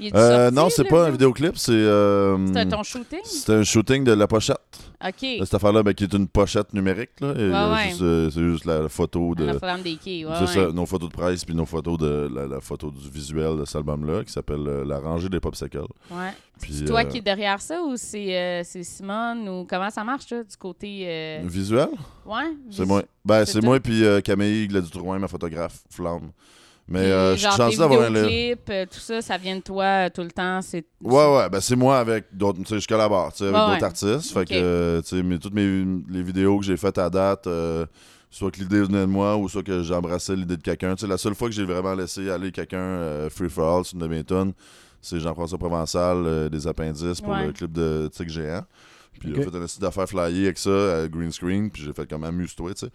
[0.00, 0.10] Euh,
[0.50, 1.72] sorti, non, c'est pas un vidéoclip, c'est.
[1.72, 3.20] euh, C'était ton shooting?
[3.24, 4.58] c'est un shooting de la pochette.
[5.04, 5.20] OK.
[5.40, 7.10] De cette affaire-là, ben, qui est une pochette numérique.
[7.20, 7.92] Là, et, Ouais, euh, ouais.
[8.02, 9.46] euh, c'est juste la photo de.
[9.46, 12.46] Notre-Dame des Quilles, ouais, c'est ça, nos photos de presse puis nos photos de la,
[12.46, 15.78] la photo du visuel de cet album-là qui s'appelle euh, La rangée des popsicles.
[16.10, 16.30] Ouais.
[16.60, 19.90] Puis, C'est toi euh, qui es derrière ça ou c'est euh, c'est Simone ou comment
[19.90, 21.88] ça marche là, du côté euh, Visuel,
[22.24, 23.02] ouais c'est moi.
[23.24, 26.30] Ben, c'est c'est moi puis euh, Camille Gladue-Drouin, ma photographe, Flamme.
[26.88, 28.26] Mais euh, je suis genre chanceux d'avoir un livre.
[28.28, 31.48] vidéoclips, euh, tout ça, ça vient de toi euh, tout le temps, c'est Ouais, ouais,
[31.48, 32.58] ben c'est moi avec d'autres.
[32.58, 33.84] Tu sais, je collabore tu sais, avec Ouais, d'autres ouais.
[33.84, 34.32] artistes.
[34.32, 37.46] Fait que, euh, tu sais, mais toutes mes, les vidéos que j'ai faites à date,
[37.46, 37.86] euh,
[38.30, 40.94] soit que l'idée venait de moi ou soit que j'embrassais l'idée de quelqu'un.
[40.96, 43.84] Tu sais, la seule fois que j'ai vraiment laissé aller quelqu'un euh, free for all
[43.84, 44.52] sur une de mes tonnes,
[45.00, 47.46] c'est Jean-François Provençal euh, des Appendices pour Ouais.
[47.46, 48.62] le clip de Tic Géant.
[49.20, 49.46] Puis il Ok.
[49.46, 52.24] a fait un essai d'affaires flyer avec ça, à green screen, puis j'ai fait comme
[52.24, 52.92] amuse-toi, tu sais.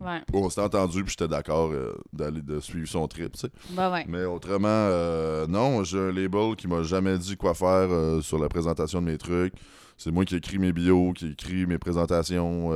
[0.00, 0.20] Ouais.
[0.32, 3.50] On s'était entendu, puis j'étais d'accord euh, d'aller de suivre son trip, tu sais.
[3.70, 4.06] Bah ouais.
[4.08, 8.38] Mais autrement, euh, non, j'ai un label qui m'a jamais dit quoi faire euh, sur
[8.38, 9.52] la présentation de mes trucs.
[9.98, 12.70] C'est moi qui écris mes bios, qui écris mes présentations,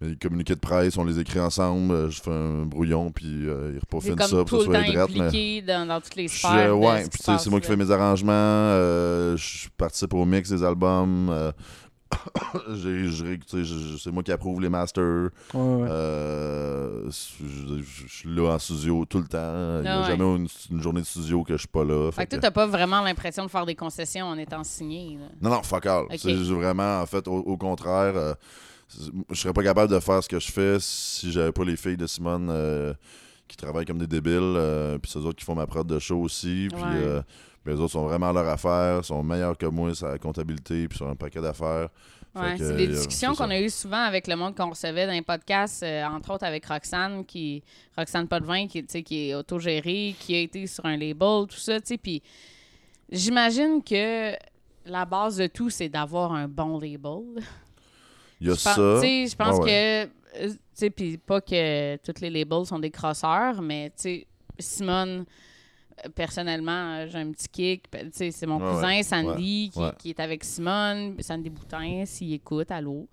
[0.00, 2.10] mes communiqués de presse, on les écrit ensemble.
[2.10, 5.60] je fais un brouillon, puis ils comme ça pour que ça soit drette, mais...
[5.60, 6.78] dans, dans toutes les sphères.
[6.78, 8.70] ouais, puis c'est moi qui fais mes arrangements,
[9.36, 11.52] je participe au mix des albums,
[13.98, 15.88] c'est moi qui approuve les masters, Ouais, ouais.
[15.90, 20.00] euh, je, je- je suis là en studio tout le temps, il n'y a Ah
[20.02, 20.06] ouais.
[20.16, 22.10] jamais une, une journée de studio que je suis pas là.
[22.12, 24.64] Fait fait que toi, que- t'as pas vraiment l'impression de faire des concessions en étant
[24.64, 25.18] signé.
[25.20, 25.26] là.
[25.40, 26.06] Non, non, fuck all.
[26.16, 28.34] C'est vraiment, en fait, au, au contraire, euh,
[29.30, 31.96] je serais pas capable de faire ce que je fais si j'avais pas les filles
[31.96, 32.94] de Simone euh,
[33.48, 35.98] qui travaillent comme des débiles, euh, puis c'est eux autres qui font ma prod de
[35.98, 36.88] show aussi, puis Ouais.
[36.94, 37.22] euh,
[37.64, 40.96] les autres sont vraiment à leur affaire, sont meilleurs que moi sur la comptabilité, puis
[40.98, 41.88] sur un paquet d'affaires.
[42.34, 45.12] Ouais, c'est des euh, discussions qu'on a eues souvent avec le monde qu'on recevait dans
[45.12, 47.62] les podcasts, euh, entre autres avec Roxane, qui
[47.96, 51.86] Roxane Potvin, qui, qui est autogérée, qui a été sur un label, tout ça, tu
[51.86, 52.22] sais, puis
[53.10, 54.32] j'imagine que
[54.84, 57.42] la base de tout, c'est d'avoir un bon label.
[58.40, 58.74] Il y a Je ça.
[58.74, 60.10] Je pense Ouais, que,
[60.40, 64.26] tu sais, puis pas que tous les labels sont des crosseurs, mais tu sais,
[64.58, 65.24] Simone,
[66.04, 67.90] euh, personnellement, euh, j'ai un petit kick.
[67.90, 69.02] Tu sais, c'est mon Ouais, cousin ouais.
[69.02, 69.90] Sandy Qui, Ouais.
[69.98, 73.08] qui est avec Simone, Sandy Boutin, s'il écoute, allô.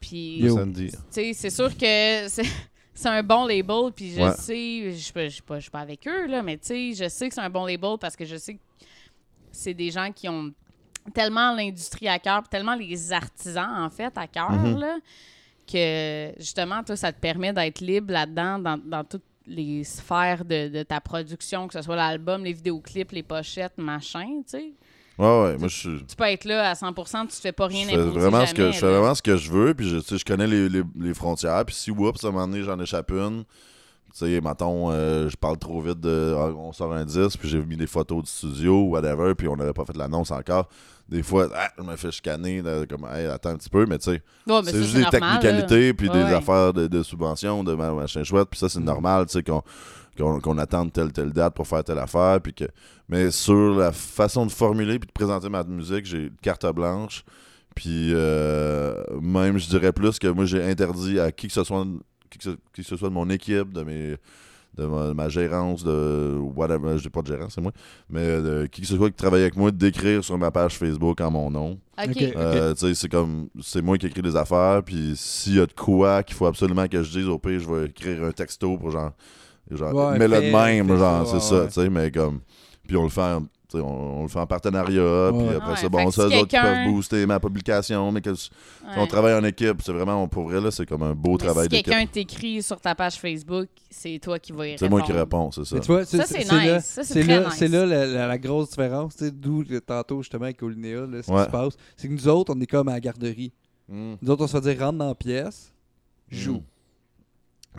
[0.00, 0.42] Puis,
[0.74, 2.46] tu sais, c'est sûr que c'est.
[3.04, 4.32] Un bon label, puis je Ouais.
[4.34, 7.08] sais, je suis pas- je suis pas, pas avec eux, là, mais tu sais, je
[7.08, 8.60] sais que c'est un bon label parce que je sais que
[9.50, 10.52] c'est des gens qui ont
[11.14, 14.78] tellement l'industrie à cœur, puis tellement les artisans, en fait, à cœur, Mhm.
[14.78, 14.98] là,
[15.72, 20.68] que justement, toi, ça te permet d'être libre là-dedans, dans, dans toutes les sphères de,
[20.68, 24.72] de ta production, que ce soit l'album, les vidéoclips, les pochettes, machin, tu sais.
[25.18, 26.06] Ouais, ouais, moi je suis.
[26.06, 28.72] Tu peux être là à 100%, tu te fais pas rien imposer vraiment ce que
[28.72, 31.14] je fais vraiment ce que je veux puis je, tu je connais les, les, les
[31.14, 33.44] frontières puis si oups à un moment donné j'en échappe une
[34.12, 37.48] tu sais mettons euh, je parle trop vite de ah, on sort un disque puis
[37.48, 40.68] j'ai mis des photos du studio whatever puis on n'avait pas fait l'annonce encore
[41.08, 43.98] des fois ah, je me fais chicaner de- comme hey, attends un petit peu mais
[43.98, 45.38] tu sais Ouais, c'est juste des normal, là.
[45.38, 46.34] technicalités puis Ouais, des ouais.
[46.34, 49.62] affaires de, de subvention de ma- machin chouette puis ça c'est normal tu sais qu'on
[50.40, 52.64] qu'on attende telle telle date pour faire telle affaire puis que
[53.08, 57.24] mais sur la façon de formuler puis de présenter ma musique j'ai carte blanche
[57.74, 61.86] puis euh, même je dirais plus que moi j'ai interdit à qui que ce soit
[62.32, 64.16] qui que ce, qui que ce soit de mon équipe de mes
[64.76, 67.72] de ma, gérance de whatever j'ai pas de gérance c'est moi
[68.08, 71.20] mais de qui que ce soit qui travaille avec moi d'écrire sur ma page Facebook
[71.20, 71.78] en mon nom.
[71.98, 75.66] Euh, tu sais, c'est comme c'est moi qui écris des affaires puis s'il y a
[75.66, 78.78] de quoi qu'il faut absolument que je dise au pire je vais écrire un texto
[78.78, 79.12] pour genre
[79.70, 81.66] genre Ouais, mets-le de même genre c'est ouais, ça ouais.
[81.66, 82.40] tu sais mais comme
[82.86, 83.38] puis on le fait
[83.80, 86.40] on, on le fait en partenariat puis après Ouais, c'est fait bon ça si les
[86.40, 88.50] autres qui peuvent booster ma publication mais que si
[88.84, 88.94] Ouais.
[88.96, 91.64] on travaille en équipe c'est vraiment pour vrai là c'est comme un beau Mais travail
[91.64, 94.90] si d'équipe quelqu'un t'écrit sur ta page Facebook, c'est toi qui vas y c'est répondre.
[94.90, 96.84] moi qui réponds c'est ça vois, Ça, c'est là- nice.
[96.84, 97.54] Ça, c'est c'est très là, nice.
[97.56, 101.06] c'est là la, la- la grosse différence, tu sais, d'où euh, tantôt justement avec Olinéa,
[101.22, 101.38] ce Ouais.
[101.38, 103.52] qui se passe, c'est que nous autres, on est comme à la garderie.
[103.88, 104.14] Mm.
[104.20, 105.72] Nous autres, on se fait dire rentre dans la pièce,
[106.30, 106.56] joue.
[106.56, 106.62] Mm.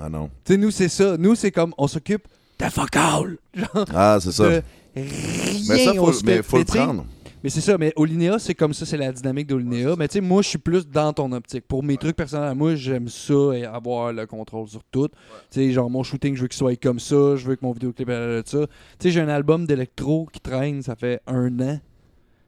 [0.02, 1.18] ah non Tu sais, nous, c'est ça.
[1.18, 2.28] Nous, c'est comme on s'occupe
[2.60, 3.38] de fuck all.
[3.54, 4.62] Genre, ah c'est ça rien.
[4.96, 7.06] mais ça faut, mais faut le prendre
[7.44, 9.96] Mais c'est ça, mais Olinéa, c'est comme ça, c'est la dynamique d'Olinéa.
[9.98, 11.68] Mais tu sais, moi, je suis plus dans ton optique.
[11.68, 15.10] Pour mes trucs personnels, moi, j'aime ça et avoir le contrôle sur tout.
[15.10, 17.36] Tu sais, genre, mon shooting, je veux qu'il soit comme ça.
[17.36, 18.60] Je veux que mon vidéoclip de ça.
[18.60, 18.68] Tu
[19.00, 21.80] sais, j'ai un album d'électro qui traîne, ça fait un an.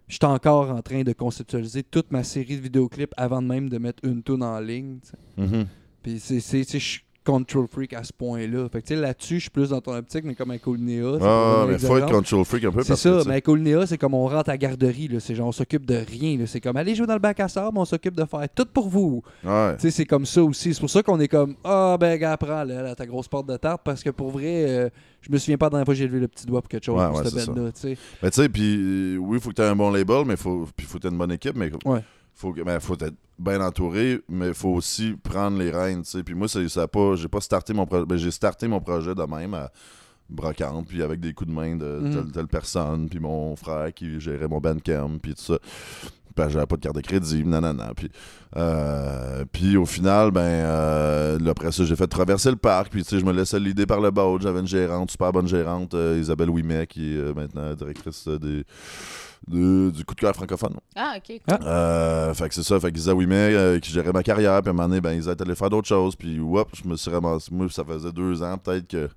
[0.08, 3.70] Je suis encore en train de conceptualiser toute ma série de vidéoclips avant de même
[3.70, 5.00] de mettre une tune en ligne.
[5.38, 5.66] Mhm.
[6.04, 8.70] Puis c'est, je control freak à ce point-là.
[8.70, 10.76] Fait que tu sais, là-dessus, je suis plus dans ton optique, mais comme avec pour
[11.22, 14.14] ah mais faut être control freak un peu C'est ça, mais avec Olinéa, c'est comme
[14.14, 15.08] on rentre à garderie.
[15.08, 15.20] là.
[15.20, 16.38] C'est genre, on s'occupe de rien.
[16.46, 18.88] C'est comme, allez jouer dans le bac à sable, on s'occupe de faire tout pour
[18.88, 19.24] vous.
[19.44, 20.74] ouais Tu sais, c'est comme ça aussi.
[20.74, 23.48] C'est pour ça qu'on est comme, ah, ben, gars, prends là, là, ta grosse porte
[23.48, 24.90] de tarte, parce que pour vrai, euh,
[25.22, 26.86] je me souviens pas dans la fois que j'ai levé le petit doigt pour quelque
[26.86, 27.72] chose Ouais, pour ouais, cette band-là.
[27.72, 27.98] tu sais.
[28.22, 30.68] Tu sais, puis euh, oui, il faut que tu aies un bon label, mais faut,
[30.76, 32.02] puis faut que tu aies une bonne équipe, mais Ouais.
[32.36, 36.24] Faut, que- ben, faut être bien entouré, mais faut aussi prendre les rênes, tu sais.
[36.24, 39.14] Puis moi, ça a pas, j'ai pas starté mon projet, ben, j'ai starté mon projet
[39.16, 39.72] de même à
[40.30, 42.12] brocante, puis avec des coups de main de Mhm.
[42.14, 45.58] telle, telle personne, puis mon frère qui gérait mon bandcamp, puis tout ça.
[46.36, 47.92] Ben, j'avais pas de carte de crédit, nanana.
[47.96, 48.12] Puis,
[48.58, 52.90] euh, puis au final, ben, euh, après ça, j'ai fait traverser le parc.
[52.92, 54.40] Puis, tu sais, je me laissais l'idée par le boat.
[54.42, 58.38] J'avais une gérante, super bonne gérante, euh, Isabelle Ouimet, qui est euh, maintenant directrice euh,
[58.40, 58.64] des,
[59.48, 60.76] de- du coup de cœur francophone.
[60.96, 61.40] Ah, OK.
[61.64, 64.70] Euh, fait que c'est ça, fait que Isa Ouimet euh, qui gérait ma carrière, puis
[64.70, 66.96] à un moment donné, ben, Isa est allé faire d'autres choses, puis whoop, je me
[66.96, 67.50] suis ramassé.
[67.52, 69.10] Moi, ça faisait deux ans peut-être que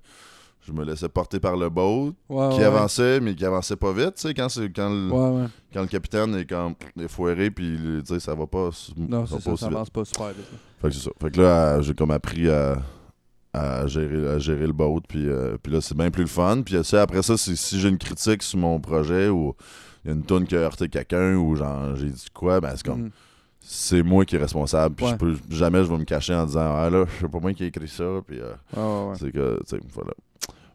[0.61, 2.63] je me laissais porter par le boat, Ouais, qui ouais.
[2.63, 5.87] avançait, mais qui avançait pas vite, tu sais, quand, c'est- quand, le, Ouais, quand le
[5.87, 8.69] capitaine est comme est foiré, puis tu sais, ça va pas.
[8.97, 10.45] Non, ça c'est pas ça, ça avance pas super vite.
[10.81, 11.11] Fait que c'est ça.
[11.21, 12.77] Fait que là, j'ai comme appris à,
[13.53, 16.61] à, gérer, à gérer le boat, puis, euh, puis là, c'est bien plus le fun.
[16.63, 19.55] Puis après ça, c'est- si j'ai une critique sur mon projet ou
[20.05, 22.71] il y a une toune qui a heurté quelqu'un ou genre j'ai dit quoi, ben
[22.75, 23.11] c'est comme Mhm.
[23.59, 24.95] c'est moi qui est responsable.
[24.95, 25.11] Puis Ouais.
[25.13, 27.53] je peux, jamais je vais me cacher en disant Ah là, je sais pas moi
[27.53, 28.03] qui ai écrit ça.
[28.25, 30.11] Puis euh, Ouais, c'est que, tu sais, voilà.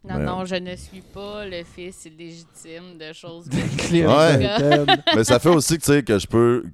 [0.07, 3.47] Non, non, je ne suis pas le fils illégitime de choses
[3.91, 4.87] Ouais.
[5.17, 6.65] Mais ça fait aussi que, tu sais, que je peux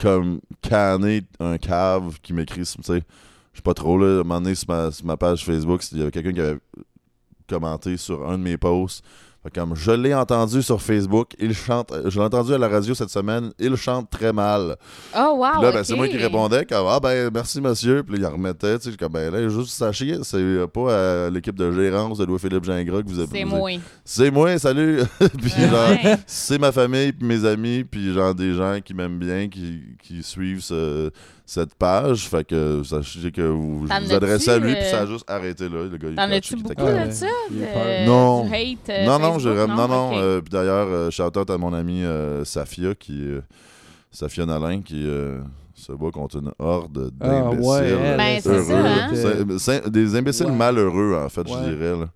[0.00, 3.02] comme canner un cave qui m'écrit, tu sais.
[3.52, 4.06] Je sais pas trop, là.
[4.06, 6.40] À un moment donné, sur ma, sur ma page Facebook, il y avait quelqu'un qui
[6.40, 6.58] avait
[7.48, 9.04] commenté sur un de mes posts.
[9.52, 13.10] Comme je l'ai entendu sur Facebook, il chante, je l'ai entendu à la radio cette
[13.10, 14.76] semaine, il chante très mal.
[15.16, 15.46] Oh, wow.
[15.54, 18.04] Puis là, ben, c'est moi qui répondais comme Ah ben merci monsieur.
[18.04, 21.30] Puis là, il remettait, tu sais, comme ben là, juste sachez, c'est euh, pas à
[21.30, 23.70] l'équipe de gérance de Louis-Philippe Gingras que vous avez C'est moi.
[24.04, 25.00] C'est moi, salut!
[25.18, 25.68] puis Ouais.
[25.68, 29.80] genre, c'est ma famille, puis mes amis, puis genre des gens qui m'aiment bien, qui,
[30.02, 31.10] qui suivent ce-
[31.46, 32.28] cette page.
[32.28, 35.30] Fait que sachez que vous T'en vous adressez à lui, puis ça a euh, juste
[35.30, 35.84] arrêté là.
[35.90, 37.26] Le gars, il T'en as-tu beaucoup de ça?
[37.26, 38.06] est de-.
[38.06, 38.44] Non.
[38.44, 40.10] Du hate euh, non, non, j'ai non, non?
[40.14, 43.40] Euh, puis d'ailleurs, euh, shout-out à mon ami euh, Safia, qui, euh,
[44.10, 45.40] Safia Nalin, qui euh,
[45.74, 47.66] se bat contre une horde Ah, d'imbéciles.
[47.66, 49.10] ouais, elle, Ben, c'est ça, hein?
[49.14, 50.52] C'est- c'est- des imbéciles Ouais.
[50.52, 51.98] malheureux, en fait, je dirais.
[51.98, 52.06] Là.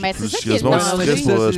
[0.00, 0.80] Ben, Je c'est suis triste pour- Je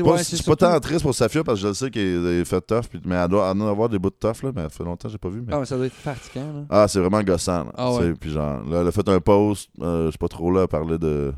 [0.02, 2.26] pas, ouais, je c'est suis pas tant triste pour Safia parce que je sais qu'elle
[2.26, 4.62] est fait tough, puis- mais elle doit en avoir des bouts de tough, là, mais
[4.62, 5.42] ça fait longtemps que j'ai pas vu.
[5.46, 5.52] Mais...
[5.54, 6.62] Ah, mais ça doit être fatigant, là.
[6.70, 7.64] Ah, c'est vraiment gossant.
[7.64, 7.72] Là.
[7.76, 8.14] Ah ouais.
[8.18, 10.66] Puis genre, là, elle a fait un post, euh, je sais pas trop là, à
[10.66, 11.32] parler de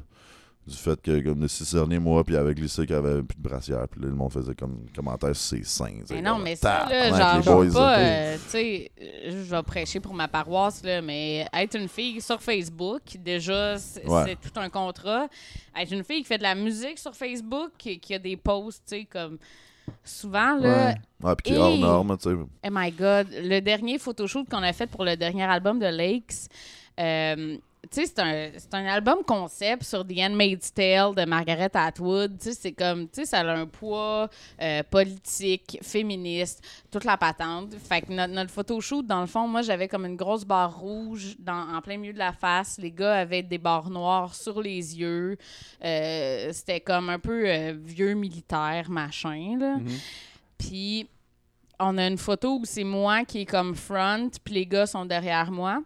[0.67, 3.43] du fait que comme les six derniers mois, puis avec glissé qu'elle avait plus de
[3.43, 6.01] brassière, puis là, le monde faisait comme commentaire sur ses seins.
[6.11, 10.01] Mais non, mais ça, là, genre, les pas, euh, tu sais, euh, je vais prêcher
[10.01, 14.37] pour ma paroisse, là, mais être une fille sur Facebook, déjà, c'est Ouais.
[14.37, 15.29] tout un contrat.
[15.79, 18.85] Être une fille qui fait de la musique sur Facebook, qui, qui a des posts,
[18.89, 19.37] tu sais, comme
[20.03, 20.95] souvent, là, Ouais.
[21.23, 22.37] Ouais, puis qui est hors norme, tu sais.
[22.37, 23.29] Oh my God.
[23.33, 26.49] Le dernier photoshoot qu'on a fait pour le dernier album de Lakes,
[26.99, 27.59] euh,
[27.91, 32.39] tu sais, c'est un, c'est un album concept sur The Handmaid's Tale de Margaret Atwood.
[32.39, 34.28] Tu sais, c'est comme, tu sais, ça a un poids
[34.61, 37.74] euh, politique, féministe, toute la patente.
[37.76, 41.37] Fait que notre, notre photoshoot, dans le fond, moi, j'avais comme une grosse barre rouge
[41.39, 42.78] dans, en plein milieu de la face.
[42.78, 45.37] Les gars avaient des barres noires sur les yeux.
[45.85, 49.76] Euh, C'était comme un peu euh, vieux militaire, machin, là.
[49.76, 49.89] Mhm.
[50.59, 51.09] Puis
[51.80, 55.05] on a une photo où c'est moi qui est comme front, puis les gars sont
[55.05, 55.82] derrière moi.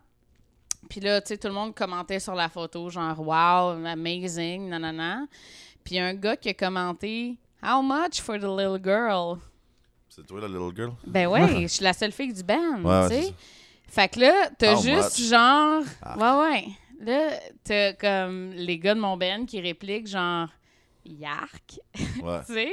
[0.88, 5.26] Puis là, tu sais, tout le monde commentait sur la photo, genre wow, amazing, nanana.
[5.84, 9.38] Puis un gars qui a commenté How much for the little girl?
[10.08, 10.92] C'est toi, la little girl?
[11.06, 13.34] Ben ouais, je suis la seule fille du band, Ouais, tu sais.
[13.88, 15.28] Fait que là, t'as How juste much?
[15.28, 15.82] genre.
[16.02, 16.40] Ah.
[16.42, 16.64] Ouais, ouais.
[17.00, 17.30] Là,
[17.64, 20.48] t'as comme les gars de mon band qui répliquent genre
[21.08, 21.80] Yark,
[22.22, 22.40] Ouais.
[22.46, 22.70] tu sais.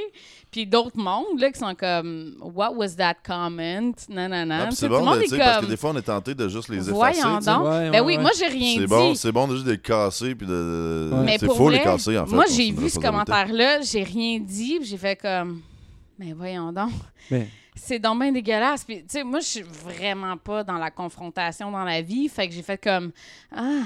[0.50, 3.92] Puis d'autres mondes, là, qui sont comme What was that comment?
[4.08, 4.68] Non, non, non.
[4.70, 6.34] C'est tout le bon, monde tu est sais, parce que des fois, on est tenté
[6.34, 6.92] de juste les effacer.
[6.92, 7.66] Voyons donc.
[7.68, 8.22] Ouais, ben oui, ouais.
[8.22, 8.86] moi, j'ai rien C'est dit.
[8.86, 11.10] bon, c'est bon de juste les casser puis de.
[11.24, 12.34] Mais c'est pour faux les vrai, casser en fait.
[12.34, 15.62] Moi, j'ai vu ce commentaire-là, j'ai rien dit, puis j'ai fait comme.
[16.18, 16.92] Mais voyons donc.
[17.30, 18.84] Mais C'est donc bien dégueulasse.
[18.84, 22.28] Puis, tu sais, moi, je suis vraiment pas dans la confrontation dans la vie.
[22.28, 23.12] Fait que j'ai fait comme.
[23.54, 23.82] Ah.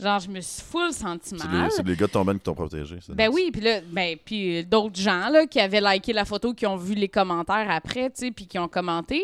[0.00, 2.40] Genre, je me suis full senti C'est les, c'est les gars de ton band qui
[2.40, 2.98] t'ont protégé.
[3.04, 3.34] c'est Ben nice.
[3.34, 6.66] oui, puis là, ben, puis euh, d'autres gens là, qui avaient liké la photo, qui
[6.66, 9.20] ont vu les commentaires après, tu sais, puis qui ont commenté.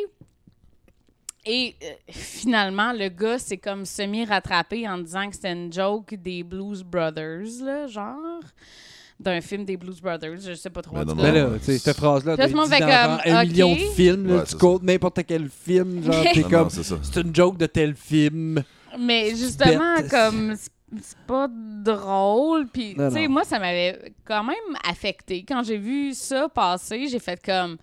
[1.47, 6.43] Et euh, finalement, le gars s'est comme semi-rattrapé en disant que c'était une joke des
[6.43, 8.41] Blues Brothers, là, genre,
[9.21, 10.97] d'un film des Blues Brothers, je sais pas trop.
[10.97, 11.23] Ben en non, tout non.
[11.23, 14.27] Ben là, tu sais, cette phrase-là, dans comme, un million de films.
[14.27, 16.97] Là, Ouais, tu comptes n'importe quel film, genre, t'es comme, c'est ça.
[17.01, 18.63] c'est une joke de tel film.
[18.99, 20.11] Mais justement, Bête.
[20.11, 20.71] comme c'est
[21.03, 24.55] c'est pas drôle, puis tu sais, moi, ça m'avait quand même
[24.89, 25.45] affecté.
[25.47, 27.77] Quand j'ai vu ça passer, j'ai fait comme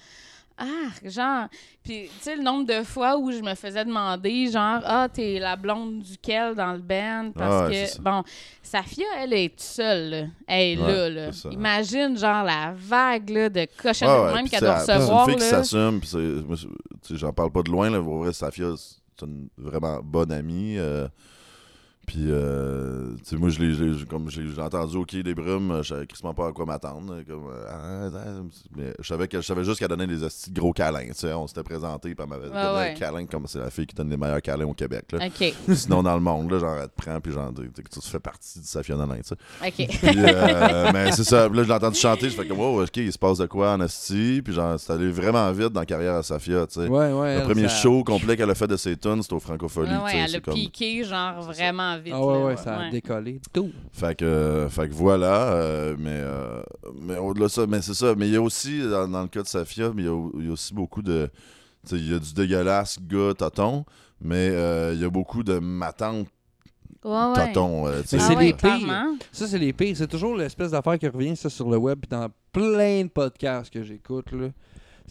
[0.57, 0.65] ah,
[1.03, 1.47] genre,
[1.83, 5.39] puis tu sais, le nombre de fois où je me faisais demander, genre, ah, t'es
[5.39, 8.11] la blonde duquel dans le band, parce Ah ouais, c'est que, ça.
[8.11, 8.23] bon,
[8.61, 10.23] Safia, elle est toute seule, là.
[10.47, 11.31] Elle est Ouais, là, là.
[11.33, 11.49] c'est ça.
[11.51, 15.33] Imagine, genre, la vague, là, de cochonneries ouais, même qu'elle c'est- doit c'est recevoir, une
[15.39, 15.63] fille qui là.
[15.63, 16.09] s'assume, puis
[17.01, 19.00] c'est- j'en parle pas de loin, là, pour vrai, Safia, c'est
[19.57, 20.77] vraiment bonne amie.
[20.77, 21.07] euh,
[22.11, 26.05] Puis, euh, tu sais, moi, je l'ai, comme j'ai entendu OK des brumes, je savais
[26.05, 27.23] crissement pas à quoi m'attendre.
[27.25, 28.41] Comme, euh, ah, ah,
[28.75, 31.05] mais je savais que je savais juste qu'elle donnait des hosties de gros câlins.
[31.07, 32.91] Tu sais, on s'était présenté, puis elle m'avait donné ouais.
[32.91, 35.05] un câlin comme c'est la fille qui donne les meilleurs câlins au Québec.
[35.13, 35.25] Là.
[35.25, 35.53] OK.
[35.73, 38.59] Sinon, dans le monde, là, genre, elle te prend, puis genre, tu tu fais partie
[38.59, 39.35] de Safia Nolin, tu sais.
[39.65, 39.87] OK.
[39.87, 41.47] Puis, euh, mais c'est ça.
[41.47, 42.29] Puis Là, je l'ai entendu chanter.
[42.29, 44.41] Je fais comme, wow, OK, il se passe de quoi en Asti.
[44.43, 46.87] Puis, genre, c'est allé vraiment vite dans la carrière à Safia, tu sais.
[46.89, 47.37] Ouais, ouais.
[47.37, 49.91] Le premier ça- show complet qu'elle a fait de ses tunes, c'était au Francophonie.
[49.91, 52.13] Ouais, tu ouais, sais, elle a comme- piqué, genre, vraiment vite.
[52.15, 53.39] Ah ouais, là, ouais, ça a décollé.
[53.53, 53.71] Tout.
[53.91, 55.53] Fait que, euh, fait que voilà.
[55.53, 56.61] euh, mais euh,
[57.01, 58.13] mais au-delà de ça, mais c'est ça.
[58.15, 60.29] Mais il y a aussi, dans, dans le cas de Safia, mais il y a,
[60.39, 61.29] il y a aussi beaucoup de.
[61.91, 63.85] Il y a du dégueulasse gars tonton,
[64.21, 66.27] mais euh, il y a beaucoup de ma tante
[67.03, 67.33] Ouais, ouais.
[67.53, 67.87] tonton.
[67.87, 67.91] euh.
[68.11, 69.05] Mais Ah c'est ouais, les pires.
[69.31, 69.97] Ça, c'est les pires.
[69.97, 73.73] C'est toujours l'espèce d'affaire qui revient ça sur le web puis dans plein de podcasts
[73.73, 74.31] que j'écoute.
[74.31, 74.49] là.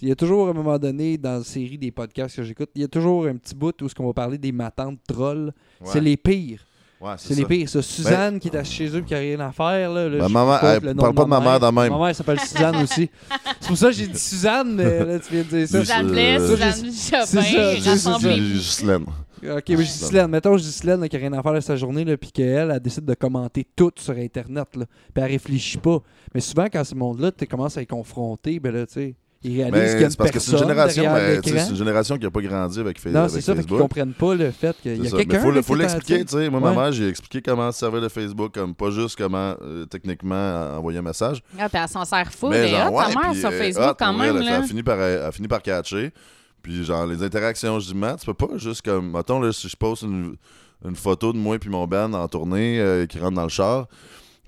[0.00, 2.70] Il y a toujours, à un moment donné, dans la série des podcasts que j'écoute,
[2.76, 5.52] il y a toujours un petit bout où ce qu'on va parler des matantes trolls.
[5.80, 5.86] Ouais.
[5.86, 6.64] C'est les pires.
[7.00, 7.68] Ouais, C'est les pires.
[7.68, 9.90] Ça, Suzanne qui est chez eux et qui n'a rien à faire.
[9.90, 11.66] Là, là, Ma je maman, coupe elle le nom parle pas de ma mère de
[11.66, 11.92] même.
[11.92, 13.10] Ma mère s'appelle Suzanne aussi.
[13.58, 15.80] C'est pour ça que j'ai dit Suzanne, mais là, tu viens de dire ça.
[15.80, 16.38] Suzanne euh, Blais,
[16.92, 19.06] ça, Suzanne Chopin, Ghislaine.
[19.42, 20.26] Ok, mais je dis Silène.
[20.26, 22.30] Mettons, je dis Silène là, qui n'a rien à faire de sa journée, là, puis
[22.30, 24.84] qu'elle, elle décide de commenter tout sur Internet, là,
[25.14, 26.00] puis elle réfléchit pas.
[26.34, 29.56] Mais souvent, quand ce monde-là, tu commences à y confronter, ben là, tu sais, ils
[29.62, 31.48] réalisent qu'il y a Mais une c'est parce que c'est une génération, derrière mais, tu
[31.48, 31.64] sais, l'écran.
[31.66, 33.68] c'est une génération qui n'a pas grandi avec, Fa- Non, avec c'est ça, fait qu'ils
[33.68, 33.80] Facebook.
[33.80, 35.40] comprennent pas le fait qu'il y a quelqu'un.
[35.40, 36.50] faut, le- là, faut est l'expliquer, tu sais.
[36.50, 36.74] Moi, Ouais.
[36.74, 40.34] ma mère, j'ai expliqué comment se servir de Facebook, comme pas juste comment euh, techniquement
[40.34, 41.42] euh, envoyer un message.
[41.58, 42.50] Ah, puis elle s'en sert full.
[42.50, 44.36] mais genre, ouais, ta mère, puis, sur euh, Facebook, hot, quand même.
[44.36, 44.56] elle, là.
[44.58, 46.12] Elle a fini par, elle a fini par catcher.
[46.62, 49.66] Puis genre, les interactions, je dis, Matt, tu peux pas juste comme, mettons, là, si
[49.68, 50.36] je poste une,
[50.84, 53.86] une photo de moi puis mon band en tournée euh, qui rentre dans le char,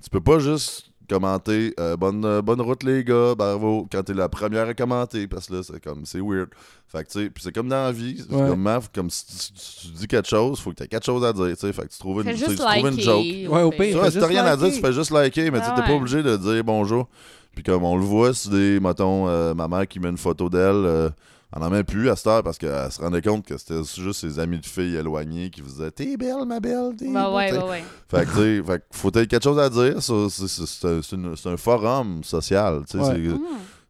[0.03, 4.13] tu peux pas juste commenter euh, bonne, euh, bonne route les gars, bravo, quand t'es
[4.13, 6.49] la première à commenter, parce que là, c'est comme, c'est weird.
[6.87, 8.49] Fait que, tu sais, puis c'est comme dans la vie, c'est Ouais.
[8.49, 11.23] comme, Matt, comme si tu, tu- tu dis quelque chose, faut que t'aies quelque chose
[11.25, 11.73] à dire, tu sais.
[11.73, 13.25] Fait que tu trouves une, tu tu trouves une joke.
[13.51, 14.01] Ouais, au pire.
[14.03, 15.87] Fais si t'as rien à dire, tu fais juste liker, mais tu sais, Ah t'es
[15.87, 17.07] pas obligé de dire bonjour.
[17.55, 20.49] Puis comme on le voit sur des, mettons, euh, ma mère qui met une photo
[20.49, 21.11] d'elle,
[21.55, 24.21] elle en met plus à cette heure parce qu'elle se rendait compte que c'était juste
[24.21, 27.49] ses amis de filles éloignées qui faisaient T'es belle, ma belle, t'es Bah belle, ouais,
[27.49, 27.57] t'sais.
[27.59, 27.83] ouais, ouais.
[28.09, 30.01] Fait que, tu sais, faut être quelque chose à dire.
[30.01, 32.83] ça, c'est- un- forum social.
[32.89, 33.13] tu sais, Ouais.
[33.29, 33.39] c'est-.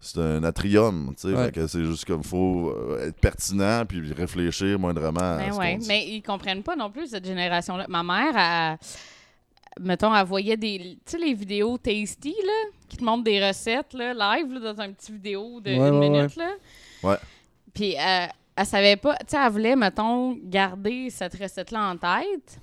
[0.06, 1.14] C'est un atrium.
[1.16, 1.46] tu sais, Ouais.
[1.46, 5.58] Fait que c'est juste comme faut euh, être pertinent puis réfléchir moindrement à Ben ce
[5.58, 7.86] ouais, mais ils comprennent pas non plus cette génération-là.
[7.88, 8.78] Ma mère, elle,
[9.82, 13.94] mettons, elle voyait des, tu sais, les vidéos tasty là, qui te montrent des recettes
[13.94, 16.50] là, live là, dans un petit vidéo de Ouais, une ouais, minute là.
[17.04, 17.16] Ouais.
[17.74, 22.60] Puis euh, elle savait pas, tu sais, elle voulait, mettons, garder cette recette-là en tête.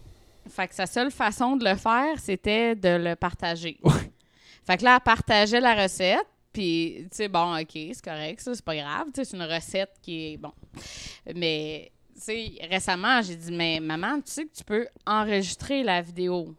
[0.48, 3.78] Fait que sa seule façon de le faire, c'était de le partager.
[4.66, 6.26] Fait que là, elle partageait la recette.
[6.52, 9.06] Puis, tu sais, bon, OK, c'est correct, ça, c'est pas grave.
[9.06, 10.52] Tu sais, c'est une recette qui est, bon.
[11.34, 16.02] Mais, tu sais, récemment, j'ai dit, mais maman, tu sais que tu peux enregistrer la
[16.02, 16.54] vidéo.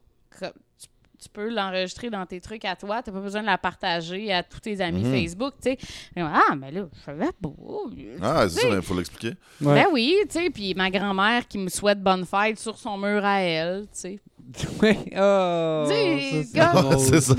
[1.21, 3.01] Tu, tu peux l'enregistrer dans tes trucs à toi.
[3.03, 5.13] T'as pas besoin de la partager à tous tes amis Mhm.
[5.13, 5.77] Facebook, tu sais.
[6.15, 7.49] Moi, Ah, mais là, je savais pas.
[8.21, 9.35] Ah, c'est Tu ça, il faut l'expliquer.
[9.61, 9.75] Ouais.
[9.75, 13.23] Ben oui, tu sais, puis ma grand-mère qui me souhaite bonne fête sur son mur
[13.23, 14.19] à elle, tu sais.
[14.81, 14.97] Ouais.
[15.17, 15.85] Oh,
[16.99, 17.35] c'est ça.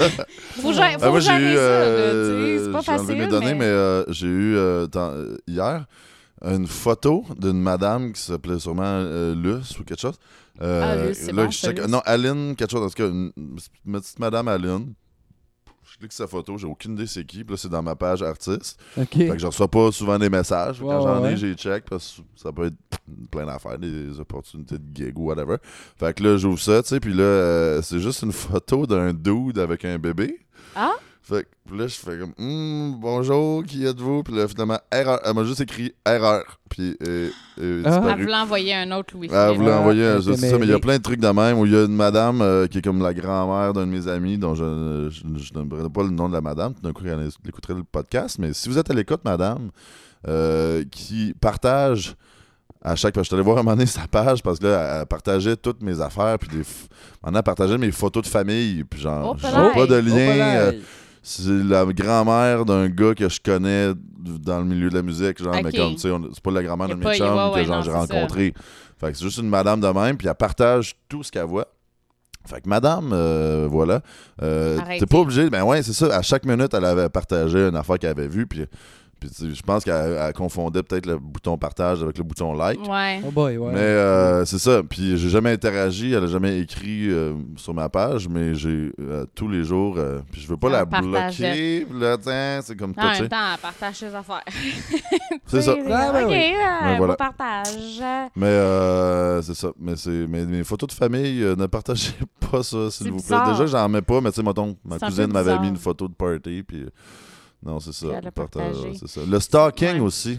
[0.61, 1.57] Faut, gérer- Ah, faut moi, j'ai gérer eu.
[1.57, 2.65] ça, euh, tu.
[2.65, 3.55] C'est pas j'ai enlevé facile, mes données, mais...
[3.55, 5.85] mais euh, j'ai eu euh, dans- euh, hier
[6.45, 10.17] une photo d'une madame qui s'appelait sûrement euh, Luce ou quelque chose.
[10.61, 11.89] Euh, Ah, Luce, c'est là, bon, je ça, check- Luce.
[11.89, 12.83] Non, Aline, quelque chose.
[12.83, 14.95] En tout cas, une, une petite madame Aline.
[15.85, 17.45] Je clique sa photo, j'ai aucune idée c'est qui.
[17.45, 18.81] Puis là, c'est dans ma page artiste.
[18.97, 19.09] Ok.
[19.13, 20.81] Fait que je reçois pas souvent des messages.
[20.81, 21.37] Quand j'en ouais, ai, ouais.
[21.37, 22.75] j'ai check parce que ça peut être
[23.31, 25.57] plein d'affaires, des opportunités de gig ou whatever.
[25.99, 29.13] Fait que là, j'ouvre ça, tu sais, puis là, euh, c'est juste une photo d'un
[29.13, 30.39] dude avec un bébé.
[30.75, 30.93] Ah?
[31.25, 34.25] Fait que puis là, je fais comme Hum, bonjour, qui êtes-vous?
[34.25, 35.21] Puis là, finalement, erreur.
[35.25, 36.59] Elle m'a juste écrit erreur.
[36.69, 37.29] Puis euh,
[37.61, 38.03] euh, Ah.
[38.17, 40.21] Elle voulait envoyer un autre Louis Elle voulait Ah, envoyer un.
[40.21, 41.85] était ça, mais il y a plein de trucs de même où il y a
[41.85, 45.23] une madame euh, qui est comme la grand-mère d'un de mes amis, dont je je,
[45.39, 45.53] je
[45.89, 46.75] pas le nom de la madame.
[46.83, 48.39] D'un coup, elle écouterait le podcast.
[48.41, 49.71] Mais si vous êtes à l'écoute, madame,
[50.27, 52.15] euh, qui partage
[52.85, 53.15] à chaque.
[53.17, 55.83] Je suis allé voir un moment donné sa page parce que là, elle partageait toutes
[55.85, 56.37] mes affaires.
[56.41, 56.63] Puis des.
[56.63, 56.89] f-
[57.23, 58.83] Maintenant, elle partageait mes photos de famille.
[58.83, 60.73] Puis genre, Oh, j'ai pas de lien.
[61.23, 65.55] C'est la grand-mère d'un gars que je connais dans le milieu de la musique, genre,
[65.55, 67.91] mais comme, tu sais, c'est pas la grand-mère de mes chums ouais, que ouais, j'ai
[67.91, 67.99] ça.
[67.99, 68.53] rencontré.
[68.99, 71.69] Fait que c'est juste une madame de même, puis elle partage tout ce qu'elle voit.
[72.45, 74.01] Fait que madame, euh, voilà.
[74.43, 74.79] Euh.
[74.99, 76.07] T'es pas obligé, ben ouais, c'est ça.
[76.17, 78.67] À chaque minute, elle avait partagé une affaire qu'elle avait vue, puis.
[79.31, 82.81] Puis je pense qu'elle elle confondait peut-être le bouton partage avec le bouton like.
[82.89, 83.21] Ouais.
[83.27, 83.73] Oh boy, ouais.
[83.73, 84.83] Mais euh, c'est ça.
[84.83, 89.25] Puis j'ai jamais interagi, elle a jamais écrit euh, sur ma page, mais j'ai euh,
[89.35, 89.95] tous les jours.
[89.99, 91.87] euh, puis je veux pas Elle la bloquer.
[91.89, 93.21] puis Là, tiens, c'est comme En touché.
[93.21, 94.43] même temps, elle partage ses affaires.
[95.47, 95.75] C'est ça.
[95.95, 96.53] Ah, ben OK, oui.
[96.83, 97.17] Ben, voilà.
[97.17, 98.03] partage.
[98.35, 99.69] Mais euh, c'est ça.
[99.79, 102.13] Mais c'est mais mes photos de famille, euh, ne partagez
[102.51, 103.23] pas ça, s'il C'est vous plaît.
[103.23, 103.51] bizarre.
[103.53, 106.15] Déjà, j'en mets pas, mais tu sais, mettons, ma cousine m'avait mis une photo de
[106.15, 106.87] party, puis.
[107.67, 108.21] Euh, Non, c'est ça.
[108.35, 108.93] Partage-.
[108.99, 109.21] C'est ça.
[109.27, 110.01] Le stalking Ouais.
[110.01, 110.39] aussi.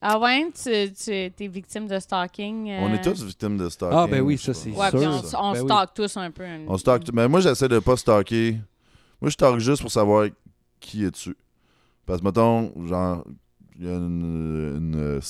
[0.00, 2.70] Ah ouais, tu, tu es victime de stalking.
[2.70, 3.96] euh, On est tous victimes de stalking.
[3.98, 4.70] Ah, ben oui, ça, c'est.
[4.70, 5.10] Ouais, puis sûr.
[5.38, 5.66] on, on Ben oui.
[5.68, 6.44] stalk tous un peu.
[6.66, 7.04] On stalk.
[7.12, 8.52] Mais moi, j'essaie de pas stalker.
[9.20, 10.26] Moi, je stalk juste pour savoir
[10.80, 11.36] qui est dessus.
[12.04, 13.24] Parce que, mettons, genre,
[13.82, 14.76] il y a une.
[14.76, 15.20] une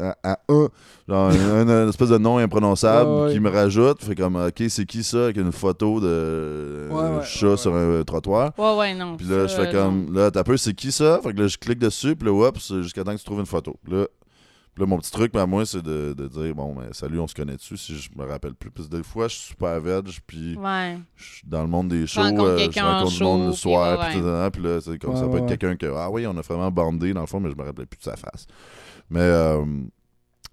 [0.00, 0.68] un,
[1.08, 3.32] genre, une, une espèce de nom imprononçable Ouais, ouais.
[3.32, 4.02] qui me rajoute.
[4.02, 7.56] Fait comme, OK, c'est qui ça avec une photo de Ouais, ouais, chat ouais.
[7.56, 8.52] sur un trottoir?
[8.58, 9.16] Ouais, ouais, non.
[9.16, 11.20] Puis là, je fais comme, là, t'as peu, c'est qui ça?
[11.22, 13.46] Fait que là, je clique dessus, puis là, oups, jusqu'à temps que tu trouves une
[13.46, 13.76] photo.
[13.88, 14.06] Là,
[14.76, 17.26] puis là, mon petit truc, à moi, c'est de, de dire, bon, ben, salut, on
[17.26, 18.70] se connaît dessus, si je me rappelle plus.
[18.70, 20.98] Parce que des fois, je suis super veg, puis Ouais.
[21.16, 23.98] je suis dans le monde des shows, euh, je rencontre du monde le show, soir,
[24.10, 26.10] puis puis ouais, puis là, c'est comme Ouais, ça peut ouais, être quelqu'un que, ah
[26.10, 28.16] oui, on a vraiment bandé, dans le fond, mais je me rappelais plus de sa
[28.16, 28.46] face.
[29.08, 29.64] Mais, euh,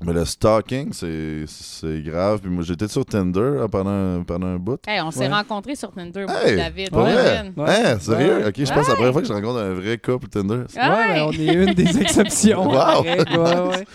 [0.05, 2.39] mais le stalking, c'est c'est grave.
[2.41, 4.79] Puis moi, j'étais sur Tinder euh, pendant, pendant un bout.
[4.87, 5.27] Hey, on s'est Ouais.
[5.33, 6.89] rencontrés sur Tinder, moi Hey, et David.
[6.91, 7.51] Pour Ouais, vrai?
[7.55, 7.65] Ouais.
[7.85, 8.37] Hein, sérieux?
[8.39, 8.47] Ouais.
[8.47, 10.63] Ok, je pense que c'est la première fois que je rencontre un vrai couple Tinder.
[10.77, 11.21] Ah Ouais, ben, ouais.
[11.27, 12.63] on est une des exceptions.
[12.67, 12.73] Wow.
[12.73, 13.37] pareil, ouais,
[13.77, 13.85] ouais.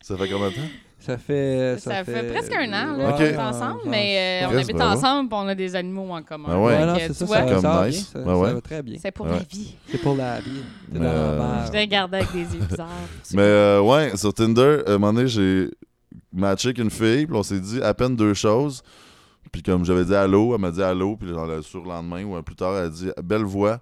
[0.00, 0.60] Ça fait combien de temps?
[1.00, 1.76] Ça fait.
[1.78, 3.16] Ça, fait, presque un an, là, Ok.
[3.18, 4.98] qu'on est ensemble, mais euh, on habite bravo.
[4.98, 6.48] ensemble et on a des animaux en commun.
[6.50, 6.72] Ah ouais.
[6.74, 8.12] Euh, c'est ça, vois, ça, Comme ça va nice.
[8.12, 8.52] bien, ça, Ouais, ça ouais.
[8.54, 8.98] va très bien.
[9.00, 9.32] c'est pour Ouais.
[9.32, 9.76] la vie.
[9.90, 10.62] C'est pour la vie.
[10.92, 11.66] Mais, euh.
[11.66, 12.88] Je te regardais avec des yeux bizarres.
[13.32, 15.70] Mais euh, ouais, sur Tinder, à un moment donné, j'ai
[16.32, 18.82] matché avec une fille, puis on s'est dit à peine deux choses.
[19.52, 22.42] Puis comme j'avais dit allô, elle m'a dit allô, puis genre le surlendemain ou un
[22.42, 23.78] plus tard, elle a dit belle voix.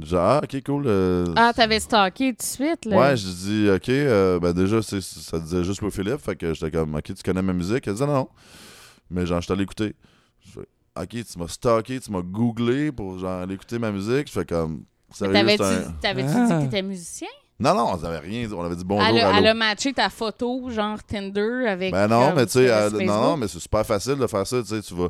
[0.00, 0.84] Genre, ah, ok, cool.
[0.86, 2.96] euh, Ah, t'avais stalké tout de suite, là.
[2.98, 6.52] Ouais, je dis, ok, euh, ben déjà, c'est- ça disait juste pour Philippe, fait que
[6.52, 7.86] j'étais comme, ok, tu connais ma musique?
[7.86, 8.28] Elle dit, non.
[9.10, 9.94] Mais genre, je t'allais écouter.
[10.44, 10.66] Je fais,
[11.00, 14.26] ok, tu m'as stalké, tu m'as googlé pour genre aller écouter ma musique.
[14.26, 16.46] Je fais comme, sérieux, T'avais-tu Ah.
[16.48, 17.28] dit que t'étais musicien?
[17.60, 19.92] Non, non, on avait rien dit, on avait dit bonjour, elle, a, elle a matché
[19.92, 21.92] ta photo, genre Tinder, avec.
[21.92, 24.60] Ben non, comme mais tu sais, non, non, mais c'est super facile de faire ça.
[24.60, 25.08] Tu sais, tu vas,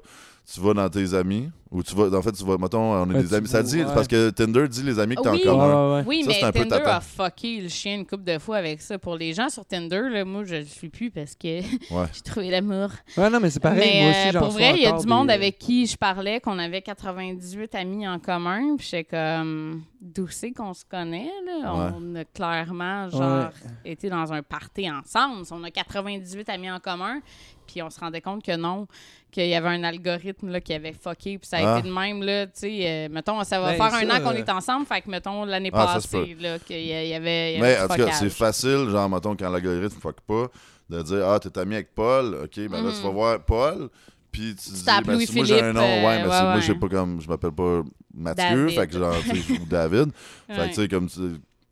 [0.52, 3.14] tu vas dans tes amis, ou tu vas, en fait, tu vas, mettons, on est
[3.14, 3.48] Ouais, des amis.
[3.48, 3.94] Ça dit, ouais.
[3.94, 5.42] parce que Tinder dit les amis que t'as Oui.
[5.48, 5.96] en commun.
[5.96, 6.04] ouais.
[6.06, 8.82] Oui, Ça, mais c'est un Tinder a fucké le chien une couple de fois avec
[8.82, 8.98] ça.
[8.98, 11.60] Pour les gens sur Tinder, là, moi, je le suis plus parce que
[11.90, 12.06] Ouais.
[12.12, 12.90] j'ai trouvé l'amour.
[13.16, 13.80] Ouais, non, mais c'est pareil.
[13.80, 15.86] mais moi aussi, euh, j'en pour vrai, il y a du monde des- avec qui
[15.86, 18.76] je parlais, qu'on avait 98 amis en commun.
[18.76, 21.92] Puis j'étais comme, d'où c'est qu'on se connaît, là?
[21.98, 23.48] On a clairement, genre,
[23.84, 25.42] été dans un party ensemble.
[25.50, 27.20] On a 98 amis en commun.
[27.66, 28.86] Puis on se rendait compte que non,
[29.34, 31.38] qu'il y avait un algorithme là, qui avait fucké.
[31.38, 31.78] Puis ça a Ah.
[31.80, 32.78] été de même, là, tu sais.
[32.86, 34.86] euh, mettons, ça va Ben, faire un an qu'on euh, est ensemble.
[34.86, 37.58] Fait que, mettons, l'année Ah, passée, là, qu'il y a- il y avait.
[37.60, 40.46] Mais en tout cas, c'est facile, genre, mettons, quand l'algorithme fuck pas,
[40.88, 43.88] de dire Ah, t'es ami avec Paul, ok, ben là, tu vas voir Paul.
[44.30, 46.42] Puis tu, dis, t'appelles ben, si moi j'ai Louis-Philippe, un nom, ouais, euh, mais ouais,
[46.42, 47.82] moi j'ai pas comme, je m'appelle pas
[48.12, 48.70] Mathieu, David.
[48.78, 50.10] fait que genre, tu sais, David.
[50.48, 51.20] Fait que tu sais, comme tu,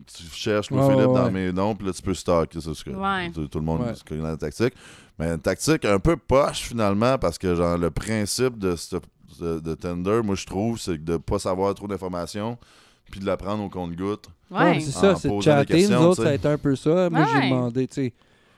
[0.07, 1.31] tu cherches Louis-Philippe ouais, dans ouais.
[1.33, 3.31] mes noms, puis là, tu peux stalker, ça, c'est que Ouais.
[3.31, 3.93] tout, tout le monde Ouais.
[4.09, 4.75] connaît la tactique.
[5.23, 8.97] Mais une tactique un peu poche, finalement, parce que, genre, le principe de, ce-
[9.41, 12.59] de, de Tinder, moi, je trouve, c'est de pas savoir trop d'informations,
[13.11, 14.27] puis de la prendre au compte-goutte.
[14.51, 15.87] Ouais, c'est En ça, c'est de chatter.
[15.89, 17.09] Nous autres, ça a été un peu ça.
[17.09, 17.27] Moi, Ouais.
[17.35, 18.13] j'ai demandé, tu sais.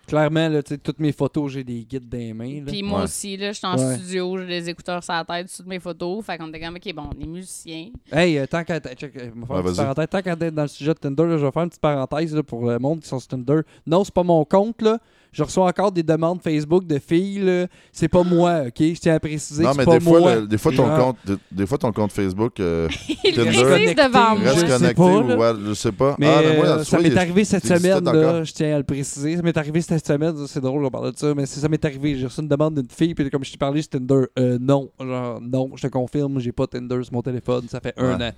[0.06, 2.60] Clairement, là, tu sais, toutes mes photos, j'ai des guides dans les mains.
[2.60, 2.66] là.
[2.66, 3.04] Puis moi Ouais.
[3.04, 3.96] aussi, là, j'étais en Ouais.
[3.96, 6.22] studio, j'ai des écouteurs sur la tête, toutes mes photos.
[6.26, 7.88] Fait qu'on était comme, OK, bon, on est musiciens.
[8.12, 10.06] Hey, euh, tant qu'à euh, je Ouais.
[10.06, 12.34] Tant qu'à être dans le sujet de Tinder, là, je vais faire une petite parenthèse
[12.34, 13.60] là, pour le monde qui sont sur Tinder.
[13.86, 14.98] Non, c'est pas mon compte, là.
[15.34, 17.66] Je reçois encore des demandes Facebook de filles.
[17.92, 18.74] C'est pas moi, OK?
[18.78, 21.16] Je tiens à préciser Non, mais c'est pas des fois, le- des fois, ton compte,
[21.26, 22.88] des, des fois, ton compte Facebook, euh,
[23.24, 23.52] Il Tinder.
[23.52, 24.50] Connecté, devant je moi.
[24.52, 26.16] reste sais connecté pas, ou ouais, je sais pas.
[26.20, 28.84] Mais ah, mais moi, euh, ça m'est arrivé cette semaine, là, je tiens à le
[28.84, 29.36] préciser.
[29.36, 31.84] Ça m'est arrivé cette semaine, c'est drôle, on parle de ça, mais c'est- ça m'est
[31.84, 32.14] arrivé.
[32.16, 34.88] J'ai reçu une demande d'une fille, puis comme je t'ai parlé sur Tinder, euh, non,
[35.00, 38.30] genre, non, je te confirme, j'ai pas Tinder sur mon téléphone, ça fait un an.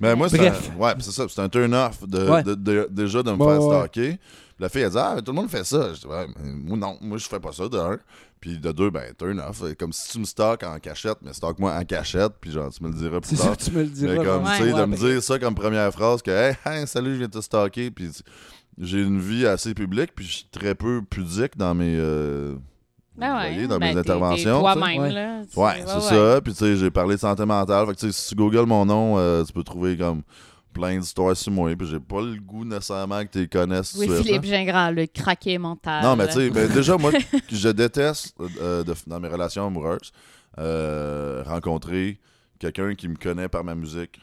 [0.00, 2.42] Mais moi, c'est un, ouais, c'est ça, c'est un turn-off de, Ouais.
[2.42, 3.76] de- de- déjà de me Ouais, faire ouais.
[3.76, 4.18] stalker.
[4.58, 5.92] Puis la fille, elle dit Ah, tout le monde fait ça.
[5.94, 7.96] Je dis Ouais, moi, non, moi, je fais pas ça, de un.
[8.40, 9.62] Puis de deux, ben, turn-off.
[9.78, 12.88] Comme si tu me stalks en cachette, mais stalk-moi en cachette, puis genre, tu me
[12.88, 13.56] le diras plus C'est ça tard.
[13.56, 14.14] que tu me le diras.
[14.14, 14.80] Mais comme, tu sais, Ouais.
[14.80, 17.90] de me dire ça comme première phrase, que Hey, hey, salut, je viens te stalker.
[17.92, 18.10] Puis
[18.78, 21.96] j'ai une vie assez publique, puis je suis très peu pudique dans mes.
[21.98, 22.54] euh,
[23.16, 23.52] Ben vous ouais.
[23.52, 24.60] voyez, dans ben, mes interventions.
[24.60, 25.12] Toi-même, Ouais.
[25.12, 25.40] là.
[25.56, 26.40] Ouais, c'est ça.
[26.40, 27.86] Puis tu sais, j'ai parlé de santé mentale.
[27.86, 30.22] Fait que tu sais, si tu googles mon nom, euh, tu peux trouver comme
[30.78, 31.70] plein d'histoires sur moi.
[31.76, 33.94] Puis j'ai pas le goût nécessairement que tu les connaisses.
[33.98, 34.44] Oui, Philippe.
[34.44, 36.02] Gingras, le craqué mental.
[36.02, 37.10] Non, mais tu sais, ben, déjà, moi,
[37.50, 40.12] je déteste euh, de- dans mes relations amoureuses
[40.58, 42.18] euh, rencontrer
[42.58, 44.20] quelqu'un qui me connaît par ma musique.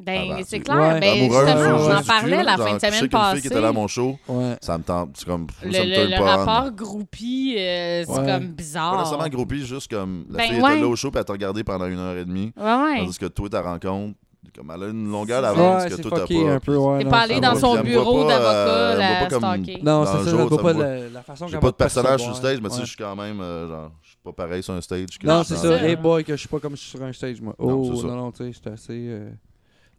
[0.00, 0.76] Ben, ben, c'est clair.
[0.94, 1.00] ouais.
[1.00, 3.40] Ben, justement, ouais, on en parlait la genre, fin de semaine une fille passée.
[3.42, 4.56] qui était là à mon show, Ouais.
[4.60, 5.10] ça me tente.
[5.14, 5.46] C'est comme.
[5.62, 8.16] Le, ça me le- le pas rapport groupie, euh, c'est Ouais.
[8.16, 8.98] comme Pas bizarre.
[8.98, 10.72] nécessairement groupie, juste comme la Ben, fille ouais.
[10.72, 12.52] était là au show puis elle t'a regardé pendant une heure et demie.
[12.56, 12.98] Ouais, ouais.
[13.04, 14.18] Tandis que toi, ta rencontre,
[14.56, 16.50] comme elle a une longueur d'avance Ouais, que toi, t'as pas.
[16.52, 16.98] un peu, ouais.
[16.98, 19.80] T'es non, pas allé dans son bureau d'avocat, euh, me la stalker.
[19.82, 22.68] Non, c'est ça, je pas la, la façon J'ai pas de personnage sur stage, mais
[22.68, 22.84] tu sais, Ouais.
[22.86, 25.18] je suis quand même, euh, genre, je suis pas pareil sur un stage.
[25.20, 25.82] que Non, c'est ça.
[25.84, 27.54] Hey boy, que je suis pas comme je suis sur un stage, moi.
[27.58, 28.92] Non, Oh, non, non, tu sais, j'étais assez.
[29.08, 29.30] euh,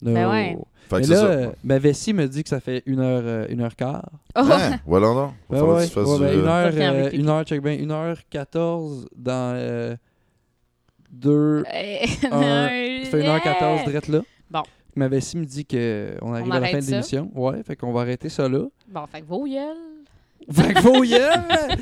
[0.02, 0.30] Ben no.
[0.32, 0.58] ouais.
[0.90, 1.26] Fait que Mais c'est là, ça.
[1.26, 4.08] euh, ma vessie me dit que ça fait une heure, euh, une heure quart.
[4.36, 5.32] Oh, Hein, voilà donc.
[5.50, 6.48] Ben Va falloir que ouais, ouais, du- ben, une
[6.82, 9.96] heure, euh, une heure, check bien, une heure 14 dans euh,
[11.12, 11.64] deux.
[11.64, 11.64] Euh,
[12.32, 14.20] Un- Ça fait une heure 14 drette là.
[14.56, 14.64] Bon.
[14.96, 17.30] Ma vessie me dit qu'on arrive On à la fin de l'émission.
[17.36, 18.62] Ouais, fait qu'on va arrêter ça là.
[18.88, 19.76] Bon, fait que vos gueules.
[20.52, 21.76] Fait que faut y aller.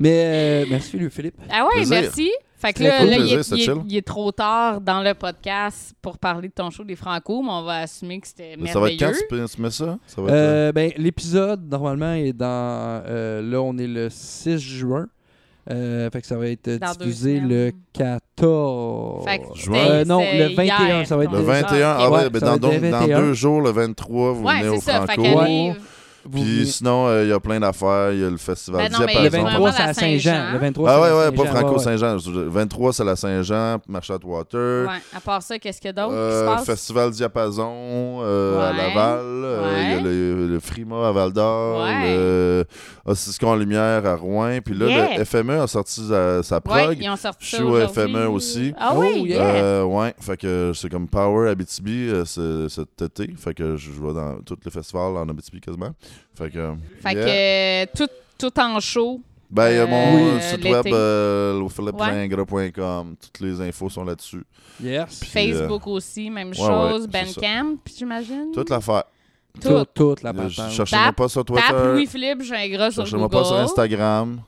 [0.00, 1.36] Mais euh, merci, Louis Philippe.
[1.50, 2.00] Ah ouais, Plaisir.
[2.02, 2.30] merci.
[2.56, 3.10] Fait que là, cool.
[3.10, 3.82] là, il, est, c'était il est- chill.
[3.88, 7.50] il est trop tard dans le podcast pour parler de ton show des Franco, mais
[7.52, 9.26] on va assumer que c'était Mais Ça va être quand merveilleux.
[9.30, 9.96] tu peux- tu mets ça?
[10.08, 10.34] Ça va être.
[10.34, 13.02] euh, Euh, ben, l'épisode, normalement, est dans.
[13.06, 15.06] euh, là, on est le 6 juin.
[15.70, 19.24] Euh, fait que ça va être Dans deux diffusé le 14.
[19.24, 19.76] Fait que Juin.
[19.78, 21.96] Euh, non, le 21, hier, ça va être Le le- 21, ok.
[21.98, 23.20] ah ouais, Ouais, ben ça dans, dans 21.
[23.20, 25.06] deux jours, le 23, vous Ouais, venez au ça.
[25.06, 25.22] Fait Franco.
[25.22, 25.74] qu'arrive.
[26.30, 28.12] Vous Puis venez- sinon, euh, il y a plein d'affaires.
[28.12, 29.22] Il y a le festival Ben non, mais Diapason.
[29.24, 30.30] le vraiment 23, la c'est à Saint-Jean.
[30.32, 30.52] Saint-Jean.
[30.52, 31.60] Le 23, Ah c'est ouais, à ouais, pas Saint-Jean, ouais, ouais.
[31.60, 32.16] Franco-Saint-Jean.
[32.42, 34.86] Le 23, c'est la Saint-Jean, Marche Water.
[34.88, 34.94] Ouais.
[35.16, 36.66] À part ça, qu'est-ce qu'il y a d'autre qui Euh, se passe?
[36.66, 38.76] Festival Diapason euh, à Ouais.
[38.76, 39.18] Laval.
[39.24, 40.02] Euh, Il y a Ouais.
[40.02, 41.82] le, le Frima à Val d'Or.
[41.84, 42.14] Ouais.
[42.16, 42.64] Le
[43.06, 44.58] Ossiscon en Lumière à Rouen.
[44.64, 45.18] Puis là, Yeah.
[45.18, 46.98] le FME a sorti sa, sa Ouais, prog.
[47.00, 47.94] ils ont sorti Je ça suis au aujourd'hui.
[48.02, 48.74] FME aussi.
[48.78, 49.40] Ah Oh, oui, yeah.
[49.42, 53.32] Euh, ouais, fait que c'est comme Power Abitibi euh, ce- cet été.
[53.36, 55.90] Fait que je vais dans tous les festivals en Abitibi quasiment.
[56.34, 56.74] Fait que.
[57.02, 57.24] Fait yeah.
[57.24, 57.28] que
[57.84, 58.08] euh, tout,
[58.38, 59.20] tout en show.
[59.50, 61.58] Ben, il y a mon Euh, site web, euh.
[63.20, 64.44] Toutes les infos sont là-dessus.
[64.82, 65.20] Yes.
[65.20, 67.08] Puis, euh, Facebook aussi, même ouais, chose.
[67.12, 67.24] ouais.
[67.24, 68.50] Bandcamp, j'imagine.
[68.52, 69.04] Toute l'affaire.
[69.60, 69.84] Tout.
[69.94, 70.70] Toute, la patente.
[70.70, 71.92] Cherchez-moi Tape- pas sur Tape Twitter.
[71.92, 73.38] Louis-Philippe, j'ai sur Cherchez-moi Google.
[73.42, 74.40] pas sur Instagram.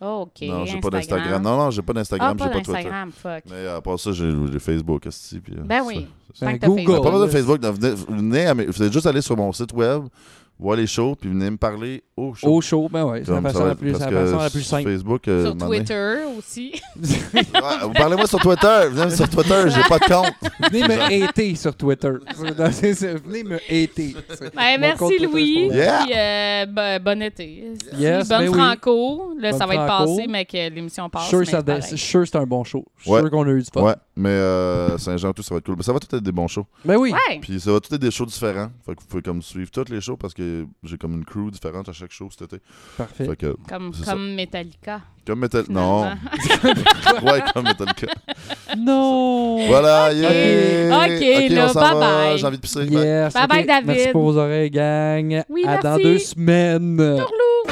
[0.00, 0.42] Oh, OK.
[0.48, 1.42] non, j'ai pas d'Instagram.
[1.42, 2.90] Non, non, j'ai pas Ah, d'Instagram, pas j'ai pas Twitter.
[3.12, 3.42] fuck.
[3.50, 5.02] Mais à part ça, j'ai Facebook.
[5.08, 6.06] puis, euh, Ben oui.
[6.38, 6.76] Tant Ben, Google.
[6.84, 7.02] Facebook.
[7.02, 7.30] Pas besoin de.
[7.30, 7.60] Facebook.
[7.62, 10.04] venez, venez à mes- vous êtes juste aller sur mon site web,
[10.58, 12.46] voir les shows, puis venez me parler au show.
[12.48, 14.70] Au show, ben ouais, c'est la façon la plus, la que façon la plus sur
[14.78, 14.90] simple.
[14.90, 16.72] Facebook, euh, Sur Twitter aussi.
[17.34, 18.88] Ouais, parlez-moi sur Twitter.
[18.90, 20.34] Venez sur Twitter, j'ai pas de compte.
[20.70, 22.12] Venez me hater sur Twitter.
[22.36, 24.14] Venez me hater.
[24.54, 25.68] Ben, merci Louis.
[25.72, 26.02] Yeah.
[26.04, 27.64] Puis, euh, bon, bon été.
[27.96, 28.54] Yes, Bonne ben oui.
[28.58, 29.34] Franco.
[29.38, 30.16] Là, ça Bonne va être Franco.
[30.16, 31.22] passé, mais que l'émission passe.
[31.24, 32.84] Je suis mais sûr je suis que c'est un bon show.
[32.98, 33.20] Je suis Ouais.
[33.20, 33.82] sûr qu'on a eu du fun.
[33.82, 35.76] Ouais, mais euh, Saint-Jean, tout, ça va être cool.
[35.76, 36.66] Mais ça va tout être des bons shows.
[36.84, 37.12] Ben oui.
[37.12, 37.38] Ouais.
[37.40, 38.68] Puis ça va tout être des shows différents.
[38.86, 40.43] Fait que vous pouvez comme suivre tous les shows parce que
[40.82, 42.62] j'ai comme une crew différente à chaque show cet été.
[42.96, 43.26] Parfait.
[43.26, 45.00] Fait que, Comme, comme Metallica.
[45.26, 45.64] comme Metal...
[45.68, 46.04] Non.
[47.22, 48.06] ouais, comme Metallica.
[48.76, 49.66] Non!
[49.68, 51.04] Voilà, yeah!
[51.06, 52.00] Ok, là, on s'en bye va.
[52.28, 52.38] bye.
[52.38, 52.84] J'ai envie de pisser.
[52.86, 53.04] Bye.
[53.04, 53.32] Yes.
[53.32, 53.86] Bye bye, David.
[53.86, 55.44] Merci pour vos oreilles, gang.
[55.48, 56.02] Oui, à dans merci.
[56.02, 56.96] deux semaines.
[56.96, 57.63] Tourlou.